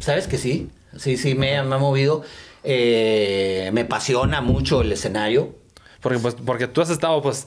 ¿Sabes 0.00 0.26
que 0.26 0.36
sí? 0.36 0.68
Sí, 0.98 1.16
sí, 1.16 1.34
me, 1.34 1.62
me 1.62 1.74
ha 1.74 1.78
movido. 1.78 2.22
Eh, 2.64 3.70
me 3.72 3.82
apasiona 3.82 4.40
mucho 4.40 4.82
el 4.82 4.92
escenario. 4.92 5.54
Porque, 6.00 6.18
pues, 6.18 6.34
porque 6.34 6.66
tú 6.66 6.80
has 6.80 6.90
estado, 6.90 7.22
pues, 7.22 7.46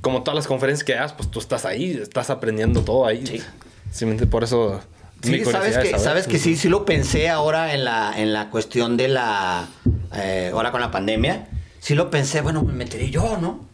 como 0.00 0.22
todas 0.22 0.34
las 0.34 0.46
conferencias 0.46 0.84
que 0.84 0.94
das, 0.94 1.12
pues 1.12 1.30
tú 1.30 1.38
estás 1.38 1.66
ahí, 1.66 1.92
estás 2.02 2.30
aprendiendo 2.30 2.82
todo 2.82 3.06
ahí. 3.06 3.26
Sí. 3.26 3.42
Simplemente 3.90 4.26
por 4.26 4.42
eso 4.42 4.80
Sí, 5.22 5.44
sabes 5.44 5.76
que, 5.76 5.98
sabes 5.98 6.26
que 6.26 6.38
sí, 6.38 6.56
sí 6.56 6.70
lo 6.70 6.86
pensé 6.86 7.28
ahora 7.28 7.74
en 7.74 7.84
la, 7.84 8.14
en 8.16 8.32
la 8.32 8.48
cuestión 8.48 8.96
de 8.96 9.08
la, 9.08 9.68
eh, 10.16 10.50
ahora 10.52 10.70
con 10.70 10.80
la 10.80 10.90
pandemia, 10.90 11.46
sí 11.78 11.94
lo 11.94 12.10
pensé, 12.10 12.40
bueno, 12.40 12.62
me 12.62 12.72
meteré 12.72 13.10
yo, 13.10 13.36
¿no? 13.36 13.66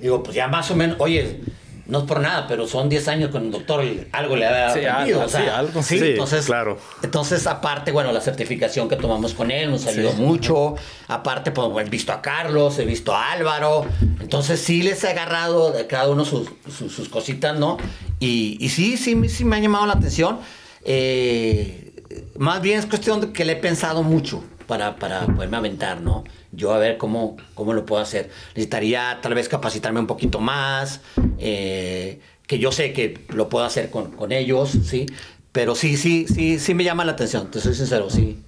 Digo, 0.00 0.24
pues 0.24 0.34
ya 0.34 0.48
más 0.48 0.72
o 0.72 0.76
menos, 0.76 0.96
oye, 0.98 1.40
no 1.86 1.98
es 1.98 2.04
por 2.04 2.20
nada, 2.20 2.46
pero 2.48 2.66
son 2.66 2.88
10 2.88 3.08
años 3.08 3.30
con 3.30 3.44
el 3.44 3.50
doctor, 3.50 3.84
y 3.84 4.06
algo 4.12 4.36
le 4.36 4.46
ha 4.46 4.70
Sí, 4.72 4.84
aprendido, 4.84 5.18
algo, 5.20 5.26
o 5.26 5.28
sea, 5.28 5.40
sí, 5.42 5.46
algo. 5.48 5.82
sí, 5.82 5.98
Sí, 5.98 6.04
entonces, 6.10 6.46
claro. 6.46 6.78
entonces 7.02 7.46
aparte, 7.46 7.92
bueno, 7.92 8.10
la 8.12 8.20
certificación 8.20 8.88
que 8.88 8.96
tomamos 8.96 9.34
con 9.34 9.50
él 9.50 9.70
nos 9.70 9.86
ayudó 9.86 10.12
Sí. 10.12 10.16
mucho, 10.20 10.76
aparte, 11.08 11.50
pues 11.50 11.86
he 11.86 11.90
visto 11.90 12.12
a 12.12 12.22
Carlos, 12.22 12.78
he 12.78 12.84
visto 12.84 13.14
a 13.14 13.32
Álvaro, 13.32 13.84
entonces 14.20 14.60
sí 14.60 14.82
les 14.82 15.04
he 15.04 15.08
agarrado 15.10 15.72
de 15.72 15.86
cada 15.86 16.08
uno 16.08 16.24
sus, 16.24 16.48
sus, 16.76 16.92
sus 16.92 17.08
cositas, 17.08 17.58
¿no? 17.58 17.76
Y, 18.18 18.56
y 18.60 18.68
sí, 18.70 18.96
sí, 18.96 19.14
me- 19.14 19.28
sí 19.28 19.44
me 19.44 19.56
ha 19.56 19.60
llamado 19.60 19.84
la 19.86 19.92
atención. 19.94 20.38
Eh, 20.86 21.92
más 22.38 22.60
bien 22.62 22.78
es 22.78 22.86
cuestión 22.86 23.20
de 23.20 23.32
que 23.32 23.44
le 23.44 23.54
he 23.54 23.56
pensado 23.56 24.02
mucho 24.02 24.42
para, 24.66 24.96
para 24.96 25.26
poderme 25.26 25.56
aventar, 25.56 26.00
¿no? 26.00 26.24
Yo 26.56 26.72
a 26.72 26.78
ver 26.78 26.96
cómo, 26.98 27.36
cómo 27.54 27.72
lo 27.72 27.86
puedo 27.86 28.02
hacer. 28.02 28.30
Necesitaría 28.48 29.18
tal 29.22 29.34
vez 29.34 29.48
capacitarme 29.48 30.00
un 30.00 30.06
poquito 30.06 30.40
más, 30.40 31.00
eh, 31.38 32.20
que 32.46 32.58
yo 32.58 32.72
sé 32.72 32.92
que 32.92 33.18
lo 33.28 33.48
puedo 33.48 33.64
hacer 33.64 33.90
con, 33.90 34.12
con 34.12 34.32
ellos, 34.32 34.70
¿sí? 34.84 35.06
Pero 35.52 35.74
sí, 35.74 35.96
sí, 35.96 36.26
sí, 36.28 36.58
sí 36.58 36.74
me 36.74 36.84
llama 36.84 37.04
la 37.04 37.12
atención, 37.12 37.50
te 37.50 37.60
soy 37.60 37.74
sincero, 37.74 38.10
sí. 38.10 38.42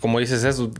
Como 0.00 0.20
dices 0.20 0.44
eso, 0.44 0.70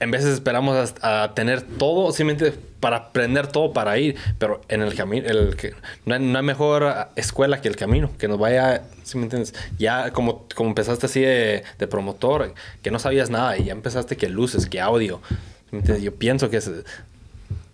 en 0.00 0.10
veces 0.10 0.28
esperamos 0.34 0.76
hasta- 0.76 1.24
a, 1.24 1.34
tener 1.34 1.62
todo, 1.62 2.12
simplemente 2.12 2.56
para 2.80 2.96
aprender 2.96 3.48
todo 3.48 3.72
para 3.72 3.98
ir, 3.98 4.14
pero 4.38 4.60
en 4.68 4.82
el 4.82 4.94
camino, 4.94 5.26
el 5.28 5.56
que 5.56 5.74
no 6.06 6.14
hay, 6.14 6.20
no 6.22 6.38
hay 6.38 6.44
mejor 6.44 6.94
escuela 7.16 7.60
que 7.60 7.68
el 7.68 7.74
camino, 7.76 8.10
que 8.18 8.28
nos 8.28 8.38
vaya, 8.38 8.84
si 9.02 9.18
me 9.18 9.24
entiendes? 9.24 9.52
Ya 9.78 10.12
como, 10.12 10.46
como 10.54 10.68
empezaste 10.68 11.06
así 11.06 11.20
de, 11.20 11.64
de 11.78 11.86
promotor, 11.88 12.54
que 12.82 12.90
no 12.92 12.98
sabías 13.00 13.30
nada 13.30 13.56
y 13.58 13.64
ya 13.64 13.72
empezaste 13.72 14.16
que 14.16 14.28
luces, 14.28 14.66
que 14.66 14.80
audio, 14.80 15.20
¿sí 15.28 15.36
me 15.72 15.78
entiendes? 15.78 16.04
Yo 16.04 16.14
pienso 16.14 16.48
que 16.50 16.60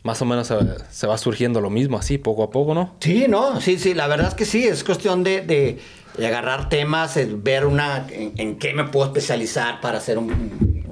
más 0.02 0.20
o 0.20 0.24
menos 0.24 0.46
se, 0.48 0.56
se 0.90 1.06
va 1.06 1.16
surgiendo 1.18 1.60
lo 1.60 1.70
mismo 1.70 1.98
así, 1.98 2.18
poco 2.18 2.42
a 2.42 2.50
poco, 2.50 2.74
¿no? 2.74 2.94
Sí, 3.00 3.26
no, 3.28 3.60
sí, 3.60 3.78
sí, 3.78 3.94
la 3.94 4.06
verdad 4.06 4.28
es 4.28 4.34
que 4.34 4.44
sí, 4.44 4.64
es 4.64 4.84
cuestión 4.84 5.22
de, 5.24 5.40
de- 5.42 5.78
de 6.16 6.26
agarrar 6.28 6.68
temas, 6.68 7.18
ver 7.42 7.66
una, 7.66 8.06
en, 8.10 8.32
en 8.36 8.56
qué 8.56 8.72
me 8.72 8.84
puedo 8.84 9.06
especializar 9.06 9.80
para 9.80 9.98
hacer 9.98 10.16
un, 10.16 10.83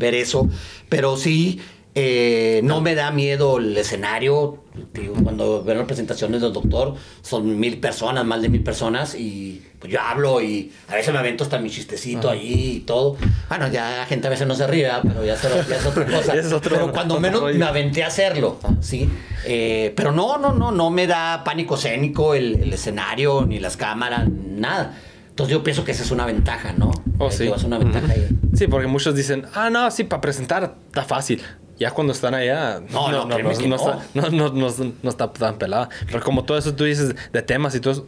ver 0.00 0.14
eso, 0.16 0.48
pero 0.88 1.16
sí, 1.16 1.60
eh, 1.94 2.60
no 2.64 2.80
me 2.80 2.94
da 2.94 3.10
miedo 3.10 3.58
el 3.58 3.76
escenario, 3.76 4.62
digo, 4.94 5.14
cuando 5.24 5.62
veo 5.64 5.74
las 5.74 5.86
presentaciones 5.86 6.40
del 6.40 6.52
doctor, 6.52 6.94
son 7.20 7.58
mil 7.58 7.78
personas, 7.78 8.24
más 8.24 8.40
de 8.42 8.48
mil 8.48 8.62
personas, 8.62 9.14
y 9.16 9.60
pues 9.80 9.92
yo 9.92 10.00
hablo 10.00 10.40
y 10.40 10.70
a 10.88 10.94
veces 10.94 11.12
me 11.12 11.18
avento 11.18 11.42
hasta 11.42 11.58
mi 11.58 11.68
chistecito 11.68 12.30
ahí 12.30 12.76
y 12.76 12.80
todo. 12.80 13.16
Bueno, 13.48 13.66
ya 13.68 13.96
la 13.98 14.06
gente 14.06 14.28
a 14.28 14.30
veces 14.30 14.46
no 14.46 14.54
se 14.54 14.66
ríe, 14.68 14.84
¿verdad? 14.84 15.02
pero 15.02 15.24
ya, 15.24 15.34
es- 15.34 15.68
ya 15.68 15.76
es 15.76 15.86
otra 15.86 16.06
cosa. 16.16 16.34
Es 16.34 16.52
otro- 16.52 16.70
pero 16.76 16.92
cuando 16.92 17.14
otro 17.14 17.20
menos 17.22 17.40
rollo. 17.40 17.58
me 17.58 17.64
aventé 17.64 18.04
a 18.04 18.06
hacerlo, 18.06 18.58
¿sí? 18.80 19.08
Eh, 19.44 19.92
pero 19.96 20.12
no, 20.12 20.38
no, 20.38 20.52
no, 20.52 20.70
no 20.70 20.90
me 20.90 21.06
da 21.08 21.42
pánico 21.44 21.74
escénico 21.74 22.34
el, 22.34 22.62
el 22.62 22.72
escenario, 22.72 23.44
ni 23.46 23.58
las 23.58 23.76
cámaras, 23.76 24.28
nada. 24.30 24.96
Entonces 25.40 25.56
yo 25.56 25.64
pienso 25.64 25.84
que 25.86 25.92
esa 25.92 26.02
es 26.02 26.10
una 26.10 26.26
ventaja, 26.26 26.74
¿no? 26.74 26.90
Oh, 27.18 27.30
sí. 27.30 27.48
Es 27.48 27.64
una 27.64 27.78
ventaja 27.78 28.12
ahí. 28.12 28.28
Sí, 28.54 28.66
porque 28.66 28.86
muchos 28.86 29.14
dicen, 29.14 29.46
ah, 29.54 29.70
no, 29.70 29.90
sí, 29.90 30.04
para 30.04 30.20
presentar 30.20 30.74
está 30.88 31.02
fácil. 31.02 31.40
Ya 31.78 31.92
cuando 31.92 32.12
están 32.12 32.34
allá, 32.34 32.82
No, 32.90 33.10
no, 33.10 33.24
no. 33.24 33.50
está, 33.50 34.00
no, 34.12 34.28
no- 34.28 34.50
no- 34.52 34.92
no 35.02 35.08
está 35.10 35.32
tan 35.32 35.56
pelada. 35.56 35.88
Pero 36.06 36.20
como 36.22 36.44
todo 36.44 36.58
eso 36.58 36.74
tú 36.74 36.84
dices 36.84 37.14
de 37.32 37.40
temas 37.42 37.74
y 37.74 37.80
todo 37.80 37.94
eso, 37.94 38.06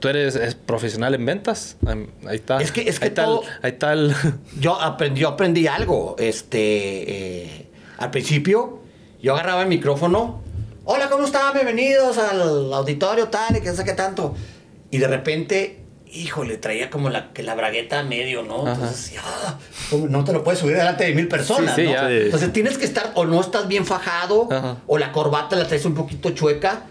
tú 0.00 0.08
eres 0.08 0.34
es 0.34 0.56
profesional 0.56 1.14
en 1.14 1.24
ventas. 1.24 1.76
Ahí 1.86 2.10
ahí 2.26 2.34
está. 2.36 2.60
Es 2.60 2.72
que- 2.72 2.88
es 2.88 2.98
que 2.98 3.04
ahí 3.04 3.08
está 3.10 3.22
el- 3.22 3.28
todo- 3.28 3.42
ahí 3.62 3.70
está 3.70 3.92
el- 3.92 4.12
Yo 4.60 4.80
aprendí, 4.80 5.20
yo 5.20 5.28
aprendí 5.28 5.68
algo. 5.68 6.16
Este, 6.18 6.58
eh, 7.44 7.70
al 7.98 8.10
principio, 8.10 8.80
yo 9.22 9.34
agarraba 9.34 9.62
el 9.62 9.68
micrófono. 9.68 10.42
Hola, 10.84 11.08
¿cómo 11.08 11.24
están? 11.24 11.52
Bienvenidos 11.54 12.18
al 12.18 12.72
auditorio 12.72 13.28
tal 13.28 13.58
y 13.58 13.60
que 13.60 13.72
sé 13.74 13.84
qué 13.84 13.92
tanto. 13.92 14.34
Y 14.90 14.98
de 14.98 15.06
repente, 15.06 15.84
híjole, 16.12 16.56
traía 16.56 16.90
como 16.90 17.10
la, 17.10 17.32
que 17.32 17.42
la 17.42 17.54
bragueta 17.54 18.00
a 18.00 18.02
medio, 18.02 18.42
¿no? 18.42 18.62
Ajá. 18.62 18.72
Entonces, 18.74 19.12
ya, 19.12 19.58
no 20.08 20.24
te 20.24 20.32
lo 20.32 20.42
puedes 20.44 20.60
subir 20.60 20.76
delante 20.76 21.04
de 21.04 21.14
mil 21.14 21.28
personas, 21.28 21.74
Sí, 21.74 21.82
sí, 21.82 21.86
¿no? 21.86 21.92
ya. 21.92 22.10
Entonces 22.10 22.52
tienes 22.52 22.78
que 22.78 22.84
estar, 22.84 23.12
o 23.14 23.24
no 23.24 23.40
estás 23.40 23.68
bien 23.68 23.84
fajado, 23.86 24.48
Ajá. 24.50 24.76
o 24.86 24.98
la 24.98 25.12
corbata 25.12 25.56
la 25.56 25.66
traes 25.66 25.84
un 25.84 25.94
poquito 25.94 26.30
chueca. 26.30 26.82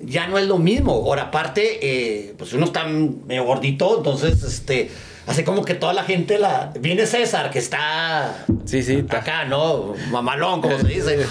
Ya 0.00 0.26
no 0.26 0.36
es 0.38 0.46
lo 0.46 0.58
mismo. 0.58 0.92
Ahora, 0.92 1.22
aparte, 1.24 1.78
eh, 1.80 2.34
pues 2.36 2.52
uno 2.52 2.66
está 2.66 2.84
medio 2.84 3.44
gordito, 3.44 3.96
entonces, 3.96 4.42
este, 4.42 4.90
hace 5.26 5.42
como 5.42 5.64
que 5.64 5.72
toda 5.74 5.94
la 5.94 6.04
gente 6.04 6.38
la. 6.38 6.70
Viene 6.78 7.06
César, 7.06 7.50
que 7.50 7.58
está 7.58 8.44
Sí, 8.66 8.82
sí, 8.82 8.96
está. 8.96 9.18
acá, 9.20 9.44
¿no? 9.46 9.94
Mamalón, 10.10 10.60
como 10.60 10.78
se 10.78 10.86
dice. 10.88 11.24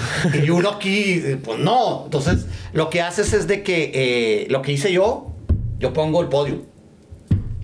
Y 0.43 0.49
uno 0.49 0.69
aquí, 0.71 1.21
eh, 1.23 1.37
pues 1.43 1.59
no. 1.59 2.05
Entonces, 2.05 2.47
lo 2.73 2.89
que 2.89 3.01
haces 3.03 3.33
es 3.33 3.45
de 3.45 3.61
que 3.61 3.91
eh, 3.93 4.47
lo 4.49 4.63
que 4.63 4.71
hice 4.71 4.91
yo, 4.91 5.33
yo 5.77 5.93
pongo 5.93 6.21
el 6.23 6.27
podio. 6.29 6.63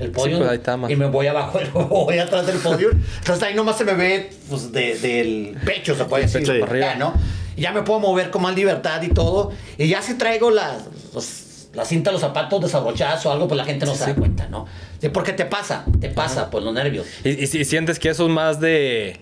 El 0.01 0.11
podio. 0.11 0.37
pues 0.39 0.49
ahí 0.49 0.57
está, 0.57 0.77
man. 0.77 0.89
y 0.91 0.95
me 0.95 1.05
voy 1.07 1.27
abajo, 1.27 1.59
voy 1.89 2.17
atrás 2.17 2.47
del 2.47 2.57
podio. 2.57 2.89
Entonces 2.91 3.43
ahí 3.43 3.53
nomás 3.55 3.77
se 3.77 3.85
me 3.85 3.93
ve 3.93 4.29
pues, 4.49 4.71
de- 4.71 4.97
del 4.97 5.57
pecho, 5.65 5.95
se 5.95 6.05
puede 6.05 6.23
decir. 6.23 6.41
pecho 6.41 6.53
para 6.59 6.71
arriba, 6.71 6.91
arriba. 6.91 7.11
¿no? 7.13 7.13
Y 7.55 7.61
ya 7.61 7.71
me 7.71 7.81
puedo 7.83 7.99
mover 7.99 8.29
con 8.31 8.41
más 8.41 8.55
libertad 8.55 9.01
y 9.01 9.09
todo. 9.09 9.51
Y 9.77 9.87
ya 9.87 10.01
si 10.01 10.15
traigo 10.15 10.49
las, 10.51 10.83
los- 11.13 11.67
la 11.73 11.85
cinta, 11.85 12.11
los 12.11 12.19
zapatos 12.21 12.61
desabrochados 12.61 13.25
o 13.25 13.31
algo, 13.31 13.47
pues 13.47 13.57
la 13.57 13.63
gente 13.65 13.85
no 13.85 13.95
se 13.95 14.05
da 14.05 14.15
cuenta, 14.15 14.47
¿no? 14.49 14.65
Porque 15.13 15.31
te 15.33 15.45
pasa, 15.45 15.85
te 16.01 16.09
pasa, 16.09 16.49
pues 16.49 16.63
los 16.63 16.73
nervios. 16.73 17.07
Y, 17.23 17.29
y 17.29 17.47
si 17.47 17.63
sientes 17.65 17.97
que 17.99 18.09
eso 18.09 18.25
es 18.25 18.31
más 18.31 18.59
de. 18.59 19.19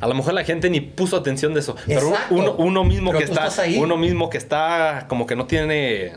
A 0.00 0.08
lo 0.08 0.14
mejor 0.14 0.34
la 0.34 0.44
gente 0.44 0.70
ni 0.70 0.80
puso 0.80 1.16
atención 1.16 1.54
de 1.54 1.60
eso. 1.60 1.76
Pero 1.86 2.12
uno, 2.30 2.54
uno 2.58 2.84
mismo 2.84 3.10
Pero 3.12 3.18
que 3.18 3.24
está. 3.32 3.62
ahí. 3.62 3.76
Uno 3.78 3.96
mismo 3.96 4.28
que 4.30 4.38
está 4.38 5.06
como 5.08 5.26
que 5.26 5.36
no 5.36 5.46
tiene. 5.46 6.12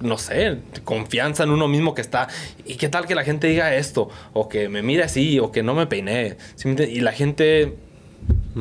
No 0.00 0.16
sé, 0.16 0.58
confianza 0.84 1.42
en 1.42 1.50
uno 1.50 1.66
mismo 1.66 1.94
que 1.94 2.00
está. 2.02 2.28
¿Y 2.64 2.74
qué 2.76 2.88
tal 2.88 3.06
que 3.06 3.14
la 3.16 3.24
gente 3.24 3.48
diga 3.48 3.74
esto? 3.74 4.08
O 4.32 4.48
que 4.48 4.68
me 4.68 4.80
mire 4.82 5.02
así, 5.02 5.40
o 5.40 5.50
que 5.50 5.62
no 5.62 5.74
me 5.74 5.86
peiné. 5.86 6.36
Y 6.64 7.00
la 7.00 7.12
gente. 7.12 7.74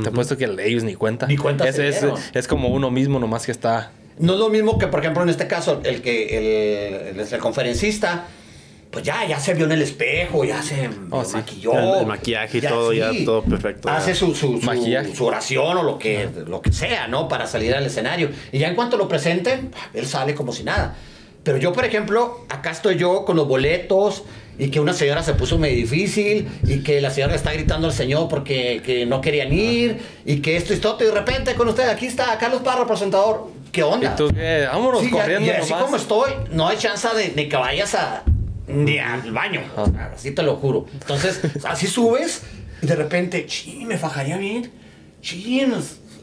Te 0.02 0.10
apuesto 0.10 0.38
que 0.38 0.46
ellos 0.66 0.84
ni 0.84 0.96
cuenta. 0.96 1.28
Ni 1.28 1.38
cuenta 1.38 1.68
es, 1.68 2.48
como 2.48 2.70
uno 2.70 2.90
mismo 2.92 3.20
nomás 3.20 3.46
que 3.46 3.52
está. 3.52 3.92
No 4.20 4.34
es 4.34 4.40
lo 4.40 4.50
mismo 4.50 4.78
que, 4.80 4.88
por 4.88 5.00
ejemplo, 5.02 5.22
en 5.24 5.30
este 5.30 5.48
caso, 5.48 5.80
el 5.84 6.02
que 6.02 6.38
el, 7.12 7.20
el- 7.20 7.34
el 7.34 7.40
conferencista, 7.40 8.26
pues 8.90 9.04
ya, 9.06 9.26
ya 9.28 9.40
se 9.40 9.54
vio 9.54 9.66
en 9.66 9.74
el 9.74 9.82
espejo, 9.84 10.44
ya 10.44 10.62
se 10.64 10.90
Oh, 11.12 11.24
sí. 11.24 11.34
maquilló. 11.36 11.74
El- 11.74 12.00
el 12.02 12.06
maquillaje 12.08 12.58
y 12.58 12.62
todo, 12.62 12.94
ya 12.94 13.12
todo 13.26 13.44
perfecto, 13.44 13.90
Hace 13.90 14.16
su, 14.16 14.34
su, 14.34 14.60
su- 14.60 15.16
su 15.16 15.26
oración 15.26 15.78
o 15.78 15.84
lo 15.84 16.00
que, 16.00 16.30
lo 16.48 16.62
que 16.62 16.72
sea, 16.72 17.08
¿no? 17.08 17.28
Para 17.28 17.46
salir 17.46 17.76
al 17.76 17.86
escenario. 17.86 18.30
Y 18.52 18.58
ya 18.60 18.70
en 18.70 18.76
cuanto 18.76 18.98
lo 18.98 19.08
presenten, 19.08 19.70
él 19.94 20.08
sale 20.08 20.34
como 20.34 20.52
si 20.52 20.64
nada. 20.64 20.96
Pero 21.48 21.60
yo, 21.60 21.72
por 21.72 21.86
ejemplo, 21.86 22.45
acá 22.50 22.72
estoy 22.72 22.98
yo 22.98 23.24
con 23.24 23.38
los 23.38 23.48
boletos 23.48 24.24
y 24.60 24.70
que 24.70 24.82
una 24.82 24.91
señora 24.91 25.24
se 25.24 25.34
puso 25.34 25.58
medio 25.58 25.78
difícil 25.78 26.45
y 26.66 26.80
que 26.84 27.00
la 27.00 27.10
señora 27.10 27.36
está 27.36 27.54
gritando 27.54 27.88
al 27.88 27.93
señor 27.93 28.28
porque 28.28 28.82
que 28.86 29.06
no 29.06 29.22
querían 29.22 29.54
ir 29.54 29.98
y 30.26 30.41
que 30.41 30.58
esto 30.58 30.74
y 30.74 30.76
esto 30.76 30.98
y 31.00 31.06
de 31.06 31.12
repente 31.12 31.56
con 31.56 31.70
usted 31.70 31.88
aquí 31.88 32.06
está 32.06 32.38
Carlos 32.38 32.64
Parra, 32.64 32.86
presentador. 32.86 33.48
¿Qué 33.72 33.82
onda? 33.82 34.12
¿Y 34.12 34.18
tú 34.18 34.28
qué? 34.34 34.68
Vámonos 34.70 35.02
Sí, 35.04 35.10
corriendo 35.10 35.48
y 35.48 35.52
así 35.52 35.70
nomás. 35.70 35.86
como 35.86 35.95
estoy, 35.95 36.32
no 36.52 36.68
hay 36.68 36.78
chance 36.78 37.08
de, 37.16 37.30
de 37.30 37.48
que 37.48 37.56
vayas 37.56 37.95
a, 37.95 38.24
ni 38.68 39.00
al 39.00 39.32
baño. 39.32 39.62
O 39.78 39.86
sea, 39.86 40.12
así 40.14 40.32
te 40.32 40.43
lo 40.43 40.58
juro. 40.58 40.86
Entonces, 40.91 41.39
así 41.64 41.88
subes 41.88 42.41
y 42.82 42.88
de 42.88 42.95
repente, 42.98 43.45
sí, 43.48 43.86
me 43.86 43.98
fajaría 43.98 44.36
bien. 44.36 44.70
Sí, 45.22 45.62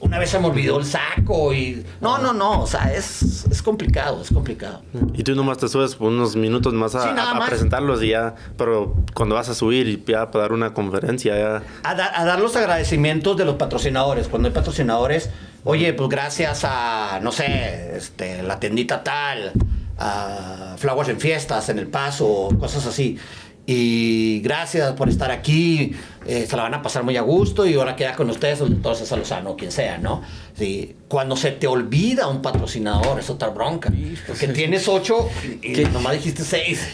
una 0.01 0.19
vez 0.19 0.31
se 0.31 0.39
me 0.39 0.47
olvidó 0.49 0.79
el 0.79 0.85
saco 0.85 1.53
y... 1.55 1.85
No, 2.01 2.19
no, 2.19 2.33
no. 2.33 2.63
O 2.63 2.67
sea, 2.67 2.93
es, 2.95 3.45
es 3.51 3.63
complicado, 3.63 4.21
es 4.23 4.31
complicado. 4.31 4.83
Y 5.15 5.23
tú 5.23 5.35
nomás 5.35 5.59
te 5.59 5.69
subes 5.69 5.95
por 5.95 6.09
unos 6.09 6.37
minutos 6.37 6.73
más 6.75 6.95
a, 6.95 7.03
Sí, 7.03 7.09
nada 7.15 7.31
a- 7.31 7.33
a 7.33 7.39
más. 7.39 7.49
presentarlos 7.49 8.03
y 8.03 8.09
ya. 8.11 8.35
Pero 8.57 8.95
cuando 9.15 9.35
vas 9.35 9.49
a 9.49 9.55
subir 9.55 9.89
y 9.89 10.03
ya 10.07 10.31
para 10.31 10.43
dar 10.43 10.53
una 10.53 10.75
conferencia, 10.75 11.37
ya. 11.39 11.63
A, 11.83 11.95
dar- 11.95 12.13
a 12.15 12.25
dar 12.25 12.41
los 12.41 12.55
agradecimientos 12.57 13.37
de 13.37 13.45
los 13.45 13.57
patrocinadores. 13.57 14.29
Cuando 14.29 14.49
hay 14.49 14.55
patrocinadores, 14.55 15.31
oye, 15.65 15.93
pues 15.95 16.09
gracias 16.09 16.63
a, 16.65 17.21
no 17.23 17.33
sé, 17.33 17.97
este, 17.97 18.43
la 18.43 18.61
tiendita 18.61 19.03
tal, 19.03 19.53
a 19.99 20.75
Flowers 20.79 21.09
en 21.09 21.21
Fiestas, 21.21 21.69
en 21.69 21.79
El 21.79 21.87
Paso, 21.87 22.49
cosas 22.59 22.87
así. 22.87 23.19
Y 23.67 24.41
gracias 24.41 24.93
por 24.93 25.09
estar 25.09 25.31
aquí, 25.31 25.93
eh, 26.27 26.47
se 26.49 26.55
la 26.55 26.65
van 26.65 26.75
a 26.75 26.83
pasar 26.83 27.03
muy 27.03 27.17
a 27.17 27.23
gusto 27.23 27.65
y 27.67 27.75
ahora 27.75 27.97
queda 27.97 28.15
con 28.15 28.29
ustedes 28.29 28.59
doctor 28.59 28.95
César 28.95 29.19
Lozano, 29.19 29.57
quien 29.57 29.73
sea, 29.73 29.97
¿no? 29.97 30.23
Sí. 30.55 30.95
Cuando 31.09 31.35
se 31.35 31.51
te 31.53 31.67
olvida 31.67 32.27
un 32.29 32.43
patrocinador, 32.43 33.19
es 33.21 33.31
otra 33.31 33.49
bronca. 33.49 33.91
Porque 34.27 34.49
tienes 34.49 34.87
ocho 34.87 35.31
y, 35.63 35.73
¿Qué? 35.73 35.89
nomás 35.89 36.13
dijiste 36.15 36.43
seis. 36.45 36.87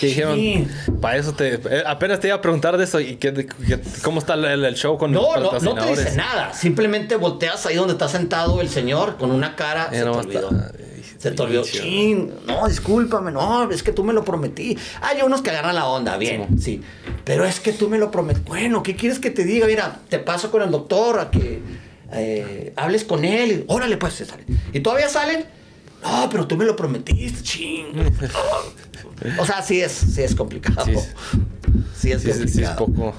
Que 0.00 0.06
dijeron, 0.06 0.36
Sí. 0.38 0.66
para 0.98 1.18
eso 1.18 1.34
te... 1.34 1.56
eh, 1.56 1.82
apenas 1.86 2.20
te 2.20 2.28
iba 2.28 2.36
a 2.36 2.40
preguntar 2.40 2.78
de 2.78 2.84
eso 2.84 2.98
y 2.98 3.16
que, 3.16 3.34
que- 3.34 3.80
cómo 4.02 4.20
está 4.20 4.32
el, 4.32 4.46
el 4.64 4.74
show 4.76 4.96
con 4.96 5.12
No, 5.12 5.36
los 5.36 5.62
no, 5.62 5.74
no 5.74 5.84
te 5.84 5.90
dice 5.90 6.16
nada. 6.16 6.54
Simplemente 6.54 7.16
volteas 7.16 7.66
ahí 7.66 7.76
donde 7.76 7.92
está 7.92 8.08
sentado 8.08 8.62
el 8.62 8.70
señor 8.70 9.18
con 9.18 9.30
una 9.30 9.54
cara. 9.56 9.90
Eh, 9.92 9.96
se 9.96 9.98
te 9.98 10.04
nomás 10.06 10.24
olvidó. 10.24 10.50
está- 10.50 10.72
Se 11.18 11.30
te 11.30 11.42
olvidó. 11.42 11.62
Chin, 11.62 12.30
no, 12.46 12.66
discúlpame, 12.68 13.32
no, 13.32 13.70
es 13.70 13.82
que 13.82 13.92
tú 13.92 14.04
me 14.04 14.12
lo 14.12 14.24
prometí. 14.24 14.76
Hay 15.00 15.22
unos 15.22 15.42
que 15.42 15.50
agarran 15.50 15.74
la 15.74 15.86
onda, 15.86 16.16
bien, 16.16 16.58
sí. 16.60 16.80
Pero 17.24 17.44
es 17.44 17.60
que 17.60 17.72
tú 17.72 17.88
me 17.88 17.98
lo 17.98 18.10
prometiste. 18.10 18.48
Bueno, 18.48 18.82
¿qué 18.82 18.96
quieres 18.96 19.18
que 19.18 19.30
te 19.30 19.44
diga? 19.44 19.66
Mira, 19.66 20.00
te 20.08 20.18
paso 20.18 20.50
con 20.50 20.62
el 20.62 20.70
doctor 20.70 21.18
a 21.18 21.30
que 21.30 21.60
eh, 22.12 22.72
hables 22.76 23.04
con 23.04 23.24
él. 23.24 23.50
Y, 23.50 23.64
Órale, 23.66 23.96
pues, 23.96 24.14
se 24.14 24.24
sale. 24.24 24.44
¿Y 24.72 24.80
todavía 24.80 25.08
salen? 25.08 25.44
No, 26.02 26.28
pero 26.30 26.46
tú 26.46 26.56
me 26.56 26.64
lo 26.64 26.76
prometiste, 26.76 27.42
ching. 27.42 27.86
o 29.38 29.46
sea, 29.46 29.62
sí 29.62 29.80
es, 29.80 29.92
sí 29.92 30.22
es 30.22 30.34
complicado. 30.34 30.84
Sí. 30.84 30.94
Sí, 31.96 32.12
es 32.12 32.22
Sí, 32.22 32.32
sí, 32.32 32.48
sí, 32.48 32.62
es 32.62 32.70
poco, 32.70 33.14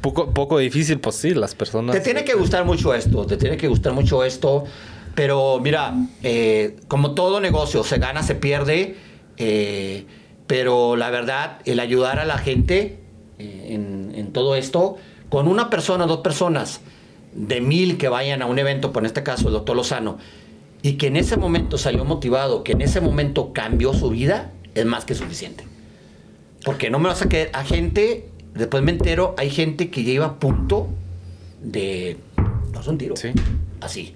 poco, 0.00 0.30
poco 0.30 0.58
difícil, 0.58 0.98
pues 1.00 1.16
sí, 1.16 1.30
las 1.34 1.54
personas. 1.54 1.94
Te 1.94 2.00
tiene 2.00 2.24
que 2.24 2.34
gustar 2.34 2.64
mucho 2.64 2.92
esto, 2.92 3.24
te 3.26 3.36
tiene 3.36 3.56
que 3.56 3.68
gustar 3.68 3.92
mucho 3.92 4.24
esto. 4.24 4.64
Pero 5.18 5.58
mira, 5.58 5.94
eh, 6.22 6.76
como 6.86 7.10
todo 7.10 7.40
negocio, 7.40 7.82
se 7.82 7.98
gana, 7.98 8.22
se 8.22 8.36
pierde. 8.36 8.94
eh, 9.36 10.06
pero 10.46 10.94
la 10.94 11.10
verdad, 11.10 11.58
el 11.64 11.80
ayudar 11.80 12.20
a 12.20 12.24
la 12.24 12.38
gente 12.38 13.00
eh, 13.40 13.66
en, 13.70 14.12
en 14.14 14.32
todo 14.32 14.54
esto, 14.54 14.96
con 15.28 15.48
una 15.48 15.70
persona, 15.70 16.06
dos 16.06 16.20
personas, 16.20 16.82
de 17.34 17.60
mil 17.60 17.98
que 17.98 18.08
vayan 18.08 18.42
a 18.42 18.46
un 18.46 18.60
evento, 18.60 18.92
por 18.92 19.02
en 19.02 19.06
este 19.06 19.24
caso 19.24 19.48
el 19.48 19.54
doctor 19.54 19.74
Lozano, 19.74 20.18
y 20.82 20.92
que 20.92 21.08
en 21.08 21.16
ese 21.16 21.36
momento 21.36 21.78
salió 21.78 22.04
motivado, 22.04 22.62
que 22.62 22.72
en 22.72 22.80
ese 22.80 23.00
momento 23.00 23.52
cambió 23.52 23.92
su 23.94 24.10
vida, 24.10 24.52
es 24.76 24.86
más 24.86 25.04
que 25.04 25.16
suficiente. 25.16 25.64
Porque 26.64 26.90
no 26.90 27.00
me 27.00 27.08
vas 27.08 27.22
a 27.22 27.28
quedar 27.28 27.50
a 27.54 27.64
gente, 27.64 28.28
después 28.54 28.84
me 28.84 28.92
entero, 28.92 29.34
hay 29.36 29.50
gente 29.50 29.90
que 29.90 30.04
lleva 30.04 30.26
a 30.26 30.34
punto 30.38 30.86
de 31.60 32.18
darse 32.72 32.90
un 32.90 32.98
tiro. 32.98 33.16
Sí. 33.16 33.32
Así. 33.80 34.14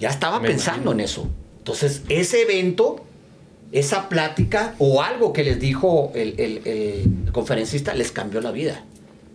Ya 0.00 0.10
estaba 0.10 0.40
Me 0.40 0.48
pensando 0.48 0.92
imagino. 0.92 0.92
en 0.92 1.00
eso. 1.00 1.28
Entonces, 1.58 2.02
ese 2.08 2.42
evento, 2.42 3.04
esa 3.72 4.08
plática 4.08 4.74
o 4.78 5.02
algo 5.02 5.32
que 5.32 5.44
les 5.44 5.58
dijo 5.60 6.12
el, 6.14 6.34
el- 6.38 6.66
el 6.66 7.32
conferencista 7.32 7.94
les 7.94 8.12
cambió 8.12 8.40
la 8.40 8.50
vida. 8.50 8.84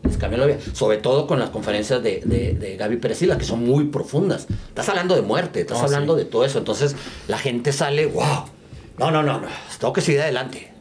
Les 0.03 0.18
cambió 0.18 0.38
la 0.39 0.45
vida. 0.45 0.57
Sobre 0.74 0.97
todo 0.97 1.28
con 1.28 1.39
las 1.39 1.49
conferencias 1.49 2.01
de, 2.03 2.22
de, 2.24 2.53
de 2.53 2.78
Gaby 2.78 2.97
Pérez 2.97 3.18
Silva, 3.18 3.38
que 3.38 3.45
son 3.45 3.66
muy 3.66 3.86
profundas. 3.86 4.47
Estás 4.70 4.88
hablando 4.89 5.16
de 5.16 5.22
muerte, 5.24 5.62
estás 5.62 5.80
No, 5.80 5.86
hablando 5.86 6.14
sí. 6.18 6.24
de 6.24 6.26
todo 6.26 6.45
eso. 6.45 6.57
Entonces, 6.60 6.95
la 7.28 7.38
gente 7.38 7.72
sale, 7.74 8.05
wow. 8.05 8.45
No, 8.97 9.12
no, 9.12 9.24
no, 9.24 9.39
no. 9.41 9.47
Tengo 9.80 9.93
que 9.93 10.01
seguir 10.01 10.22
adelante. 10.22 10.72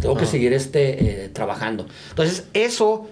Tengo 0.00 0.16
que 0.16 0.26
seguir 0.26 0.52
este, 0.52 1.24
eh, 1.24 1.28
trabajando. 1.28 1.86
Entonces, 2.10 2.44
eso, 2.54 3.08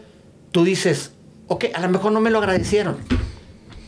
tú 0.53 0.65
dices, 0.65 1.13
ok, 1.49 1.67
a 1.75 1.81
lo 1.81 1.89
mejor 1.89 2.13
no 2.13 2.21
me 2.21 2.31
lo 2.31 2.39
agradecieron. 2.39 2.97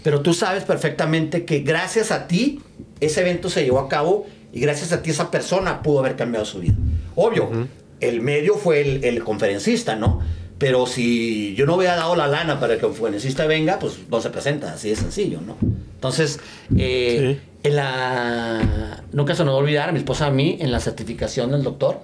Pero 0.06 0.20
tú 0.20 0.34
sabes 0.34 0.62
perfectamente 0.62 1.44
que 1.44 1.62
gracias 1.62 2.12
a 2.12 2.28
ti 2.28 2.60
ese 3.00 3.22
evento 3.22 3.50
se 3.50 3.64
llevó 3.64 3.80
a 3.80 3.88
cabo 3.88 4.24
y 4.52 4.60
gracias 4.60 4.92
a 4.92 5.02
ti 5.02 5.10
esa 5.10 5.32
persona 5.32 5.82
pudo 5.82 5.98
haber 5.98 6.14
cambiado 6.14 6.46
su 6.46 6.60
vida. 6.60 6.74
Obvio, 7.16 7.50
el 7.98 8.20
medio 8.20 8.54
fue 8.54 8.82
el, 8.82 9.02
el 9.02 9.24
conferencista, 9.24 9.96
¿no? 9.96 10.20
Pero 10.58 10.86
si 10.86 11.56
yo 11.56 11.66
no 11.66 11.74
hubiera 11.74 11.96
dado 11.96 12.14
la 12.14 12.28
lana 12.28 12.60
para 12.60 12.78
que 12.78 12.86
el 12.86 12.92
conferencista 12.92 13.48
venga, 13.48 13.80
pues 13.80 13.98
no 14.08 14.20
se 14.20 14.30
presenta, 14.30 14.74
así 14.74 14.90
de 14.90 14.94
sencillo, 14.94 15.40
¿no? 15.40 15.56
Entonces, 15.96 16.38
eh, 16.78 17.40
en 17.64 17.74
la... 17.74 19.02
Nunca 19.10 19.34
se 19.34 19.44
nos 19.44 19.54
va 19.54 19.58
a 19.58 19.60
olvidar, 19.62 19.88
a 19.88 19.92
mi 19.92 19.98
esposa 19.98 20.26
a 20.26 20.30
mí, 20.30 20.56
en 20.60 20.70
la 20.70 20.78
certificación 20.78 21.50
del 21.50 21.64
doctor, 21.64 21.98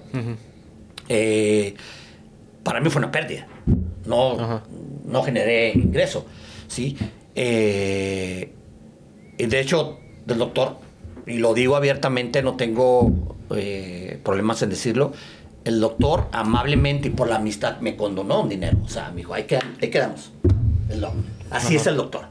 eh, 1.07 1.73
para 2.63 2.81
mí 2.81 2.89
fue 2.89 2.99
una 2.99 3.11
pérdida. 3.11 3.47
No, 4.05 4.61
no 5.05 5.23
generé 5.23 5.71
ingreso, 5.71 6.25
¿sí? 6.67 6.97
Eh, 7.35 8.53
y 9.37 9.45
de 9.45 9.59
hecho, 9.59 9.97
del 10.25 10.37
doctor, 10.37 10.77
y 11.25 11.37
lo 11.37 11.53
digo 11.53 11.75
abiertamente, 11.75 12.41
no 12.43 12.55
tengo 12.55 13.35
eh, 13.55 14.19
problemas 14.23 14.61
en 14.61 14.69
decirlo, 14.69 15.11
el 15.65 15.79
doctor 15.79 16.27
amablemente 16.31 17.07
y 17.07 17.11
por 17.11 17.29
la 17.29 17.37
amistad 17.37 17.79
me 17.79 17.95
condonó 17.95 18.41
un 18.41 18.49
dinero. 18.49 18.77
O 18.83 18.89
sea, 18.89 19.09
me 19.11 19.17
dijo, 19.17 19.33
ahí, 19.33 19.43
queda- 19.43 19.63
ahí 19.81 19.89
quedamos. 19.89 20.31
Así 21.49 21.75
es 21.75 21.87
el 21.87 21.95
doctor. 21.95 22.25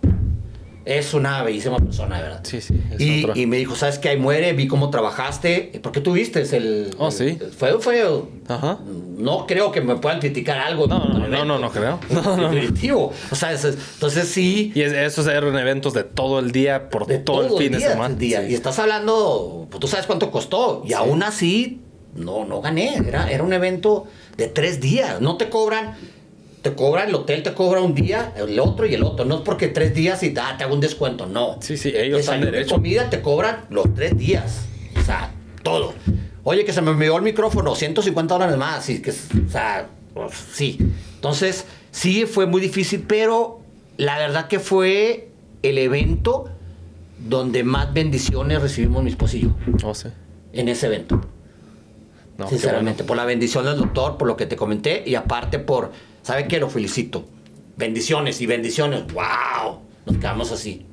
Es 0.85 1.15
una 1.15 1.43
bellísima 1.45 1.77
persona, 1.77 2.17
de 2.17 2.23
verdad. 2.23 2.41
Sí, 2.43 2.61
sí, 2.61 2.75
y, 2.99 3.41
y 3.41 3.47
me 3.47 3.57
dijo, 3.57 3.77
¿sabes 3.77 3.99
qué? 4.01 4.09
Ahí 4.09 4.17
muere, 4.19 4.53
vi 4.53 4.67
cómo 4.67 4.91
trabajaste. 4.91 5.79
¿Por 5.83 5.93
qué 5.93 6.01
tú 6.01 6.13
viste 6.13 6.41
el... 6.57 6.91
Oh, 6.99 7.07
el- 7.07 7.13
sí. 7.13 7.39
Fue, 7.57 7.79
fue... 7.81 8.05
Ajá. 8.49 8.79
No 9.17 9.47
creo 9.47 9.71
que 9.71 9.81
me 9.81 9.95
puedan 9.97 10.19
criticar 10.19 10.59
algo. 10.59 10.89
No, 10.89 11.05
no, 11.05 11.29
no, 11.29 11.45
no, 11.45 11.59
no 11.59 11.71
creo. 11.71 12.01
No. 12.11 12.51
Definitivo. 12.51 13.13
O 13.31 13.35
sea, 13.37 13.53
es- 13.53 13.65
entonces 13.65 14.29
sí... 14.29 14.73
Y 14.75 14.83
es- 14.83 14.93
esos 14.93 15.27
eran 15.29 15.57
eventos 15.57 15.95
de 15.95 16.03
todo 16.05 16.41
el 16.41 16.51
día, 16.51 16.89
por 16.89 17.07
de 17.07 17.19
todo, 17.19 17.43
el 17.59 17.63
fin 17.63 17.73
de 17.73 17.79
día, 17.79 17.91
semana. 17.93 18.15
día. 18.17 18.41
Sí. 18.45 18.53
Y 18.53 18.55
estás 18.55 18.79
hablando, 18.81 19.69
pues 19.71 19.81
tú 19.81 19.87
sabes 19.87 20.07
cuánto 20.07 20.31
costó. 20.33 20.83
Y 20.85 20.95
aún 20.95 21.23
así, 21.23 21.81
no, 22.17 22.45
no 22.45 22.61
gané. 22.61 22.97
Era, 23.07 23.31
era 23.31 23.45
un 23.45 23.53
evento 23.53 24.07
de 24.37 24.49
tres 24.49 24.81
días. 24.81 25.21
No 25.21 25.37
te 25.37 25.49
cobran, 25.49 25.95
te 26.63 26.75
cobra 26.75 27.05
el 27.05 27.15
hotel, 27.15 27.43
te 27.43 27.53
cobra 27.55 27.81
un 27.81 27.95
día, 27.95 28.33
el 28.37 28.59
otro 28.61 28.87
y 28.87 28.95
el 28.95 29.03
otro. 29.03 29.25
No 29.25 29.37
es 29.37 29.41
porque 29.43 29.69
tres 29.69 29.95
días 29.95 30.23
y 30.23 30.33
ah, 30.41 30.55
te 30.57 30.65
hago 30.65 30.75
un 30.75 30.81
descuento. 30.81 31.27
No. 31.27 31.57
Sí, 31.61 31.77
sí, 31.77 31.89
ellos 31.89 32.21
están 32.21 32.41
Desayuno 32.41 32.51
derecho. 32.53 32.75
comida 32.77 33.11
te 33.11 33.21
cobran 33.21 33.65
los 33.71 33.93
tres 33.95 34.17
días. 34.17 34.67
O 35.01 35.03
sea, 35.05 35.33
todo. 35.63 35.93
Oye, 36.45 36.65
que 36.65 36.73
se 36.73 36.81
me 36.83 36.91
olvidó 36.91 37.17
el 37.17 37.23
micrófono, 37.23 37.75
150 37.75 38.35
dólares 38.35 38.57
más. 38.57 38.89
Y 38.89 39.03
que, 39.03 39.11
o 39.11 39.51
sea, 39.51 39.89
pues, 40.15 40.33
sí. 40.53 40.79
Entonces, 41.17 41.65
sí 41.91 42.27
fue 42.27 42.47
muy 42.47 42.61
difícil, 42.61 43.05
pero 43.07 43.61
la 43.97 44.19
verdad 44.19 44.47
que 44.49 44.59
fue 44.61 45.29
el 45.63 45.79
evento 45.79 46.49
donde 47.19 47.63
más 47.63 47.93
bendiciones 47.93 48.61
recibimos 48.63 49.05
mi 49.05 49.11
esposo 49.11 49.37
y 49.37 49.43
yo 49.43 49.51
Oh, 49.85 49.95
sí. 49.95 50.09
en 50.53 50.69
ese 50.69 50.87
evento. 50.87 51.21
No, 52.39 52.49
sinceramente, 52.49 53.05
por 53.05 53.17
la 53.17 53.25
bendición 53.25 53.65
del 53.65 53.77
doctor, 53.77 54.17
por 54.17 54.27
lo 54.27 54.37
que 54.37 54.47
te 54.47 54.57
comenté, 54.57 55.03
y 55.07 55.15
aparte 55.15 55.59
por, 55.61 55.93
¿sabe 56.23 56.47
qué? 56.49 56.59
Lo 56.59 56.69
felicito. 56.71 57.25
Bendiciones 57.77 58.41
y 58.41 58.47
bendiciones. 58.47 59.05
¡Wow! 59.13 59.79
Nos 60.07 60.17
quedamos 60.19 60.53
así. 60.53 60.87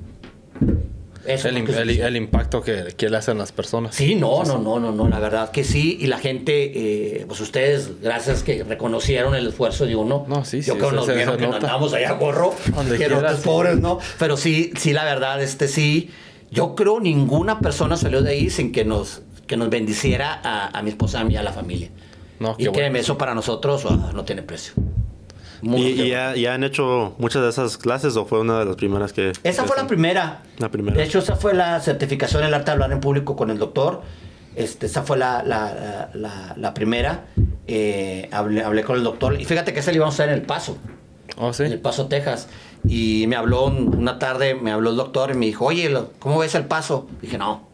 Eso 1.26 1.48
El, 1.48 1.58
el- 1.58 2.00
el 2.00 2.16
impacto 2.16 2.62
que, 2.62 2.94
que 2.96 3.10
le 3.10 3.16
hacen 3.18 3.36
las 3.36 3.52
personas. 3.52 3.94
Sí, 3.94 4.14
no, 4.14 4.42
no, 4.42 4.58
no, 4.58 4.80
no, 4.80 4.90
no, 4.90 5.06
la 5.06 5.18
verdad 5.20 5.50
que 5.50 5.64
sí. 5.64 5.98
Y 6.00 6.06
la 6.06 6.18
gente, 6.18 6.72
eh, 7.20 7.24
pues 7.28 7.40
ustedes, 7.42 8.00
gracias 8.00 8.42
que 8.42 8.64
reconocieron 8.64 9.34
el 9.34 9.46
esfuerzo 9.48 9.84
de 9.84 9.94
uno. 9.96 10.24
No, 10.28 10.44
sí, 10.46 10.62
Yo 10.62 10.72
sí, 10.74 10.78
creo 10.78 10.90
que 10.90 10.96
nos 10.96 11.06
vieron 11.14 11.36
que 11.36 11.42
nota. 11.46 11.56
andamos 11.58 11.92
allá 11.92 12.10
a 12.10 12.12
gorro. 12.14 12.54
Donde 12.74 12.96
que 12.96 13.06
quiera, 13.06 13.36
sí. 13.36 13.42
pobres, 13.44 13.78
¿no? 13.78 13.98
Pero 14.18 14.36
sí, 14.38 14.72
sí, 14.78 14.92
la 14.94 15.04
verdad, 15.04 15.42
este 15.42 15.68
sí. 15.68 16.10
Yo 16.50 16.74
creo 16.74 16.98
ninguna 17.00 17.60
persona 17.60 17.96
salió 17.98 18.22
de 18.22 18.30
ahí 18.32 18.50
sin 18.50 18.72
que 18.72 18.84
nos, 18.86 19.20
que 19.46 19.56
nos 19.58 19.68
bendiciera 19.68 20.40
a, 20.42 20.76
a 20.76 20.82
mi 20.82 20.88
esposa, 20.90 21.20
a 21.20 21.24
mí, 21.24 21.36
a 21.36 21.42
la 21.42 21.52
familia. 21.52 21.90
No, 22.40 22.56
y 22.58 22.64
créeme, 22.68 22.88
bueno. 22.88 22.98
eso 22.98 23.18
para 23.18 23.34
nosotros 23.34 23.84
ah, 23.88 24.10
no 24.14 24.24
tiene 24.24 24.42
precio. 24.42 24.72
Muy 25.62 25.80
¿Y, 25.82 26.02
y 26.02 26.08
ya, 26.10 26.34
ya 26.36 26.54
han 26.54 26.64
hecho 26.64 27.14
muchas 27.18 27.42
de 27.42 27.48
esas 27.50 27.76
clases 27.76 28.16
o 28.16 28.24
fue 28.24 28.40
una 28.40 28.58
de 28.60 28.64
las 28.64 28.76
primeras 28.76 29.12
que... 29.12 29.30
Esa 29.30 29.40
que 29.42 29.52
fue 29.52 29.66
la 29.68 29.82
están? 29.82 29.86
primera. 29.88 30.42
La 30.58 30.70
primera. 30.70 30.96
De 30.96 31.02
hecho, 31.02 31.18
esa 31.18 31.36
fue 31.36 31.54
la 31.54 31.78
certificación 31.80 32.42
en 32.42 32.48
el 32.48 32.54
arte 32.54 32.66
de 32.66 32.72
hablar 32.72 32.92
en 32.92 33.00
público 33.00 33.36
con 33.36 33.50
el 33.50 33.58
doctor. 33.58 34.02
Este, 34.56 34.86
esa 34.86 35.02
fue 35.02 35.16
la, 35.18 35.42
la, 35.42 35.72
la, 35.74 36.10
la- 36.14 36.54
la 36.56 36.74
primera. 36.74 37.26
Eh, 37.66 38.28
hablé, 38.32 38.62
hablé 38.64 38.82
con 38.84 38.96
el 38.96 39.04
doctor. 39.04 39.40
Y 39.40 39.44
fíjate 39.44 39.72
que 39.72 39.80
ese 39.80 39.92
le 39.92 39.96
íbamos 39.96 40.14
a 40.14 40.22
hacer 40.22 40.32
en 40.34 40.40
El 40.40 40.46
Paso, 40.46 40.76
Oh, 41.36 41.52
sí. 41.52 41.62
en 41.64 41.72
El 41.72 41.80
Paso, 41.80 42.06
Texas. 42.08 42.48
Y 42.84 43.26
me 43.28 43.36
habló 43.36 43.66
un- 43.66 43.94
una 43.96 44.18
tarde, 44.18 44.54
me 44.54 44.72
habló 44.72 44.90
el 44.90 44.96
doctor 44.96 45.30
y 45.30 45.34
me 45.34 45.46
dijo, 45.46 45.66
oye, 45.66 45.94
¿cómo 46.18 46.38
ves 46.38 46.54
el 46.54 46.64
Paso? 46.64 47.08
Dije, 47.22 47.38
no, 47.38 47.68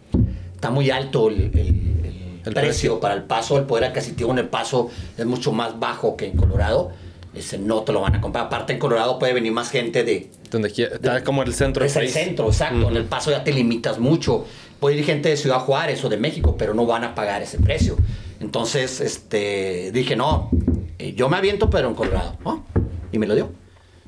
está 0.55 0.71
muy 0.71 0.91
alto 0.91 1.29
el, 1.31 1.37
el- 1.37 1.51
el 1.55 2.41
El 2.45 2.53
precio, 2.55 2.63
precio. 2.63 3.01
para 3.01 3.15
el 3.15 3.23
Paso. 3.23 3.57
El 3.59 3.65
poder 3.65 3.85
adquisitivo 3.85 4.31
en 4.33 4.39
El 4.39 4.49
Paso 4.49 4.91
es 5.17 5.25
mucho 5.25 5.53
más 5.53 5.79
bajo 5.81 6.17
que 6.17 6.27
en 6.27 6.37
Colorado. 6.37 6.91
Ese 7.37 7.59
no 7.59 7.83
te 7.83 7.93
lo 7.93 8.01
van 8.01 8.15
a 8.17 8.21
comprar. 8.21 8.47
Aparte, 8.47 8.73
en 8.73 8.79
Colorado 8.79 9.19
puede 9.19 9.33
venir 9.35 9.53
más 9.53 9.71
gente 9.71 10.05
de, 10.05 10.31
Donde 10.51 10.71
quiera. 10.71 10.95
Está 10.95 11.23
como 11.25 11.43
el 11.43 11.53
centro 11.55 11.83
del 11.83 11.91
es 11.91 11.97
el 11.97 12.09
centro, 12.09 12.47
exacto. 12.47 12.89
En 12.89 12.97
el 12.97 13.05
paso 13.05 13.31
ya 13.31 13.45
te 13.45 13.53
limitas 13.53 13.99
mucho. 13.99 14.45
Puede 14.81 14.97
ir 14.97 15.05
gente 15.05 15.29
de 15.29 15.37
Ciudad 15.37 15.59
Juárez 15.61 16.05
o 16.05 16.09
de 16.09 16.17
México, 16.17 16.57
pero 16.59 16.73
no 16.75 16.87
van 16.87 17.05
a 17.05 17.15
pagar 17.15 17.43
ese 17.43 17.59
precio. 17.59 17.97
Entonces, 18.41 19.01
este, 19.01 19.91
dije, 19.93 20.17
no, 20.17 20.51
eh, 20.99 21.15
yo 21.15 21.29
me 21.29 21.37
aviento, 21.37 21.69
pero 21.71 21.89
en 21.89 21.95
Colorado. 21.95 22.37
¿no? 22.45 22.65
Y 23.13 23.19
me 23.19 23.27
lo 23.27 23.35
dio. 23.35 23.51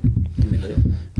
Y 0.04 0.46
me 0.46 0.58
lo 0.58 0.66
dio. 0.68 0.76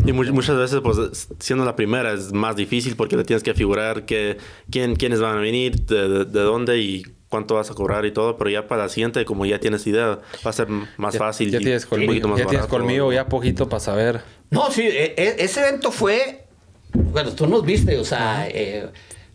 Y 0.06 0.12
mu- 0.12 0.24
muchas 0.32 0.56
veces, 0.56 0.80
pues, 0.82 1.28
siendo 1.40 1.64
la 1.64 1.74
primera 1.76 2.12
es 2.12 2.32
más 2.32 2.56
difícil 2.56 2.96
porque 2.96 3.16
le 3.16 3.24
tienes 3.24 3.42
que 3.42 3.52
figurar 3.54 4.04
que, 4.06 4.38
quién, 4.70 4.96
quiénes 4.96 5.20
van 5.20 5.36
a 5.38 5.40
venir, 5.40 5.84
de, 5.86 6.08
de- 6.08 6.24
de 6.24 6.40
dónde 6.40 6.78
y 6.78 7.02
cuánto 7.28 7.54
vas 7.56 7.70
a 7.70 7.74
cobrar 7.74 8.04
y 8.06 8.12
todo. 8.12 8.36
Pero 8.36 8.50
ya 8.50 8.66
para 8.68 8.84
la 8.84 8.88
siguiente, 8.88 9.24
como 9.24 9.46
ya 9.46 9.58
tienes 9.60 9.86
idea, 9.86 10.18
va 10.46 10.50
a 10.50 10.52
ser 10.52 10.68
más 10.96 11.14
Ya- 11.14 11.18
fácil. 11.18 11.50
Ya 11.50 11.58
y 11.60 11.64
tienes 11.64 11.84
un 11.84 11.90
colmillo, 11.90 12.10
poquito 12.12 12.28
más 12.28 12.38
ya 12.38 12.44
tienes 12.46 12.60
barato. 12.66 12.76
colmillo 12.78 13.12
ya 13.12 13.26
poquito 13.26 13.68
para 13.68 13.80
saber. 13.80 14.20
No, 14.50 14.70
sí, 14.70 14.82
e- 14.82 15.14
e- 15.16 15.36
ese 15.38 15.60
evento 15.60 15.90
fue, 15.92 16.44
bueno, 16.92 17.32
tú 17.32 17.46
nos 17.46 17.64
viste, 17.64 17.98
o 17.98 18.04
sea, 18.04 18.48
eh, 18.48 18.88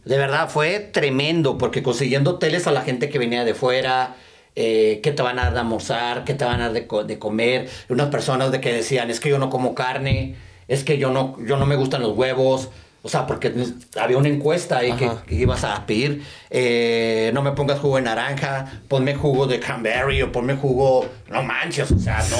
de 0.06 0.18
verdad 0.18 0.50
fue 0.50 0.80
tremendo, 0.80 1.58
porque 1.58 1.82
consiguiendo 1.84 2.32
hoteles 2.32 2.68
a 2.68 2.72
la 2.72 2.82
gente 2.82 3.10
que 3.10 3.20
venía 3.20 3.46
de 3.46 3.54
fuera, 3.54 4.16
eh, 4.56 5.00
que 5.02 5.12
te 5.12 5.22
van 5.24 5.39
a 5.39 5.44
dar 5.46 5.54
de 5.54 5.60
almorzar, 5.60 6.26
que 6.26 6.34
te 6.34 6.46
van 6.46 6.60
a 6.62 6.66
dar 6.66 6.74
de, 6.74 6.86
co- 6.88 7.04
de 7.04 7.18
comer, 7.20 7.70
unas 7.89 8.10
personas 8.10 8.52
de 8.52 8.60
que 8.62 8.74
decían, 8.74 9.10
es 9.10 9.20
que 9.20 9.30
yo 9.30 9.39
no 9.39 9.50
como 9.50 9.74
carne, 9.76 10.36
es 10.68 10.84
que 10.84 10.98
yo 10.98 11.10
no, 11.12 11.38
yo 11.46 11.58
no 11.58 11.66
me 11.66 11.76
gustan 11.76 12.02
los 12.02 12.16
huevos, 12.18 12.70
O 13.06 13.10
sea, 13.10 13.28
porque 13.28 13.54
había 13.99 14.18
una 14.18 14.30
encuesta 14.30 14.78
ahí 14.78 14.93
que, 14.93 15.36
ibas 15.36 15.66
a 15.66 15.86
pedir, 15.86 16.24
eh, 16.49 17.32
no 17.34 17.41
me 17.41 17.51
pongas 17.51 17.78
jugo 17.80 17.97
de 17.97 18.04
naranja, 18.04 18.80
ponme 18.88 19.14
jugo 19.14 19.45
de 19.45 19.60
cranberry 19.60 20.22
o 20.22 20.32
ponme 20.32 20.56
jugo, 20.56 21.06
no 21.30 21.43
manches, 21.43 21.91
o 21.91 21.99
sea, 21.99 22.24
no, 22.30 22.38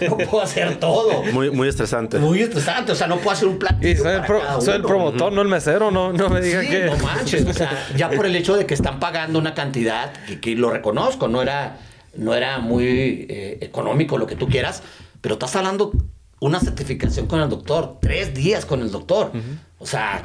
no, 0.00 0.08
no 0.08 0.16
puedo 0.30 0.42
hacer 0.42 0.76
todo. 0.80 1.22
Muy, 1.24 1.50
muy 1.50 1.68
estresante. 1.68 2.18
Muy 2.18 2.40
estresante, 2.40 2.92
o 2.92 2.94
sea, 2.94 3.08
no 3.08 3.16
puedo 3.18 3.32
hacer 3.32 3.46
un 3.46 3.58
platillo 3.58 3.90
Y 3.92 3.96
soy 3.96 4.06
el, 4.12 4.16
para 4.20 4.26
pro- 4.26 4.40
cada 4.40 4.60
soy 4.62 4.74
el 4.76 4.80
uno. 4.80 4.88
promotor, 4.88 5.32
no 5.34 5.42
el 5.42 5.48
mesero, 5.48 5.90
no, 5.90 6.14
no 6.14 6.30
me 6.30 6.40
diga 6.40 6.62
Sí, 6.62 6.68
que... 6.68 6.84
no 6.86 6.96
manches, 6.96 7.44
o 7.46 7.52
sea, 7.52 7.86
ya 7.94 8.08
por 8.08 8.24
el 8.24 8.34
hecho 8.36 8.56
de 8.56 8.64
que 8.64 8.72
están 8.72 8.98
pagando 8.98 9.38
una 9.38 9.52
cantidad, 9.52 10.14
que, 10.26 10.40
que 10.40 10.54
lo 10.56 10.70
reconozco, 10.70 11.28
no 11.28 11.42
era, 11.42 11.76
no 12.16 12.34
era 12.34 12.58
muy 12.58 13.26
eh, 13.28 13.58
económico 13.60 14.16
lo 14.16 14.26
que 14.26 14.34
tú 14.36 14.48
quieras, 14.48 14.82
pero 15.20 15.34
estás 15.34 15.54
hablando 15.56 15.92
una 16.40 16.60
certificación 16.60 17.26
con 17.26 17.40
el 17.40 17.48
doctor, 17.48 17.96
tres 18.00 18.34
días 18.34 18.64
con 18.66 18.80
el 18.82 18.90
doctor. 18.90 19.32
O 19.78 19.86
sea, 19.86 20.22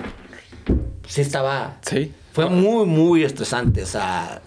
sí 1.07 1.21
estaba... 1.21 1.77
Sí. 1.81 2.13
Fue 2.33 2.49
muy, 2.49 2.85
muy 2.85 3.23
estresante, 3.23 3.83
o 3.83 3.85
sea... 3.85 4.41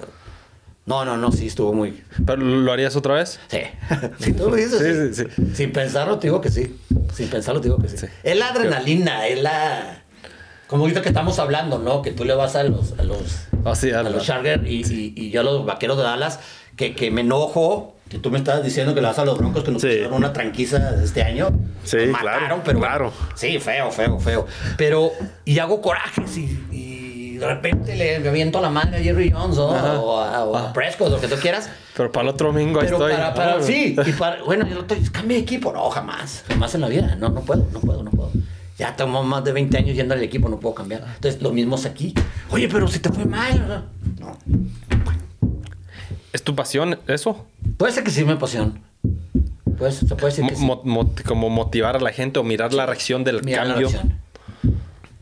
No, 0.87 1.03
no, 1.07 1.17
no, 1.17 1.33
sí 1.33 1.47
estuvo 1.47 1.73
muy... 1.73 2.03
¿Pero 2.27 2.43
lo 2.43 2.71
harías 2.73 2.95
otra 2.97 3.15
vez? 3.15 3.41
Sí. 3.49 3.61
Si 4.19 4.33
tú 4.35 4.51
lo 4.51 4.57
dices, 4.57 5.15
Sí, 5.15 5.25
sí, 5.25 5.33
sí. 5.37 5.55
Sin 5.55 5.73
pensarlo, 5.73 6.19
te 6.19 6.27
digo 6.27 6.41
que 6.43 6.51
sí. 6.51 6.79
Sin 7.15 7.29
pensarlo, 7.29 7.61
te 7.63 7.69
digo 7.69 7.79
que 7.79 7.89
sí. 7.89 7.97
Sí. 7.97 8.07
Es 8.23 8.37
la 8.37 8.49
adrenalina, 8.49 9.27
es 9.27 9.43
la. 9.43 10.03
Como 10.67 10.83
ahorita 10.85 11.01
que 11.01 11.09
estamos 11.09 11.39
hablando, 11.39 11.79
¿no? 11.79 12.03
Que 12.03 12.11
tú 12.11 12.25
le 12.27 12.35
vas 12.35 12.55
a 12.57 12.65
los. 12.65 12.93
A 12.99 13.03
los, 13.03 13.47
Ah, 13.65 13.75
sí, 13.75 13.93
a 13.93 14.03
los 14.03 14.25
Chargers 14.27 14.63
y, 14.67 14.83
y- 14.83 15.15
y 15.17 15.31
yo 15.31 15.41
a 15.41 15.45
los 15.45 15.65
vaqueros 15.65 15.97
de 15.97 16.03
Dallas, 16.03 16.39
que, 16.77 16.95
que 16.95 17.11
me 17.11 17.23
enojo. 17.23 17.94
Que 18.09 18.19
tú 18.19 18.31
me 18.31 18.39
estabas 18.39 18.63
diciendo 18.63 18.95
que 18.95 19.01
le 19.01 19.07
vas 19.09 19.19
a 19.19 19.25
los 19.25 19.37
broncos 19.39 19.65
que 19.65 19.71
nos 19.73 19.81
Sí. 19.83 19.89
pusieron 19.89 20.13
una 20.15 20.33
tranquiza 20.33 21.03
este 21.03 21.23
año. 21.23 21.49
Sí, 21.85 21.97
Nos 22.07 22.19
claro, 22.21 22.41
mataron, 22.41 22.61
pero. 22.65 22.79
bueno. 22.79 22.95
claro. 22.95 23.13
Sí, 23.35 23.59
feo, 23.59 23.91
feo, 23.91 24.21
feo. 24.21 24.47
Pero. 24.77 25.11
Y 25.45 25.59
hago 25.59 25.81
corajes 25.81 26.37
y. 26.37 26.59
y 26.71 27.37
de 27.39 27.47
repente 27.49 27.97
le 27.97 28.17
aviento 28.29 28.61
la 28.61 28.71
madre 28.71 28.99
a 28.99 29.03
Jerry 29.03 29.31
Jones. 29.31 29.59
Ajá. 29.59 29.99
o 30.01 30.21
a, 30.21 30.45
o 30.45 30.57
a 30.57 30.61
Ajá. 30.65 30.73
Prescott, 30.73 31.11
lo 31.11 31.21
que 31.21 31.27
tú 31.29 31.35
quieras. 31.37 31.69
Pero 31.97 32.13
para 32.13 32.29
el 32.29 32.35
otro 32.35 32.49
domingo 32.53 32.81
Pero 32.81 32.93
estoy. 32.97 33.13
para, 33.13 33.35
para- 33.35 33.55
Ah, 33.57 33.63
sí, 33.63 33.97
y 34.07 34.13
para, 34.19 34.43
bueno, 34.45 34.67
yo 34.69 34.81
estoy, 34.81 35.01
cambia 35.11 35.37
de 35.39 35.43
equipo, 35.43 35.73
no, 35.73 35.89
jamás, 35.91 36.45
jamás 36.49 36.75
en 36.75 36.81
la 36.83 36.89
vida, 36.89 37.17
no, 37.19 37.29
no 37.31 37.41
puedo, 37.41 37.67
no 37.73 37.81
puedo, 37.81 38.03
no 38.03 38.11
puedo. 38.11 38.31
Ya 38.79 38.95
tengo 38.97 39.23
más 39.23 39.45
de 39.45 39.53
20 39.53 39.77
años 39.79 39.97
yendo 39.97 40.15
al 40.15 40.23
equipo, 40.23 40.49
no 40.49 40.59
puedo 40.61 40.75
cambiar. 40.75 41.05
Entonces, 41.15 41.41
lo 41.43 41.53
mismo 41.53 41.77
es 41.77 41.87
aquí. 41.87 42.13
Oye, 42.51 42.69
pero 42.69 42.87
si 42.89 42.99
te 42.99 43.09
fue 43.11 43.25
mal, 43.25 43.87
no. 44.19 44.37
¿Es 46.35 46.43
tu 46.43 46.55
pasión 46.55 46.99
eso? 47.07 47.47
Puede 47.79 47.93
ser 47.93 48.03
que 48.05 48.11
sí 48.11 48.25
me 48.25 48.37
pasión. 48.37 48.81
Pues, 49.79 49.95
se 49.97 50.07
puede 50.17 50.27
decir 50.35 50.47
que 50.47 50.57
sí. 50.57 50.65
Mo- 50.65 50.83
mo- 50.85 51.11
como 51.25 51.49
motivar 51.49 51.97
a 51.97 52.01
la 52.01 52.11
gente 52.13 52.39
o 52.41 52.43
mirar 52.43 52.75
la 52.75 52.85
reacción 52.87 53.23
del 53.25 53.37
la 53.37 53.43
cambio. 53.57 53.89
reacción. 53.89 54.19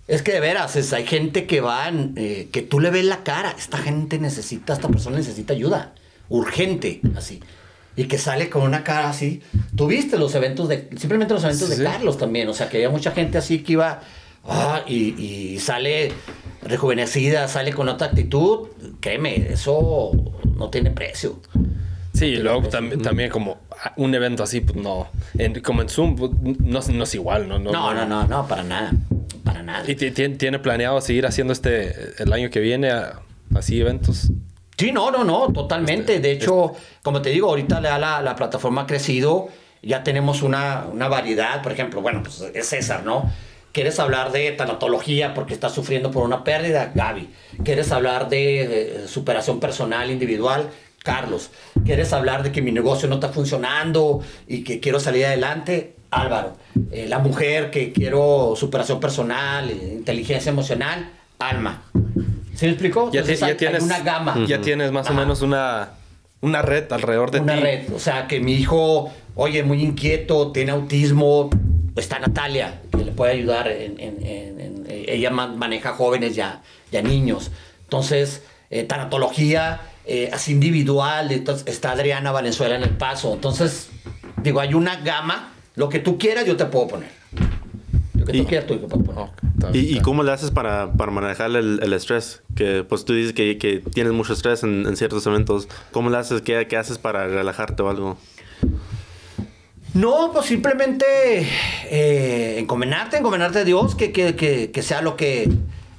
Es 0.08 0.22
que 0.22 0.32
de 0.32 0.40
veras, 0.40 0.74
es- 0.76 0.92
hay 0.94 1.06
gente 1.06 1.46
que 1.46 1.60
va, 1.60 1.86
en, 1.88 2.14
eh, 2.16 2.48
que 2.50 2.62
tú 2.62 2.80
le 2.80 2.90
ves 2.90 3.04
la 3.04 3.22
cara. 3.24 3.54
Esta 3.56 3.76
gente 3.78 4.18
necesita, 4.18 4.72
esta 4.72 4.88
persona 4.88 5.18
necesita 5.18 5.52
ayuda. 5.52 5.92
Urgente, 6.30 7.00
así. 7.14 7.40
Y 7.94 8.04
que 8.04 8.16
sale 8.16 8.48
con 8.48 8.62
una 8.62 8.82
cara 8.82 9.10
así. 9.10 9.42
Tú 9.76 9.86
viste 9.88 10.16
los 10.18 10.34
eventos 10.34 10.66
de, 10.68 10.88
simplemente 10.96 11.34
los 11.34 11.44
eventos 11.44 11.68
Sí, 11.68 11.76
de 11.76 11.76
sí. 11.76 11.84
Carlos 11.84 12.16
también. 12.16 12.48
O 12.48 12.54
sea, 12.54 12.70
que 12.70 12.78
había 12.78 12.88
mucha 12.88 13.10
gente 13.12 13.36
así 13.36 13.58
que 13.62 13.72
iba, 13.74 14.00
ah, 14.44 14.82
y, 14.86 15.20
y 15.54 15.58
sale 15.58 16.12
rejuvenecida, 16.62 17.48
sale 17.48 17.72
con 17.72 17.88
otra 17.88 18.08
actitud. 18.08 18.68
Créeme, 19.00 19.52
eso 19.52 20.12
no 20.56 20.70
tiene 20.70 20.90
precio. 20.90 21.40
Sí, 22.14 22.26
y 22.26 22.36
luego 22.36 22.68
también, 22.68 23.00
también 23.02 23.30
como 23.30 23.58
un 23.96 24.14
evento 24.14 24.42
así, 24.42 24.60
pues 24.60 24.76
no. 24.76 25.08
En- 25.38 25.60
como 25.60 25.82
en 25.82 25.88
Zoom, 25.88 26.14
pues, 26.16 26.30
no, 26.60 26.80
no 26.92 27.04
es 27.04 27.14
igual, 27.14 27.48
¿no? 27.48 27.58
No, 27.58 27.94
no, 27.94 28.06
no, 28.06 28.26
no, 28.26 28.46
para 28.46 28.62
nada. 28.62 28.92
Para 29.44 29.62
nada. 29.62 29.90
¿Y 29.90 29.94
ti- 29.96 30.10
ti- 30.10 30.28
tiene 30.30 30.58
planeado 30.58 31.00
seguir 31.00 31.26
haciendo 31.26 31.52
este 31.52 32.22
el 32.22 32.32
año 32.32 32.50
que 32.50 32.60
viene 32.60 32.90
a- 32.90 33.20
así 33.54 33.80
eventos? 33.80 34.30
Sí, 34.76 34.92
no, 34.92 35.10
no, 35.10 35.24
no, 35.24 35.52
totalmente. 35.52 36.16
Este, 36.16 36.20
de 36.28 36.32
hecho, 36.32 36.72
como 37.02 37.22
te 37.22 37.30
digo, 37.30 37.48
ahorita 37.48 37.80
la, 37.80 37.98
la, 37.98 38.20
la 38.20 38.36
plataforma 38.36 38.82
ha 38.82 38.86
crecido, 38.86 39.48
ya 39.82 40.02
tenemos 40.04 40.42
una, 40.42 40.84
una 40.92 41.08
variedad, 41.08 41.62
por 41.62 41.72
ejemplo, 41.72 42.02
bueno, 42.02 42.22
pues 42.22 42.42
es 42.54 42.66
César, 42.68 43.04
¿no? 43.04 43.30
¿Quieres 43.72 43.98
hablar 43.98 44.32
de 44.32 44.50
tanatología 44.52 45.32
porque 45.34 45.54
estás 45.54 45.72
sufriendo 45.72 46.10
por 46.10 46.24
una 46.24 46.44
pérdida? 46.44 46.92
Gaby. 46.94 47.30
¿Quieres 47.64 47.90
hablar 47.90 48.28
de 48.28 49.04
superación 49.06 49.60
personal 49.60 50.10
individual? 50.10 50.68
Carlos. 51.02 51.50
¿Quieres 51.84 52.12
hablar 52.12 52.42
de 52.42 52.52
que 52.52 52.62
mi 52.62 52.70
negocio 52.70 53.08
no 53.08 53.16
está 53.16 53.30
funcionando 53.30 54.20
y 54.46 54.62
que 54.62 54.78
quiero 54.78 55.00
salir 55.00 55.24
adelante? 55.26 55.94
Álvaro. 56.10 56.56
Eh, 56.92 57.06
la 57.08 57.18
mujer 57.18 57.70
que 57.70 57.92
quiero 57.92 58.54
superación 58.56 59.00
personal, 59.00 59.70
eh, 59.70 59.94
inteligencia 59.94 60.50
emocional, 60.50 61.10
Alma. 61.38 61.82
¿Sí 62.54 62.66
me 62.66 62.72
explico? 62.72 63.10
Ya, 63.10 63.20
Entonces, 63.20 63.40
ya 63.40 63.46
hay- 63.46 63.52
hay 63.52 63.56
tienes 63.58 63.82
una 63.82 64.00
gama. 64.00 64.44
Ya 64.46 64.60
tienes 64.60 64.92
más 64.92 65.08
o 65.10 65.14
menos 65.14 65.40
una, 65.42 65.88
una 66.42 66.60
red 66.62 66.92
alrededor 66.92 67.30
de 67.30 67.40
una 67.40 67.54
ti. 67.54 67.60
red. 67.60 67.92
O 67.94 67.98
sea, 67.98 68.28
que 68.28 68.38
mi 68.40 68.52
hijo, 68.52 69.10
oye, 69.34 69.62
muy 69.64 69.82
inquieto, 69.82 70.52
tiene 70.52 70.70
autismo. 70.72 71.48
Está 71.96 72.18
Natalia, 72.20 72.80
puede 73.12 73.32
ayudar. 73.32 73.68
En, 73.68 73.98
en- 74.00 74.26
en- 74.26 74.60
en- 74.60 74.84
eh, 74.88 75.04
ella 75.08 75.30
ma- 75.30 75.48
maneja 75.48 75.92
jóvenes 75.92 76.34
ya, 76.34 76.62
ya 76.90 77.00
niños. 77.02 77.50
Entonces, 77.84 78.42
eh, 78.70 78.84
tanatología, 78.84 79.80
eh, 80.06 80.30
así 80.32 80.52
individual. 80.52 81.30
Entonces, 81.32 81.66
está 81.66 81.92
Adriana 81.92 82.32
Valenzuela 82.32 82.76
en 82.76 82.82
el 82.82 82.90
paso. 82.96 83.32
Entonces, 83.34 83.88
digo, 84.42 84.60
hay 84.60 84.74
una 84.74 84.96
gama. 84.96 85.52
Lo 85.76 85.88
que 85.88 85.98
tú 85.98 86.18
quieras, 86.18 86.44
yo 86.46 86.56
te 86.56 86.64
puedo 86.66 86.88
poner. 86.88 87.08
Lo 88.14 88.26
que 88.26 88.36
Y- 88.36 88.40
tú 88.42 88.46
quieras, 88.48 88.66
tú 88.66 88.76
te 88.78 88.86
puedo 88.86 89.02
poner. 89.04 89.24
Está 89.54 89.70
¿Y, 89.76 90.00
cómo 90.00 90.22
le 90.22 90.32
haces 90.32 90.50
para, 90.50 90.92
para 90.92 91.10
manejar 91.10 91.50
el, 91.56 91.80
el 91.82 91.92
estrés? 91.92 92.42
Que 92.54 92.84
pues 92.84 93.04
tú 93.04 93.14
dices 93.14 93.32
que, 93.32 93.58
que 93.58 93.78
tienes 93.92 94.12
mucho 94.12 94.32
estrés 94.32 94.62
en, 94.64 94.86
en 94.86 94.96
ciertos 94.96 95.26
eventos. 95.26 95.68
¿Cómo 95.92 96.10
le 96.10 96.18
haces? 96.18 96.42
¿Qué, 96.42 96.66
qué 96.68 96.76
haces 96.76 96.98
para 96.98 97.26
relajarte 97.26 97.82
o 97.82 97.88
algo? 97.90 98.18
No, 99.94 100.30
pues 100.32 100.46
simplemente 100.46 101.04
eh, 101.90 102.56
encomendarte, 102.58 103.18
encomendarte 103.18 103.60
a 103.60 103.64
Dios, 103.64 103.94
que, 103.94 104.12
que, 104.12 104.34
que, 104.36 104.70
que 104.70 104.82
sea 104.82 105.02
lo 105.02 105.16
que... 105.16 105.48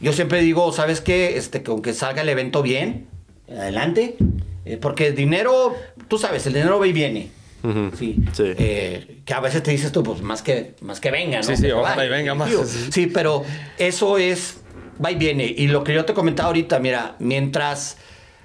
Yo 0.02 0.12
siempre 0.14 0.42
digo, 0.42 0.72
¿sabes 0.74 1.00
qué? 1.00 1.38
Este, 1.38 1.64
que 1.64 1.72
aunque 1.72 1.94
salga 1.94 2.24
el 2.24 2.30
evento 2.30 2.62
bien, 2.62 3.08
adelante. 3.50 4.18
Eh, 4.66 4.78
porque 4.78 5.08
el 5.08 5.16
dinero, 5.16 5.76
tú 6.08 6.18
sabes, 6.18 6.46
el 6.48 6.54
dinero 6.54 6.80
va 6.80 6.88
y 6.88 6.94
viene. 6.94 7.32
Sí. 7.98 8.18
Sí. 8.34 8.44
Eh, 8.58 9.22
que 9.24 9.34
a 9.34 9.40
veces 9.40 9.64
te 9.64 9.72
dices 9.72 9.94
tú, 9.94 10.04
pues 10.04 10.22
más 10.22 10.42
que, 10.42 10.76
más 10.82 11.00
que 11.00 11.12
venga, 11.12 11.38
¿no? 11.38 11.44
Sí, 11.44 11.56
sí, 11.56 11.72
ojalá 11.72 12.06
y 12.06 12.10
venga 12.10 12.36
más. 12.36 12.50
Sí, 12.92 13.08
pero 13.08 13.44
eso 13.78 14.18
es, 14.18 14.58
va 15.04 15.12
y 15.12 15.16
viene. 15.16 15.46
Y 15.46 15.68
lo 15.68 15.86
que 15.86 15.94
yo 15.94 16.04
te 16.04 16.14
comentaba 16.14 16.48
ahorita, 16.48 16.80
mira, 16.80 17.16
mientras 17.20 17.98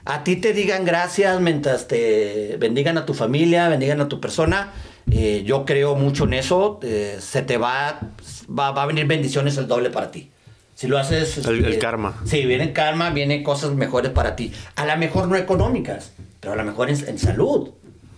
a 0.09 0.25
ti 0.25 0.37
te 0.37 0.55
digan 0.55 0.87
gracias, 0.87 1.39
mientras 1.39 1.87
te 1.87 2.57
bendigan 2.59 2.97
a 2.97 3.05
tu 3.05 3.13
familia, 3.13 3.69
bendigan 3.69 4.01
a 4.01 4.09
tu 4.09 4.21
persona, 4.21 4.73
eh, 5.11 5.43
yo 5.45 5.67
creo 5.67 5.97
mucho 5.97 6.25
en 6.25 6.33
eso, 6.33 6.81
eh, 6.83 7.19
se 7.21 7.43
te 7.43 7.59
va, 7.59 8.01
va, 8.49 8.71
va 8.71 8.83
a 8.85 8.87
venir 8.87 9.07
bendiciones 9.07 9.59
el 9.59 9.69
doble 9.69 9.91
para 9.91 10.11
ti. 10.11 10.31
Si 10.75 10.87
lo 10.87 10.97
haces... 10.97 11.37
El- 11.47 11.63
el 11.63 11.75
eh, 11.75 11.79
karma. 11.79 12.17
Sí, 12.25 12.47
viene 12.47 12.73
karma, 12.73 13.11
vienen 13.11 13.43
cosas 13.45 13.73
mejores 13.75 14.11
para 14.11 14.35
ti. 14.35 14.51
A 14.77 14.87
lo 14.87 14.97
mejor 14.97 15.29
no 15.29 15.37
económicas, 15.37 16.13
pero 16.41 16.55
a 16.55 16.57
lo 16.57 16.65
mejor 16.65 16.89
en, 16.89 17.07
en 17.07 17.19
salud. 17.19 17.71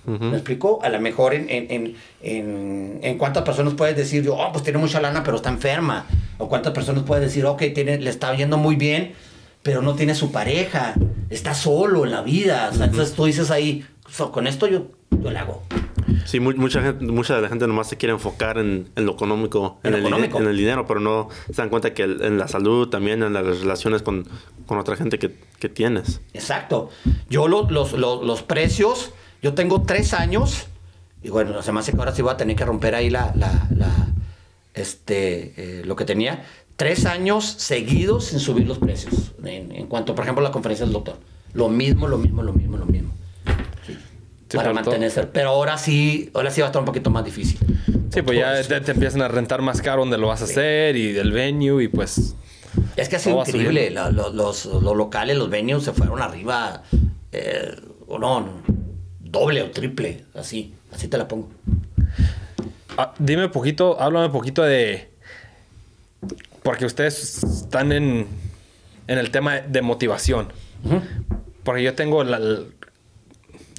¿Me 0.06 0.36
explico? 0.36 0.80
A 0.82 0.88
lo 0.88 1.00
mejor 1.00 1.34
en, 1.34 1.48
en, 1.50 1.94
en, 2.22 2.98
en, 3.02 3.18
cuántas 3.18 3.44
personas 3.44 3.74
puedes 3.74 3.96
decir, 3.96 4.24
yo, 4.24 4.34
oh, 4.34 4.50
pues 4.52 4.64
tiene 4.64 4.78
mucha 4.78 5.00
lana, 5.00 5.22
pero 5.22 5.36
está 5.36 5.50
enferma. 5.50 6.06
O 6.38 6.48
cuántas 6.48 6.72
personas 6.72 7.04
puedes 7.04 7.24
decir, 7.24 7.44
ok, 7.46 7.62
tiene, 7.74 7.98
le 7.98 8.10
está 8.10 8.34
yendo 8.34 8.56
muy 8.56 8.76
bien, 8.76 9.12
pero 9.62 9.82
no 9.82 9.94
tiene 9.94 10.14
su 10.14 10.32
pareja. 10.32 10.94
Está 11.28 11.54
solo 11.54 12.04
en 12.04 12.10
la 12.12 12.22
vida. 12.22 12.70
O 12.72 12.74
sea, 12.76 12.86
Entonces 12.86 13.14
tú 13.14 13.24
dices 13.26 13.50
ahí, 13.50 13.84
"So, 14.10 14.32
con 14.32 14.46
esto 14.46 14.66
yo, 14.66 14.86
yo 15.10 15.30
le 15.30 15.38
hago. 15.38 15.62
Sí, 16.24 16.40
mu- 16.40 16.54
mucha, 16.56 16.82
gente, 16.82 17.04
mucha 17.06 17.36
de 17.36 17.42
la 17.42 17.48
gente 17.48 17.66
nomás 17.66 17.88
se 17.88 17.96
quiere 17.96 18.12
enfocar 18.12 18.58
en, 18.58 18.88
en 18.96 19.06
lo 19.06 19.12
económico, 19.12 19.78
En 19.82 19.88
en, 19.88 19.92
lo 19.92 19.98
el, 19.98 20.06
económico. 20.14 20.38
en 20.40 20.48
el 20.48 20.56
dinero, 20.56 20.86
pero 20.86 20.98
no 21.00 21.28
se 21.46 21.54
dan 21.62 21.68
cuenta 21.68 21.94
que 21.94 22.02
el- 22.02 22.22
en 22.22 22.38
la 22.38 22.48
salud 22.48 22.88
también, 22.88 23.22
en 23.22 23.32
las 23.32 23.44
relaciones 23.60 24.02
con, 24.02 24.26
con 24.66 24.78
otra 24.78 24.96
gente 24.96 25.18
que, 25.18 25.36
que 25.58 25.68
tienes. 25.68 26.20
Exacto. 26.34 26.90
Yo 27.28 27.48
lo- 27.48 27.70
los, 27.70 27.92
los, 27.92 28.24
los 28.24 28.42
precios, 28.42 29.12
yo 29.42 29.54
tengo 29.54 29.82
tres 29.82 30.12
años, 30.14 30.66
y 31.22 31.28
bueno, 31.30 31.62
se 31.62 31.70
me 31.72 31.80
hace 31.80 31.92
que 31.92 31.98
ahora 31.98 32.14
sí 32.14 32.22
voy 32.22 32.32
a 32.32 32.36
tener 32.36 32.56
que 32.56 32.64
romper 32.64 32.94
ahí 32.94 33.08
la, 33.10 33.32
la, 33.36 33.68
la- 33.76 34.08
este, 34.74 35.54
eh, 35.56 35.82
lo 35.84 35.96
que 35.96 36.04
tenía. 36.04 36.44
Tres 36.80 37.04
años 37.04 37.44
seguidos 37.58 38.24
sin 38.24 38.40
subir 38.40 38.66
los 38.66 38.78
precios. 38.78 39.32
En, 39.44 39.70
en 39.70 39.86
cuanto, 39.86 40.14
por 40.14 40.24
ejemplo, 40.24 40.42
a 40.42 40.48
la 40.48 40.50
conferencia 40.50 40.86
del 40.86 40.94
doctor. 40.94 41.18
Lo 41.52 41.68
mismo, 41.68 42.08
lo 42.08 42.16
mismo, 42.16 42.42
lo 42.42 42.54
mismo, 42.54 42.78
lo 42.78 42.86
mismo. 42.86 43.12
Sí. 43.86 43.98
Sí, 44.48 44.56
para 44.56 44.72
mantenerse. 44.72 45.24
Pero 45.24 45.50
ahora 45.50 45.76
sí, 45.76 46.30
ahora 46.32 46.50
sí 46.50 46.62
va 46.62 46.68
a 46.68 46.70
estar 46.70 46.80
un 46.80 46.86
poquito 46.86 47.10
más 47.10 47.22
difícil. 47.22 47.58
Sí, 48.08 48.22
pues 48.22 48.38
ya 48.38 48.62
te, 48.62 48.80
te 48.80 48.92
empiezan 48.92 49.20
a 49.20 49.28
rentar 49.28 49.60
más 49.60 49.82
caro 49.82 50.00
donde 50.00 50.16
lo 50.16 50.28
vas 50.28 50.40
a 50.40 50.44
hacer 50.44 50.96
y 50.96 51.12
del 51.12 51.32
venue 51.32 51.84
y 51.84 51.88
pues... 51.88 52.34
Es 52.96 53.10
que 53.10 53.16
ha 53.16 53.18
sido 53.18 53.38
increíble. 53.40 53.90
La- 53.90 54.10
los, 54.10 54.64
los 54.64 54.96
locales, 54.96 55.36
los 55.36 55.50
venues 55.50 55.84
se 55.84 55.92
fueron 55.92 56.22
arriba. 56.22 56.82
eh, 57.32 57.76
o 58.08 58.18
no, 58.18 58.48
doble 59.20 59.60
o 59.62 59.70
triple. 59.70 60.24
Así. 60.34 60.72
Así 60.90 61.08
te 61.08 61.18
la 61.18 61.28
pongo. 61.28 61.50
Ah, 62.96 63.12
dime 63.18 63.44
un 63.44 63.52
poquito, 63.52 64.00
háblame 64.00 64.26
un 64.26 64.32
poquito 64.32 64.62
de 64.62 65.09
porque 66.62 66.84
ustedes 66.86 67.42
están 67.42 67.92
en, 67.92 68.26
en 69.06 69.18
el 69.18 69.30
tema 69.30 69.60
de 69.60 69.82
motivación. 69.82 70.52
Porque 71.64 71.82
yo 71.82 71.94
tengo 71.94 72.24
la- 72.24 72.38
el, 72.38 72.72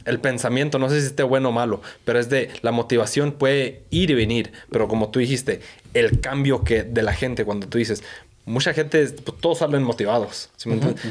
el 0.05 0.19
pensamiento, 0.19 0.79
no 0.79 0.89
sé 0.89 0.99
si 1.01 1.07
esté 1.07 1.23
bueno 1.23 1.49
o 1.49 1.51
malo, 1.51 1.81
pero 2.05 2.19
es 2.19 2.29
de 2.29 2.49
la 2.61 2.71
motivación 2.71 3.31
puede 3.33 3.83
ir 3.91 4.09
y 4.11 4.13
venir, 4.15 4.51
pero 4.71 4.87
como 4.87 5.09
tú 5.09 5.19
dijiste, 5.19 5.61
el 5.93 6.19
cambio 6.21 6.63
que 6.63 6.83
de 6.83 7.01
la 7.03 7.13
gente 7.13 7.45
cuando 7.45 7.67
tú 7.67 7.77
dices, 7.77 8.03
mucha 8.45 8.73
gente, 8.73 9.05
pues, 9.23 9.37
todos 9.39 9.59
salen 9.59 9.83
motivados, 9.83 10.49
¿sí 10.57 10.69
me 10.69 10.75
entiendes? 10.75 11.03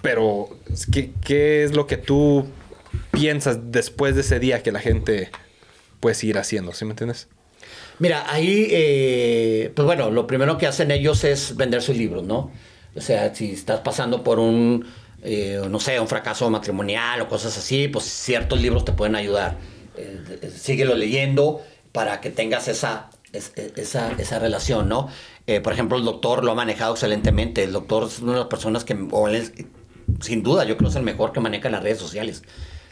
Pero, 0.00 0.48
¿qué, 0.92 1.10
¿qué 1.24 1.64
es 1.64 1.74
lo 1.74 1.86
que 1.86 1.96
tú 1.98 2.46
piensas 3.10 3.58
después 3.72 4.14
de 4.14 4.20
ese 4.22 4.38
día 4.38 4.62
que 4.62 4.72
la 4.72 4.80
gente 4.80 5.30
puede 6.00 6.14
seguir 6.14 6.38
haciendo, 6.38 6.72
¿sí 6.72 6.84
me 6.84 6.92
entiendes? 6.92 7.28
Mira, 7.98 8.24
ahí, 8.32 8.68
eh, 8.70 9.72
pues 9.74 9.84
bueno, 9.86 10.10
lo 10.10 10.26
primero 10.26 10.56
que 10.58 10.66
hacen 10.66 10.90
ellos 10.90 11.24
es 11.24 11.56
vender 11.56 11.82
sus 11.82 11.96
libros, 11.96 12.24
¿no? 12.24 12.50
O 12.94 13.00
sea, 13.00 13.34
si 13.34 13.52
estás 13.52 13.80
pasando 13.80 14.22
por 14.24 14.38
un, 14.38 14.86
eh, 15.22 15.60
no 15.68 15.80
sé, 15.80 15.98
un 16.00 16.08
fracaso 16.08 16.48
matrimonial 16.50 17.20
o 17.22 17.28
cosas 17.28 17.56
así, 17.58 17.88
pues 17.88 18.04
ciertos 18.04 18.60
libros 18.60 18.84
te 18.84 18.92
pueden 18.92 19.14
ayudar. 19.16 19.56
Eh, 19.96 20.20
eh, 20.42 20.50
síguelo 20.56 20.94
leyendo 20.94 21.60
para 21.92 22.20
que 22.20 22.30
tengas 22.30 22.68
esa, 22.68 23.10
es- 23.32 23.52
eh, 23.56 23.72
esa, 23.76 24.12
esa 24.18 24.38
relación, 24.38 24.88
¿no? 24.88 25.08
Por 25.64 25.72
ejemplo, 25.72 25.96
el 25.96 26.04
doctor 26.04 26.44
lo 26.44 26.52
ha 26.52 26.54
manejado 26.54 26.92
excelentemente. 26.92 27.64
El 27.64 27.72
doctor 27.72 28.04
es 28.04 28.18
una 28.20 28.32
de 28.34 28.38
las 28.40 28.48
personas 28.48 28.84
que, 28.84 28.94
sin 30.20 30.42
duda, 30.42 30.64
yo 30.64 30.76
creo 30.76 30.88
que 30.88 30.92
es 30.92 30.96
el 30.96 31.02
mejor 31.04 31.32
que 31.32 31.40
maneja 31.40 31.68
las 31.70 31.82
redes 31.82 31.98
sociales. 31.98 32.42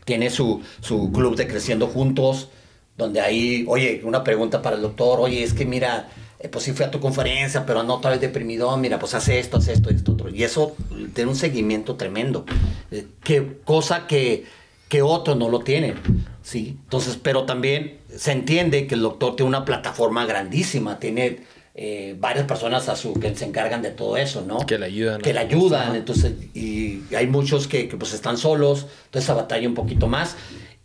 Tiene 0.05 0.31
su, 0.31 0.63
su 0.81 1.11
club 1.13 1.37
de 1.37 1.47
Creciendo 1.49 1.87
Juntos, 1.89 2.49
donde 2.97 3.21
ahí, 3.21 3.65
oye, 3.69 4.01
una 4.05 4.25
pregunta 4.25 4.63
para 4.63 4.77
el 4.77 4.83
doctor, 4.83 5.21
oye, 5.21 5.43
es 5.43 5.53
que 5.53 5.67
mira, 5.67 6.09
eh, 6.39 6.49
pues 6.49 6.65
sí 6.65 6.73
fui 6.73 6.85
a 6.85 6.91
tu 6.91 7.01
conferencia, 7.01 7.65
pero 7.67 7.83
no, 7.83 7.95
otra 7.95 8.11
vez 8.11 8.21
deprimido, 8.21 8.75
mira, 8.77 8.99
pues 8.99 9.15
hace 9.15 9.39
esto, 9.39 9.59
hace 9.59 9.73
esto, 9.73 9.91
esto, 9.91 10.13
otro. 10.13 10.31
Y 10.31 10.43
eso 10.43 10.75
tiene 11.15 11.31
un 11.31 11.37
seguimiento 11.37 11.97
tremendo. 11.97 12.45
Eh, 12.91 13.07
que, 13.23 13.59
cosa 13.65 14.07
que, 14.07 14.45
que 14.89 15.03
otros 15.03 15.37
no 15.37 15.49
lo 15.49 15.61
tienen, 15.61 15.95
¿sí? 16.43 16.79
Entonces, 16.85 17.19
pero 17.23 17.45
también 17.45 17.99
se 18.15 18.33
entiende 18.33 18.87
que 18.87 18.95
el 18.95 19.03
doctor 19.03 19.37
tiene 19.37 19.49
una 19.49 19.65
plataforma 19.65 20.25
grandísima, 20.25 20.99
tiene 20.99 21.41
eh, 21.75 22.17
varias 22.19 22.47
personas 22.47 22.89
a 22.89 22.97
su, 22.97 23.13
que 23.15 23.35
se 23.35 23.45
encargan 23.45 23.83
de 23.83 23.91
todo 23.91 24.17
eso, 24.17 24.43
¿no? 24.47 24.61
Que 24.61 24.79
le 24.79 24.87
ayudan. 24.87 25.21
Que 25.21 25.35
le 25.35 25.41
ayudan, 25.41 25.95
entonces, 25.95 26.33
y 26.55 27.03
hay 27.15 27.27
muchos 27.27 27.69
que, 27.69 27.89
que, 27.89 27.99
pues 27.99 28.15
están 28.15 28.39
solos, 28.39 28.87
entonces 29.07 29.25
esa 29.25 29.35
batalla 29.35 29.69
un 29.69 29.75
poquito 29.75 30.07
más. 30.07 30.37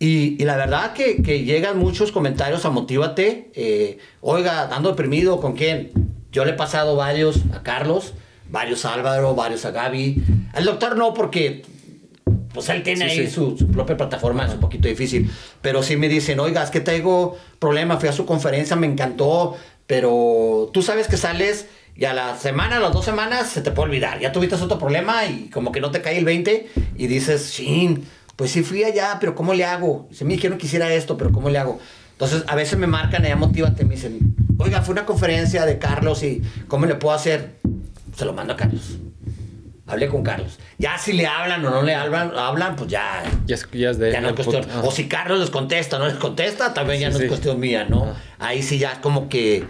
Y, 0.02 0.41
y 0.41 0.45
la 0.45 0.58
verdad 0.58 0.93
que, 0.93 1.22
que 1.22 1.43
llegan 1.43 1.78
muchos 1.78 2.12
comentarios 2.12 2.66
a 2.66 2.72
Motívate, 2.72 3.52
eh, 3.54 3.99
oiga, 4.22 4.68
ando 4.76 4.89
deprimido, 4.89 5.39
¿con 5.39 5.54
quién? 5.54 5.91
Yo 6.32 6.43
le 6.43 6.54
he 6.54 6.56
pasado 6.56 6.95
varios 6.95 7.41
a 7.54 7.62
Carlos, 7.62 8.16
varios 8.49 8.84
a 8.86 8.95
Álvaro, 8.95 9.36
varios 9.36 9.64
a 9.64 9.70
Gaby. 9.70 10.24
Al 10.54 10.66
doctor 10.66 10.97
no, 10.97 11.14
porque 11.14 11.62
pues 12.52 12.68
él 12.70 12.82
tiene 12.82 13.12
Sí, 13.12 13.20
ahí 13.20 13.28
sí. 13.28 13.32
Su, 13.32 13.56
su 13.56 13.68
propia 13.68 13.95
plataforma, 13.95 14.47
es 14.47 14.56
un 14.56 14.60
poquito 14.60 14.88
difícil. 14.88 15.30
Pero 15.62 15.84
sí 15.84 15.97
me 15.97 16.10
dicen, 16.10 16.39
oiga, 16.39 16.64
es 16.64 16.72
que 16.72 16.80
tengo 16.80 17.38
problema, 17.60 17.97
fui 17.97 18.10
a 18.10 18.14
su 18.14 18.26
conferencia, 18.26 18.76
me 18.76 18.88
encantó, 18.88 19.56
pero 19.86 20.72
tú 20.74 20.82
sabes 20.82 21.08
que 21.10 21.18
sales 21.18 21.68
y 21.95 22.06
a 22.06 22.14
la 22.14 22.38
semana, 22.38 22.78
a 22.78 22.80
las 22.80 22.93
dos 22.93 23.06
semanas, 23.06 23.49
se 23.49 23.62
te 23.62 23.70
puede 23.70 23.89
olvidar. 23.89 24.20
Ya 24.20 24.32
tuviste 24.32 24.56
otro 24.56 24.80
problema 24.80 25.26
y 25.26 25.49
como 25.49 25.72
que 25.72 25.82
no 25.82 25.91
te 25.91 26.02
cae 26.02 26.18
el 26.18 26.26
20 26.26 26.70
y 26.97 27.08
dices, 27.08 27.52
shin, 27.52 28.04
pues 28.42 28.50
sí 28.50 28.64
fui 28.64 28.84
allá, 28.84 29.18
pero 29.20 29.36
¿cómo 29.36 29.54
le 29.54 29.64
hago? 29.66 30.10
Se 30.12 30.26
me 30.26 30.34
dijeron 30.34 30.58
que 30.58 30.66
hiciera 30.66 30.92
esto, 30.92 31.16
pero 31.16 31.32
¿cómo 31.32 31.52
le 31.52 31.60
hago? 31.60 31.80
Entonces, 32.14 32.44
a 32.48 32.56
veces 32.56 32.80
me 32.80 32.88
marcan, 32.88 33.24
allá 33.24 33.36
motívate, 33.36 33.86
me 33.86 33.94
dicen, 33.94 34.36
oiga, 34.58 34.82
fue 34.82 34.94
una 34.94 35.06
conferencia 35.06 35.64
de 35.68 35.78
Carlos 35.78 36.24
y 36.24 36.42
¿cómo 36.68 36.88
le 36.88 36.96
puedo 36.96 37.14
hacer? 37.14 37.60
Se 38.18 38.26
lo 38.26 38.34
mando 38.34 38.54
a 38.54 38.56
Carlos. 38.58 38.98
Hablé 39.86 40.08
con 40.08 40.24
Carlos. 40.24 40.58
Ya 40.80 40.98
si 40.98 41.14
le 41.14 41.28
hablan 41.28 41.64
o 41.64 41.70
no 41.70 41.84
le 41.84 41.94
hablan, 41.94 42.32
hablan 42.36 42.76
pues 42.76 42.89
ya, 42.89 43.22
Ya 43.46 43.54
es, 43.54 43.68
ya 43.74 43.92
es 43.92 44.00
de... 44.00 44.12
ya 44.12 44.22
no 44.22 44.30
es 44.30 44.34
cuestión. 44.34 44.66
Ah. 44.74 44.82
O 44.86 44.89
si 44.92 45.08
Carlos 45.08 45.39
les 45.39 45.52
contesta 45.52 45.98
o 45.98 46.00
no 46.00 46.08
les 46.08 46.16
contesta, 46.18 46.74
también 46.74 47.00
ya 47.00 47.10
no 47.12 47.18
sí. 47.20 47.26
es 47.26 47.30
cuestión 47.30 47.60
mía, 47.60 47.86
¿no? 47.88 48.12
Ahí 48.39 48.64
sí 48.64 48.80
ya 48.80 48.94
es 48.94 48.98
como 48.98 49.30
que, 49.30 49.66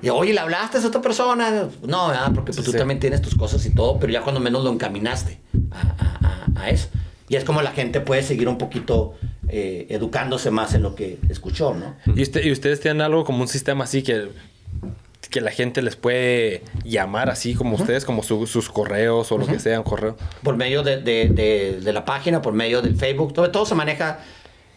y, 0.00 0.08
oye, 0.10 0.32
¿le 0.32 0.38
hablaste 0.38 0.76
a 0.76 0.78
esa 0.78 0.86
otra 0.90 1.00
persona? 1.02 1.66
No, 1.84 2.06
¿verdad? 2.06 2.30
porque 2.32 2.52
pues, 2.52 2.64
Sí, 2.64 2.70
tú 2.70 2.78
también 2.78 3.00
tienes 3.00 3.20
tus 3.20 3.34
cosas 3.34 3.66
y 3.66 3.74
todo, 3.74 3.98
pero 3.98 4.12
ya 4.12 4.20
cuando 4.20 4.40
menos 4.40 4.62
lo 4.62 4.70
encaminaste 4.70 5.40
a, 5.72 5.80
a- 5.80 6.46
a- 6.60 6.60
a 6.62 6.70
eso. 6.70 6.86
Y 7.32 7.36
es 7.36 7.44
como 7.44 7.62
la 7.62 7.70
gente 7.70 8.02
puede 8.02 8.22
seguir 8.22 8.46
un 8.46 8.58
poquito 8.58 9.14
eh, 9.48 9.86
educándose 9.88 10.50
más 10.50 10.74
en 10.74 10.82
lo 10.82 10.94
que 10.94 11.16
escuchó, 11.30 11.72
¿no? 11.72 11.96
¿Y, 12.14 12.20
usted- 12.20 12.44
y 12.44 12.52
ustedes 12.52 12.80
tienen 12.80 13.00
algo 13.00 13.24
como 13.24 13.40
un 13.40 13.48
sistema 13.48 13.84
así 13.84 14.02
que, 14.02 14.28
que 15.30 15.40
la 15.40 15.50
gente 15.50 15.80
les 15.80 15.96
puede 15.96 16.60
llamar 16.84 17.30
así 17.30 17.54
como 17.54 17.76
ustedes, 17.76 18.04
como 18.04 18.22
su- 18.22 18.46
sus 18.46 18.68
correos 18.68 19.32
o 19.32 19.38
lo 19.38 19.46
que 19.46 19.58
sea, 19.60 19.78
un 19.78 19.84
correo? 19.84 20.14
por 20.42 20.58
medio 20.58 20.82
de, 20.82 20.98
de- 21.00 21.30
de- 21.30 21.80
de 21.80 21.92
la 21.94 22.04
página, 22.04 22.42
por 22.42 22.52
medio 22.52 22.82
del 22.82 22.96
Facebook, 22.96 23.32
todo, 23.32 23.50
todo 23.50 23.64
se 23.64 23.74
maneja, 23.74 24.18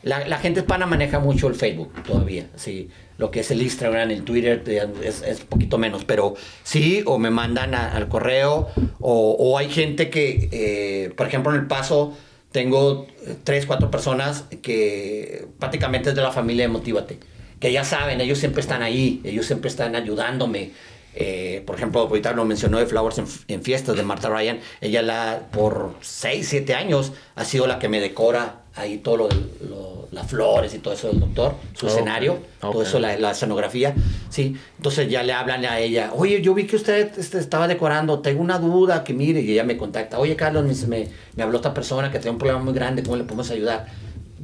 la, 0.03 0.25
la 0.25 0.37
gente 0.37 0.61
hispana 0.61 0.85
maneja 0.85 1.19
mucho 1.19 1.49
el 1.49 1.55
Facebook 1.55 1.91
todavía, 2.03 2.47
sí, 2.55 2.89
lo 3.17 3.31
que 3.31 3.41
es 3.41 3.51
el 3.51 3.61
Instagram, 3.61 4.11
el 4.11 4.23
Twitter 4.23 4.63
es, 5.03 5.23
es 5.23 5.41
un 5.41 5.47
poquito 5.47 5.77
menos, 5.77 6.05
pero 6.05 6.35
sí, 6.63 7.03
o 7.05 7.17
me 7.19 7.31
mandan 7.31 7.75
a- 7.75 7.91
al 7.91 8.07
correo, 8.07 8.69
o, 9.01 9.31
o 9.37 9.57
hay 9.57 9.69
gente 9.69 10.09
que, 10.09 10.47
eh, 10.53 11.09
por 11.17 11.27
ejemplo, 11.27 11.53
en 11.53 11.59
El 11.59 11.67
Paso, 11.67 12.15
tengo 12.55 13.05
eh, 13.25 13.35
tres, 13.43 13.65
cuatro 13.65 13.91
personas 13.91 14.45
que 14.61 15.45
prácticamente 15.59 16.11
es 16.11 16.15
de 16.15 16.21
la 16.21 16.31
familia 16.31 16.63
de 16.63 16.69
Motívate, 16.69 17.19
que 17.59 17.69
ya 17.69 17.83
saben, 17.83 18.21
ellos 18.21 18.37
siempre 18.37 18.61
están 18.61 18.81
ahí, 18.81 19.19
ellos 19.25 19.45
siempre 19.45 19.67
están 19.67 19.93
ayudándome, 19.93 20.71
eh, 21.15 21.63
por 21.67 21.75
ejemplo, 21.75 21.99
ahorita 21.99 22.31
lo 22.31 22.45
mencionó 22.45 22.77
de 22.77 22.85
Flowers 22.85 23.21
en, 23.49 23.61
Fiestas 23.61 23.97
de 23.97 24.03
Martha 24.03 24.29
Ryan. 24.29 24.61
Ella 24.79 25.01
la, 25.01 25.47
por 25.51 25.95
6, 25.99 26.47
7 26.47 26.75
años 26.75 27.11
ha 27.35 27.43
sido 27.43 27.67
la 27.67 27.77
que 27.77 27.89
me 27.89 27.99
decora 27.99 28.61
ahí 28.75 28.97
todo 28.97 29.17
lo, 29.17 29.29
lo- 29.69 29.95
las 30.11 30.27
flores 30.27 30.73
y 30.73 30.79
todo 30.79 30.93
eso 30.93 31.07
del 31.07 31.19
doctor, 31.19 31.55
su 31.73 31.87
escenario, 31.87 32.37
todo 32.61 32.81
eso, 32.83 32.99
la, 32.99 33.17
la 33.17 33.31
escenografía. 33.31 33.93
Sí, 34.29 34.55
entonces 34.77 35.09
ya 35.09 35.23
le 35.23 35.33
hablan 35.33 35.65
a 35.65 35.79
ella, 35.79 36.11
oye, 36.15 36.41
yo 36.41 36.53
vi 36.53 36.65
que 36.67 36.75
usted 36.77 37.17
este, 37.17 37.37
estaba 37.39 37.67
decorando, 37.67 38.19
tengo 38.19 38.41
una 38.41 38.57
duda, 38.59 39.03
que 39.03 39.13
mire, 39.13 39.41
y 39.41 39.51
ella 39.51 39.63
me 39.65 39.75
contacta, 39.77 40.17
oye, 40.19 40.35
Carlos, 40.37 40.63
me, 40.63 40.87
me, 40.87 41.09
me 41.35 41.43
habló 41.43 41.57
esta 41.57 41.73
persona 41.73 42.11
que 42.11 42.19
tiene 42.19 42.31
un 42.31 42.37
problema 42.37 42.63
muy 42.63 42.73
grande, 42.73 43.03
¿cómo 43.03 43.17
le 43.17 43.23
podemos 43.23 43.49
ayudar? 43.51 43.87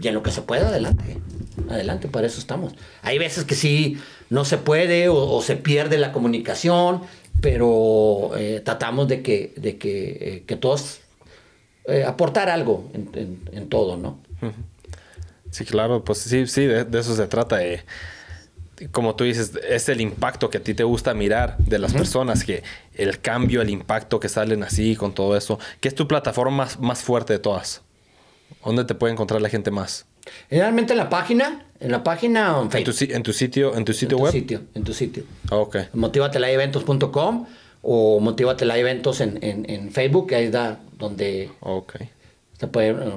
Y 0.02 0.08
en 0.08 0.14
lo 0.14 0.24
que 0.24 0.32
se 0.32 0.42
pueda, 0.42 0.70
adelante. 0.70 1.18
Adelante, 1.70 2.08
para 2.08 2.28
eso 2.28 2.40
estamos. 2.40 2.74
Hay 3.04 3.18
veces 3.20 3.44
que 3.46 3.56
sí 3.56 3.98
no 4.30 4.44
se 4.46 4.58
puede 4.58 5.10
o, 5.10 5.16
o 5.16 5.42
se 5.42 5.56
pierde 5.58 5.98
la 6.00 6.12
comunicación, 6.12 7.02
pero 7.40 8.32
eh, 8.38 8.62
tratamos 8.64 9.08
de 9.08 9.22
que, 9.22 9.54
de 9.58 9.78
que, 9.78 10.10
eh, 10.22 10.44
que 10.48 10.56
todos 10.56 11.01
eh, 11.92 12.04
aportar 12.06 12.50
algo 12.50 12.90
en, 12.94 13.10
en- 13.14 13.50
en 13.52 13.70
todo, 13.70 13.98
¿no? 13.98 14.18
Sí, 15.52 15.66
claro, 15.66 16.04
pues 16.04 16.20
sí, 16.20 16.48
sí, 16.48 16.66
de, 16.66 16.86
de 16.86 17.00
eso 17.00 17.16
se 17.16 17.28
trata. 17.28 17.58
de- 17.58 17.84
como 18.92 19.14
tú 19.16 19.26
dices, 19.26 19.52
es 19.70 19.90
el 19.90 20.02
impacto 20.02 20.50
que 20.50 20.58
a 20.58 20.64
ti 20.64 20.74
te 20.74 20.84
gusta 20.84 21.14
mirar 21.14 21.56
de 21.60 21.78
las 21.78 21.94
personas, 21.94 22.44
que 22.44 22.64
el 22.96 23.20
cambio, 23.22 23.62
el 23.62 23.70
impacto 23.70 24.20
que 24.20 24.28
salen 24.28 24.64
así 24.64 24.96
con 24.96 25.14
todo 25.14 25.38
eso. 25.38 25.60
¿Qué 25.80 25.88
es 25.88 25.94
tu 25.94 26.08
plataforma 26.08 26.56
más, 26.58 26.80
más 26.80 27.04
fuerte 27.04 27.34
de 27.34 27.40
todas? 27.40 27.82
¿Dónde 28.66 28.84
te 28.86 28.96
puede 28.96 29.14
encontrar 29.14 29.40
la 29.42 29.50
gente 29.50 29.70
más? 29.70 30.06
Generalmente 30.50 30.94
en 30.94 30.98
la 30.98 31.10
página, 31.10 31.66
en 31.80 31.92
la 31.92 32.04
página 32.04 32.58
o 32.58 32.62
en 32.64 32.76
¿En 32.76 32.84
tu, 32.84 32.92
en 33.04 33.24
tu 33.24 33.34
sitio, 33.34 33.76
en 33.76 33.86
tu 33.86 33.94
sitio 33.94 34.16
en 34.16 34.18
tu 34.20 34.24
web? 34.24 34.32
sitio, 34.32 34.62
en 34.74 34.84
tu 34.84 34.94
sitio. 34.94 35.24
Ok. 35.52 35.78
motivatelaeventos.com 35.94 37.46
o 37.82 38.20
motivatelaeventos 38.20 39.22
en, 39.22 39.40
en, 39.44 39.70
en 39.70 39.92
Facebook, 39.92 40.28
que 40.30 40.36
ahí 40.36 40.50
da 40.50 40.80
donde 40.98 41.50
se 42.60 42.68
puede 42.68 42.90
eh, 42.92 43.12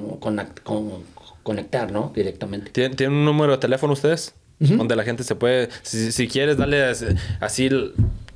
con- 0.63 1.03
conectar, 1.43 1.91
¿no? 1.91 2.11
Directamente. 2.15 2.71
¿Tien- 2.73 2.95
¿Tienen 2.95 3.17
un 3.19 3.25
número 3.25 3.51
de 3.53 3.57
teléfono 3.59 3.93
ustedes? 3.93 4.33
Donde 4.57 4.95
la 4.95 5.03
gente 5.03 5.23
se 5.23 5.35
puede... 5.35 5.69
Si, 5.83 6.11
si 6.11 6.27
quieres, 6.27 6.57
darle 6.57 6.83
as- 6.83 7.05
así 7.41 7.69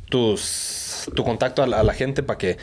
tus, 0.10 0.89
tu 1.16 1.24
contacto 1.24 1.64
a 1.64 1.68
la, 1.68 1.80
a 1.80 1.84
la 1.84 1.94
gente 1.94 2.24
para 2.24 2.38
que 2.38 2.58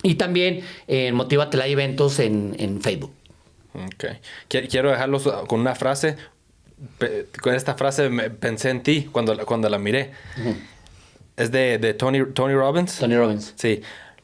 y 0.03 0.15
también 0.15 0.61
en 0.87 1.15
Motivatela 1.15 1.67
Eventos 1.67 2.19
en, 2.19 2.55
en 2.59 2.81
Facebook. 2.81 3.11
Ok. 3.85 4.05
Qui- 4.49 4.67
Quiero 4.69 4.91
dejarlos 4.91 5.23
con 5.47 5.59
una 5.61 5.75
frase. 5.75 6.17
Con 7.41 7.55
esta 7.55 7.75
frase 7.75 8.09
me- 8.09 8.29
pensé 8.29 8.69
en 8.69 8.83
ti 8.83 9.09
cuando, 9.11 9.33
la- 9.33 9.45
cuando 9.45 9.69
la 9.69 9.77
miré. 9.79 10.11
Es 11.35 11.51
de, 11.51 11.77
de 11.77 11.93
Tony, 11.93 12.25
Tony 12.33 12.53
Robbins. 12.53 12.97
Tony 12.97 13.15
Robbins. 13.15 13.53
Sí. 13.55 13.81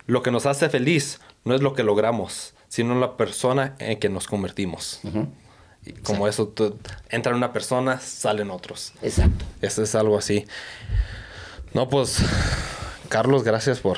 Lo 0.08 0.22
que 0.24 0.32
nos 0.32 0.46
hace 0.46 0.70
feliz 0.70 1.20
no 1.46 1.56
es 1.56 1.62
lo 1.62 1.74
que 1.74 1.84
logramos, 1.84 2.54
sino 2.68 2.96
la 3.00 3.18
persona 3.18 3.76
en 3.80 4.00
que 4.00 4.10
nos 4.10 4.28
convertimos. 4.28 5.00
Y 5.86 5.92
como 5.94 6.28
eso, 6.28 6.54
entra 7.10 7.36
una 7.36 7.52
persona, 7.54 8.00
salen 8.00 8.50
otros. 8.52 8.94
Exacto. 9.02 9.46
Eso 9.62 9.84
es 9.84 9.96
algo 9.96 10.18
así. 10.18 10.46
No, 11.74 11.90
pues, 11.90 12.20
Carlos, 13.10 13.44
gracias 13.44 13.80
por... 13.80 13.98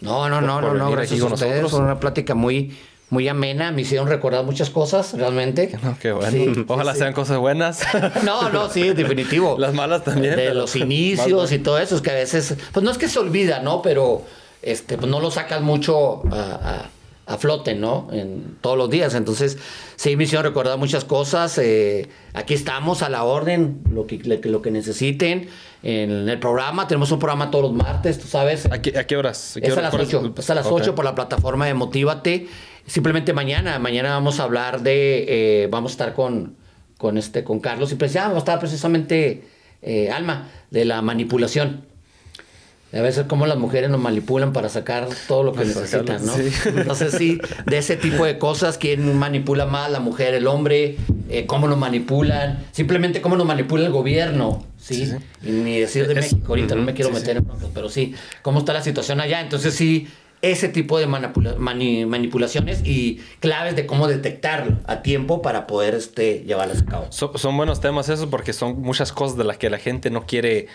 No, 0.00 0.28
no, 0.28 0.40
no, 0.40 0.60
por 0.60 0.72
no, 0.74 0.84
no, 0.84 0.90
gracias 0.92 1.20
a 1.20 1.24
ustedes. 1.26 1.50
nosotros. 1.62 1.70
Fue 1.72 1.80
una 1.80 1.98
plática 2.00 2.34
muy, 2.34 2.78
muy 3.10 3.26
amena. 3.28 3.70
Me 3.72 3.82
hicieron 3.82 4.08
recordar 4.08 4.44
muchas 4.44 4.70
cosas, 4.70 5.12
realmente. 5.14 5.76
No, 5.82 5.96
qué 6.02 6.12
bueno. 6.12 6.30
Sí, 6.30 6.64
Ojalá 6.68 6.92
sí, 6.92 6.98
sean 7.00 7.12
cosas 7.12 7.38
buenas. 7.38 7.80
No, 8.24 8.48
no, 8.50 8.68
sí, 8.68 8.90
definitivo. 8.94 9.56
Las 9.58 9.74
malas 9.74 10.04
también, 10.04 10.36
De 10.36 10.54
los 10.54 10.74
inicios 10.76 11.52
y 11.52 11.58
todo 11.58 11.78
eso, 11.78 11.96
es 11.96 12.02
que 12.02 12.10
a 12.10 12.14
veces, 12.14 12.54
pues 12.72 12.84
no 12.84 12.90
es 12.90 12.98
que 12.98 13.08
se 13.08 13.18
olvida, 13.18 13.60
¿no? 13.60 13.82
Pero 13.82 14.22
este, 14.62 14.96
pues 14.98 15.10
no 15.10 15.20
lo 15.20 15.30
sacas 15.30 15.62
mucho 15.62 16.22
a, 16.32 16.40
a- 16.40 16.90
a 17.30 17.36
flote, 17.36 17.74
¿no? 17.74 18.08
En 18.10 18.56
todos 18.62 18.78
los 18.78 18.88
días. 18.88 19.12
Entonces, 19.14 19.58
sí, 19.96 20.16
me 20.16 20.24
hicieron 20.24 20.46
recordar 20.46 20.78
muchas 20.78 21.04
cosas. 21.04 21.58
eh, 21.58 22.08
aquí 22.32 22.54
estamos 22.54 23.02
a 23.02 23.10
la 23.10 23.22
orden, 23.24 23.82
lo 23.92 24.06
que, 24.06 24.16
lo 24.44 24.62
que 24.62 24.70
necesiten. 24.70 25.46
En 25.82 26.26
el 26.26 26.38
programa, 26.40 26.88
tenemos 26.88 27.12
un 27.12 27.18
programa 27.18 27.50
todos 27.50 27.64
los 27.66 27.74
martes, 27.74 28.18
tú 28.18 28.26
sabes. 28.26 28.64
¿A 28.72 28.80
qué, 28.80 28.98
a 28.98 29.06
qué 29.06 29.18
horas? 29.18 29.58
¿A 29.58 29.60
qué 29.60 29.66
Es 29.68 29.76
a 29.76 29.82
las 29.82 29.90
cuál 29.90 30.04
8. 30.06 30.32
Es 30.38 30.48
a 30.48 30.54
las 30.54 30.64
Ok. 30.68 30.72
8 30.80 30.94
por 30.94 31.04
la 31.04 31.14
plataforma 31.14 31.66
de 31.66 31.74
Motívate. 31.74 32.48
Simplemente 32.88 33.32
mañana. 33.32 33.78
Mañana 33.78 34.10
vamos 34.10 34.40
a 34.40 34.44
hablar 34.44 34.82
de. 34.82 35.24
eh, 35.28 35.68
vamos 35.70 35.92
a 35.92 35.94
estar 35.94 36.14
con, 36.14 36.56
con, 36.96 37.16
este, 37.18 37.44
con 37.44 37.60
Carlos 37.60 37.92
y 37.92 37.94
pues 37.94 38.12
ya 38.12 38.22
vamos 38.22 38.36
a 38.36 38.38
estar 38.40 38.58
precisamente. 38.58 39.44
eh, 39.82 40.10
Alma, 40.10 40.48
de 40.70 40.84
la 40.84 41.00
manipulación. 41.02 41.86
A 42.90 43.02
veces 43.02 43.26
cómo 43.28 43.46
las 43.46 43.58
mujeres 43.58 43.90
nos 43.90 44.00
manipulan 44.00 44.54
para 44.54 44.70
sacar 44.70 45.06
todo 45.28 45.42
lo 45.42 45.52
que 45.52 45.58
Para 45.58 45.68
necesitan, 45.68 46.24
¿no? 46.24 46.34
sí. 46.34 46.50
Entonces 46.74 47.12
sí, 47.18 47.38
de 47.66 47.76
ese 47.76 47.96
tipo 47.98 48.24
de 48.24 48.38
cosas, 48.38 48.78
quién 48.78 49.14
manipula 49.18 49.66
más, 49.66 49.90
la 49.90 50.00
mujer, 50.00 50.32
el 50.32 50.46
hombre, 50.46 50.96
eh, 51.28 51.44
cómo 51.44 51.68
nos 51.68 51.76
manipulan, 51.76 52.64
simplemente 52.72 53.20
cómo 53.20 53.36
nos 53.36 53.46
manipula 53.46 53.84
el 53.84 53.92
gobierno, 53.92 54.64
¿sí? 54.78 55.04
Sí, 55.04 55.06
sí. 55.06 55.16
Y 55.46 55.50
ni 55.50 55.78
decir 55.78 56.06
de 56.06 56.14
Es- 56.14 56.20
México 56.32 56.46
ahorita, 56.48 56.76
no 56.76 56.82
me 56.82 56.94
quiero 56.94 57.10
meter 57.10 57.36
en 57.36 57.44
pero 57.74 57.90
sí, 57.90 58.14
cómo 58.40 58.60
está 58.60 58.72
la 58.72 58.82
situación 58.82 59.20
allá. 59.20 59.42
Entonces 59.42 59.74
sí, 59.74 60.08
ese 60.42 60.68
tipo 60.68 60.98
de 60.98 61.06
manipula- 61.06 61.56
mani- 61.56 62.06
manipulaciones 62.06 62.82
y 62.84 63.20
claves 63.40 63.74
de 63.76 63.86
cómo 63.86 64.06
detectarlo 64.06 64.76
a 64.86 65.02
tiempo 65.02 65.42
para 65.42 65.66
poder 65.66 65.94
este, 65.94 66.44
llevarlas 66.46 66.82
a 66.82 66.84
cabo. 66.86 67.06
So- 67.10 67.36
son 67.36 67.56
buenos 67.56 67.80
temas 67.80 68.08
esos 68.08 68.26
porque 68.26 68.52
son 68.52 68.80
muchas 68.80 69.12
cosas 69.12 69.36
de 69.36 69.44
las 69.44 69.58
que 69.58 69.68
la 69.70 69.78
gente 69.78 70.10
no 70.10 70.26
quiere 70.26 70.66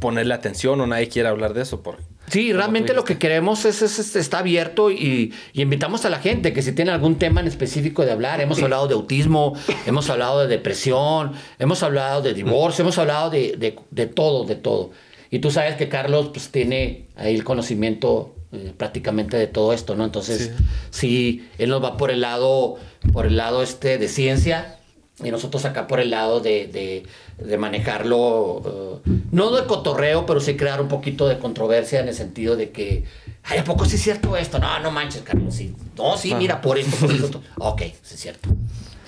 ponerle 0.00 0.34
atención 0.34 0.80
o 0.80 0.86
nadie 0.88 1.08
quiere 1.08 1.28
hablar 1.28 1.54
de 1.54 1.62
eso. 1.62 1.80
Por, 1.82 1.98
Sí, 2.26 2.52
realmente 2.54 2.94
lo 2.94 3.04
que 3.04 3.18
queremos 3.18 3.64
es, 3.66 3.82
es- 3.82 3.98
es- 4.00 4.16
está 4.16 4.38
abierto 4.38 4.90
y, 4.90 5.32
y 5.52 5.62
invitamos 5.62 6.04
a 6.06 6.10
la 6.10 6.18
gente 6.18 6.52
que 6.52 6.62
si 6.62 6.72
tiene 6.72 6.90
algún 6.90 7.16
tema 7.16 7.40
en 7.42 7.46
específico 7.46 8.04
de 8.04 8.10
hablar, 8.10 8.40
hemos 8.40 8.60
hablado 8.62 8.88
de 8.88 8.94
autismo, 8.94 9.54
hemos 9.86 10.08
hablado 10.10 10.40
de 10.40 10.48
depresión, 10.48 11.32
hemos 11.60 11.82
hablado 11.84 12.22
de 12.22 12.32
divorcio, 12.34 12.82
hemos 12.82 12.98
hablado 12.98 13.30
de, 13.30 13.54
de- 13.58 13.78
de 13.90 14.06
todo, 14.06 14.44
de 14.44 14.56
todo. 14.56 14.90
Y 15.30 15.38
tú 15.40 15.50
sabes 15.50 15.76
que 15.76 15.88
Carlos 15.88 16.30
pues 16.32 16.48
tiene 16.48 17.06
ahí 17.14 17.34
el 17.34 17.44
conocimiento 17.44 18.34
eh, 18.54 18.72
prácticamente 18.76 19.36
de 19.36 19.46
todo 19.46 19.72
esto, 19.72 19.94
¿no? 19.96 20.04
Entonces, 20.04 20.52
sí. 20.90 21.48
él 21.58 21.68
nos 21.70 21.82
va 21.82 21.96
por 21.96 22.10
el 22.10 22.20
lado, 22.20 22.76
por 23.12 23.26
el 23.26 23.36
lado 23.36 23.62
este 23.62 23.98
de 23.98 24.08
ciencia 24.08 24.78
y 25.22 25.30
nosotros 25.30 25.64
acá 25.64 25.86
por 25.86 26.00
el 26.00 26.10
lado 26.10 26.40
de, 26.40 26.66
de- 26.66 27.04
de 27.44 27.58
manejarlo, 27.58 29.00
eh, 29.06 29.10
no 29.32 29.50
de 29.50 29.64
cotorreo, 29.66 30.24
pero 30.26 30.40
sí 30.40 30.56
crear 30.56 30.80
un 30.80 30.88
poquito 30.88 31.28
de 31.28 31.38
controversia 31.38 32.00
en 32.00 32.08
el 32.08 32.14
sentido 32.14 32.56
de 32.56 32.70
que, 32.70 33.04
ay, 33.44 33.58
¿a 33.58 33.64
poco 33.64 33.84
sí 33.84 33.96
es 33.96 34.02
cierto 34.02 34.36
esto? 34.36 34.58
No, 34.58 34.78
no 34.80 34.90
manches, 34.90 35.22
Carlos, 35.22 35.54
sí. 35.54 35.74
No, 35.96 36.16
sí, 36.16 36.34
mira, 36.34 36.60
por 36.60 36.78
esto, 36.78 36.96
por 37.06 37.12
esto. 37.14 37.42
ok, 37.58 37.82
sí 38.02 38.14
es 38.14 38.20
cierto. 38.20 38.48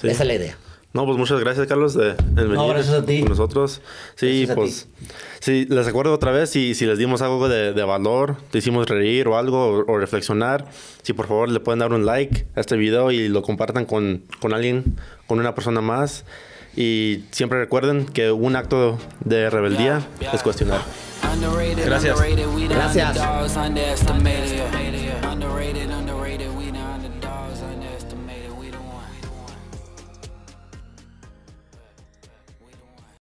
Sí. 0.01 0.09
Esa 0.09 0.23
es 0.23 0.27
la 0.27 0.35
idea. 0.35 0.59
No, 0.97 1.05
pues 1.05 1.19
muchas 1.19 1.39
gracias, 1.41 1.67
Carlos, 1.67 1.93
de, 1.93 2.15
de 2.15 2.45
venir 2.47 2.69
gracias 2.71 2.95
a 2.95 3.05
ti. 3.05 3.21
con 3.21 3.29
nosotros. 3.29 3.83
Sí, 4.15 4.47
Gracias 4.47 4.57
pues, 4.57 4.89
sí, 5.41 5.67
les 5.69 5.85
recuerdo 5.85 6.15
otra 6.15 6.33
vez, 6.33 6.49
si, 6.49 6.75
si 6.75 6.87
les 6.87 6.97
dimos 6.97 7.21
algo 7.21 7.51
de, 7.51 7.75
de 7.75 7.83
valor, 7.85 8.37
te 8.51 8.59
hicimos 8.59 8.89
reír 8.89 9.29
o 9.29 9.37
algo, 9.37 9.67
o, 9.67 9.93
o 9.93 9.99
reflexionar, 9.99 10.65
si 11.03 11.13
por 11.13 11.27
favor 11.29 11.51
le 11.51 11.61
pueden 11.61 11.81
dar 11.81 11.93
un 11.93 12.07
like 12.07 12.47
a 12.57 12.61
este 12.61 12.79
video 12.79 13.11
y 13.11 13.29
lo 13.29 13.43
compartan 13.43 13.85
con, 13.85 14.23
con 14.41 14.55
alguien, 14.55 14.97
con 15.27 15.39
una 15.39 15.55
persona 15.55 15.83
más. 15.83 16.25
Y 16.75 17.25
siempre 17.31 17.59
recuerden 17.59 18.07
que 18.07 18.33
un 18.33 18.57
acto 18.57 18.99
de 19.25 19.51
rebeldía 19.51 20.07
es 20.33 20.43
cuestionar. 20.43 20.81
Gracias. 21.85 22.19
Gracias. 22.71 23.13